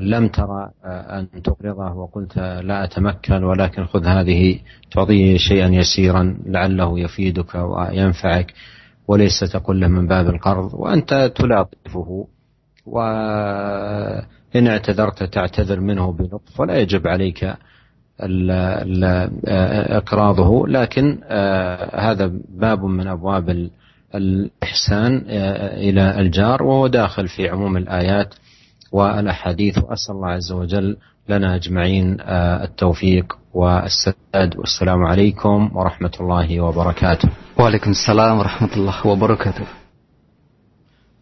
لم 0.00 0.28
ترى 0.28 0.70
أن 0.84 1.42
تقرضه 1.44 1.92
وقلت 1.92 2.38
لا 2.38 2.84
أتمكن 2.84 3.44
ولكن 3.44 3.84
خذ 3.86 4.06
هذه 4.06 4.58
تعطيه 4.90 5.36
شيئا 5.36 5.68
يسيرا 5.68 6.38
لعله 6.46 7.00
يفيدك 7.00 7.54
وينفعك 7.54 8.54
وليس 9.08 9.40
تقول 9.40 9.80
له 9.80 9.88
من 9.88 10.06
باب 10.06 10.28
القرض 10.28 10.74
وأنت 10.74 11.32
تلاطفه 11.36 12.26
وإن 12.86 14.66
اعتذرت 14.66 15.22
تعتذر 15.22 15.80
منه 15.80 16.12
بلطف 16.12 16.60
ولا 16.60 16.78
يجب 16.78 17.06
عليك 17.06 17.54
إقراضه 19.90 20.66
لكن 20.66 21.18
هذا 21.94 22.32
باب 22.48 22.84
من 22.84 23.06
أبواب 23.06 23.70
الإحسان 24.14 25.24
إلى 25.76 26.20
الجار 26.20 26.62
وهو 26.62 26.86
داخل 26.86 27.28
في 27.28 27.48
عموم 27.48 27.76
الآيات. 27.76 28.34
والأحاديث 28.91 29.77
وأسأل 29.77 30.15
الله 30.15 30.29
عز 30.29 30.51
وجل 30.51 30.97
لنا 31.29 31.55
أجمعين 31.55 32.17
التوفيق 32.67 33.37
والسداد 33.53 34.57
والسلام 34.57 35.01
عليكم 35.03 35.71
ورحمة 35.75 36.15
الله 36.19 36.49
وبركاته 36.61 37.29
وعليكم 37.59 37.91
السلام 37.91 38.33
ورحمة 38.39 38.73
الله 38.77 38.97
وبركاته 39.07 39.67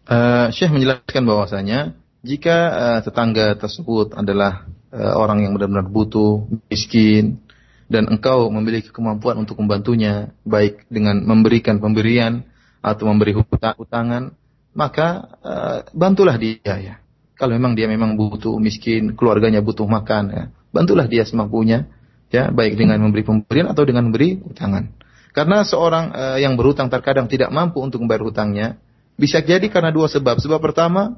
uh, 0.06 0.46
Syekh 0.54 0.70
menjelaskan 0.70 1.22
bahwasanya 1.26 1.98
jika 2.22 2.56
uh, 2.70 3.00
tetangga 3.02 3.54
tersebut 3.58 4.14
adalah 4.14 4.66
uh, 4.94 5.14
orang 5.18 5.46
yang 5.46 5.52
benar-benar 5.54 5.86
butuh, 5.86 6.46
miskin, 6.70 7.42
dan 7.86 8.10
engkau 8.10 8.50
memiliki 8.50 8.90
kemampuan 8.90 9.38
untuk 9.38 9.62
membantunya, 9.62 10.34
baik 10.42 10.90
dengan 10.90 11.22
memberikan 11.22 11.78
pemberian 11.78 12.42
atau 12.82 13.06
memberi 13.06 13.34
hutangan, 13.78 14.34
maka 14.74 15.38
uh, 15.42 15.78
bantulah 15.94 16.34
dia 16.34 16.58
ya. 16.62 16.94
Kalau 17.41 17.57
memang 17.57 17.73
dia 17.73 17.89
memang 17.89 18.13
butuh 18.13 18.61
miskin, 18.61 19.17
keluarganya 19.17 19.65
butuh 19.65 19.89
makan, 19.89 20.23
ya, 20.29 20.43
bantulah 20.69 21.09
dia 21.09 21.25
semampunya, 21.25 21.89
ya, 22.29 22.53
baik 22.53 22.77
dengan 22.77 23.01
memberi 23.01 23.25
pemberian 23.25 23.65
atau 23.73 23.81
dengan 23.81 24.13
memberi 24.13 24.37
hutangan. 24.37 24.93
Karena 25.33 25.65
seorang 25.65 26.13
uh, 26.13 26.37
yang 26.37 26.53
berhutang 26.53 26.93
terkadang 26.93 27.25
tidak 27.25 27.49
mampu 27.49 27.81
untuk 27.81 27.97
membayar 27.97 28.21
hutangnya, 28.21 28.77
bisa 29.17 29.41
jadi 29.41 29.65
karena 29.73 29.89
dua 29.89 30.05
sebab. 30.05 30.37
Sebab 30.37 30.61
pertama, 30.61 31.17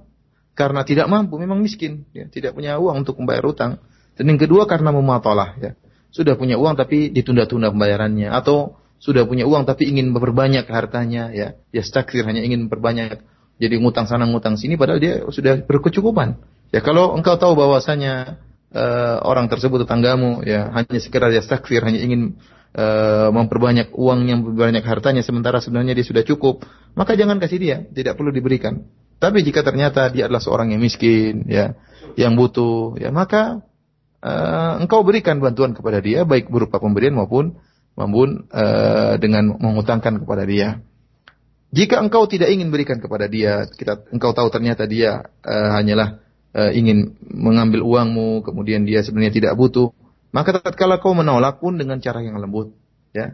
karena 0.55 0.87
tidak 0.87 1.11
mampu, 1.11 1.35
memang 1.35 1.59
miskin, 1.59 2.07
ya, 2.15 2.31
tidak 2.31 2.55
punya 2.55 2.79
uang 2.79 3.03
untuk 3.03 3.19
membayar 3.19 3.43
hutang. 3.43 3.83
Dan 4.15 4.31
yang 4.31 4.39
kedua 4.39 4.63
karena 4.63 4.95
mematalah, 4.95 5.59
ya. 5.59 5.75
Sudah 6.07 6.39
punya 6.39 6.55
uang 6.55 6.79
tapi 6.79 7.11
ditunda-tunda 7.11 7.67
pembayarannya 7.75 8.31
atau 8.31 8.79
sudah 8.95 9.27
punya 9.27 9.43
uang 9.43 9.67
tapi 9.67 9.91
ingin 9.91 10.15
memperbanyak 10.15 10.71
hartanya, 10.71 11.35
ya. 11.35 11.59
Ya 11.75 11.83
hanya 12.23 12.39
ingin 12.47 12.71
memperbanyak 12.71 13.27
jadi 13.61 13.77
ngutang 13.77 14.09
sana 14.09 14.25
ngutang 14.25 14.57
sini 14.57 14.75
padahal 14.75 14.99
dia 14.99 15.21
sudah 15.29 15.61
berkecukupan. 15.63 16.41
Ya 16.73 16.81
kalau 16.81 17.13
engkau 17.13 17.37
tahu 17.37 17.53
bahwasanya 17.53 18.41
uh, 18.73 19.21
orang 19.21 19.45
tersebut 19.47 19.85
tetanggamu 19.85 20.41
ya 20.41 20.73
hanya 20.73 20.97
sekedar 20.97 21.29
ya 21.29 21.45
sakfir 21.45 21.85
hanya 21.85 22.01
ingin 22.01 22.41
uh, 22.73 23.29
memperbanyak 23.29 23.93
uangnya 23.93 24.41
memperbanyak 24.41 24.83
hartanya 24.83 25.21
sementara 25.21 25.61
sebenarnya 25.61 25.93
dia 25.93 26.05
sudah 26.05 26.25
cukup, 26.25 26.65
maka 26.97 27.13
jangan 27.13 27.37
kasih 27.37 27.59
dia, 27.61 27.77
tidak 27.93 28.17
perlu 28.17 28.33
diberikan. 28.33 28.89
Tapi 29.21 29.45
jika 29.45 29.63
ternyata 29.63 30.09
dia 30.09 30.27
adalah 30.27 30.41
seorang 30.43 30.73
yang 30.73 30.81
miskin 30.81 31.47
ya, 31.47 31.77
yang 32.19 32.35
butuh 32.35 32.99
ya 32.99 33.13
maka 33.13 33.63
uh, 34.19 34.81
engkau 34.81 35.05
berikan 35.05 35.39
bantuan 35.39 35.71
kepada 35.71 36.03
dia 36.03 36.25
baik 36.27 36.49
berupa 36.49 36.81
pemberian 36.81 37.15
maupun 37.15 37.55
maupun 37.93 38.49
uh, 38.49 39.15
dengan 39.21 39.55
mengutangkan 39.61 40.19
kepada 40.25 40.43
dia. 40.43 40.81
Jika 41.73 41.97
engkau 41.97 42.29
tidak 42.29 42.53
ingin 42.53 42.69
berikan 42.69 43.01
kepada 43.01 43.25
dia, 43.25 43.65
kita 43.65 44.05
engkau 44.13 44.29
tahu 44.29 44.53
ternyata 44.53 44.85
dia 44.85 45.25
uh, 45.25 45.69
hanyalah 45.73 46.21
uh, 46.53 46.69
ingin 46.69 47.17
mengambil 47.25 47.81
uangmu, 47.81 48.45
kemudian 48.45 48.85
dia 48.85 49.01
sebenarnya 49.01 49.33
tidak 49.33 49.53
butuh, 49.57 49.89
maka 50.29 50.53
tatkala 50.61 51.01
kau 51.01 51.17
menolak 51.17 51.57
pun 51.57 51.81
dengan 51.81 51.97
cara 51.97 52.21
yang 52.21 52.37
lembut, 52.37 52.77
ya. 53.09 53.33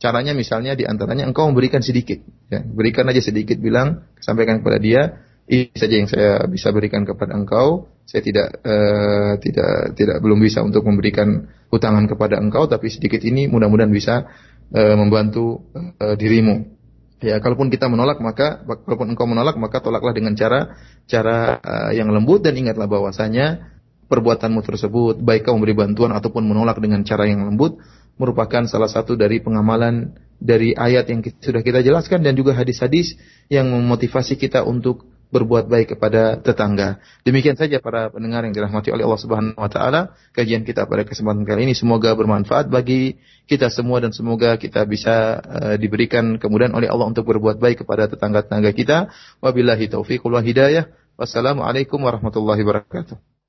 Caranya 0.00 0.32
misalnya 0.32 0.72
di 0.72 0.88
antaranya 0.88 1.28
engkau 1.28 1.52
memberikan 1.52 1.84
sedikit, 1.84 2.24
ya. 2.48 2.64
Berikan 2.64 3.04
aja 3.12 3.20
sedikit 3.20 3.60
bilang, 3.60 4.08
sampaikan 4.24 4.64
kepada 4.64 4.80
dia, 4.80 5.20
ini 5.44 5.68
saja 5.76 5.94
yang 6.00 6.08
saya 6.08 6.48
bisa 6.48 6.72
berikan 6.72 7.04
kepada 7.04 7.36
engkau. 7.36 7.92
Saya 8.08 8.24
tidak 8.24 8.56
uh, 8.64 9.36
tidak 9.36 10.00
tidak 10.00 10.16
belum 10.24 10.40
bisa 10.40 10.64
untuk 10.64 10.88
memberikan 10.88 11.44
utangan 11.68 12.08
kepada 12.08 12.40
engkau, 12.40 12.72
tapi 12.72 12.88
sedikit 12.88 13.20
ini 13.20 13.52
mudah-mudahan 13.52 13.92
bisa 13.92 14.32
uh, 14.72 14.96
membantu 14.96 15.68
uh, 15.76 16.16
dirimu. 16.16 16.79
Ya, 17.20 17.36
kalaupun 17.36 17.68
kita 17.68 17.84
menolak 17.92 18.16
maka 18.24 18.64
kalaupun 18.64 19.12
engkau 19.12 19.28
menolak 19.28 19.60
maka 19.60 19.84
tolaklah 19.84 20.16
dengan 20.16 20.32
cara 20.32 20.72
cara 21.04 21.60
uh, 21.60 21.92
yang 21.92 22.08
lembut 22.08 22.40
dan 22.40 22.56
ingatlah 22.56 22.88
bahwasanya 22.88 23.76
perbuatanmu 24.08 24.64
tersebut 24.64 25.20
baik 25.20 25.44
kau 25.44 25.52
memberi 25.52 25.76
bantuan 25.76 26.16
ataupun 26.16 26.48
menolak 26.48 26.80
dengan 26.80 27.04
cara 27.04 27.28
yang 27.28 27.44
lembut 27.44 27.76
merupakan 28.16 28.64
salah 28.64 28.88
satu 28.88 29.20
dari 29.20 29.44
pengamalan 29.44 30.16
dari 30.40 30.72
ayat 30.72 31.12
yang 31.12 31.20
sudah 31.20 31.60
kita 31.60 31.84
jelaskan 31.84 32.24
dan 32.24 32.32
juga 32.32 32.56
hadis-hadis 32.56 33.20
yang 33.52 33.68
memotivasi 33.68 34.40
kita 34.40 34.64
untuk 34.64 35.04
berbuat 35.30 35.70
baik 35.70 35.96
kepada 35.96 36.38
tetangga. 36.42 36.98
Demikian 37.22 37.54
saja 37.54 37.78
para 37.78 38.10
pendengar 38.10 38.42
yang 38.42 38.54
dirahmati 38.54 38.90
oleh 38.90 39.06
Allah 39.06 39.22
Subhanahu 39.22 39.56
wa 39.58 39.70
taala, 39.70 40.00
kajian 40.34 40.66
kita 40.66 40.84
pada 40.90 41.06
kesempatan 41.06 41.46
kali 41.46 41.70
ini 41.70 41.74
semoga 41.74 42.12
bermanfaat 42.18 42.66
bagi 42.66 43.18
kita 43.46 43.70
semua 43.70 44.02
dan 44.02 44.10
semoga 44.10 44.58
kita 44.58 44.82
bisa 44.84 45.38
uh, 45.38 45.74
diberikan 45.78 46.36
kemudahan 46.36 46.74
oleh 46.74 46.90
Allah 46.90 47.06
untuk 47.06 47.26
berbuat 47.30 47.62
baik 47.62 47.86
kepada 47.86 48.10
tetangga-tetangga 48.10 48.70
kita. 48.74 48.98
Wabillahi 49.38 49.86
taufiq 49.90 50.26
wal 50.26 50.42
hidayah. 50.42 50.90
Wassalamualaikum 51.14 52.02
warahmatullahi 52.02 52.62
wabarakatuh. 52.66 53.39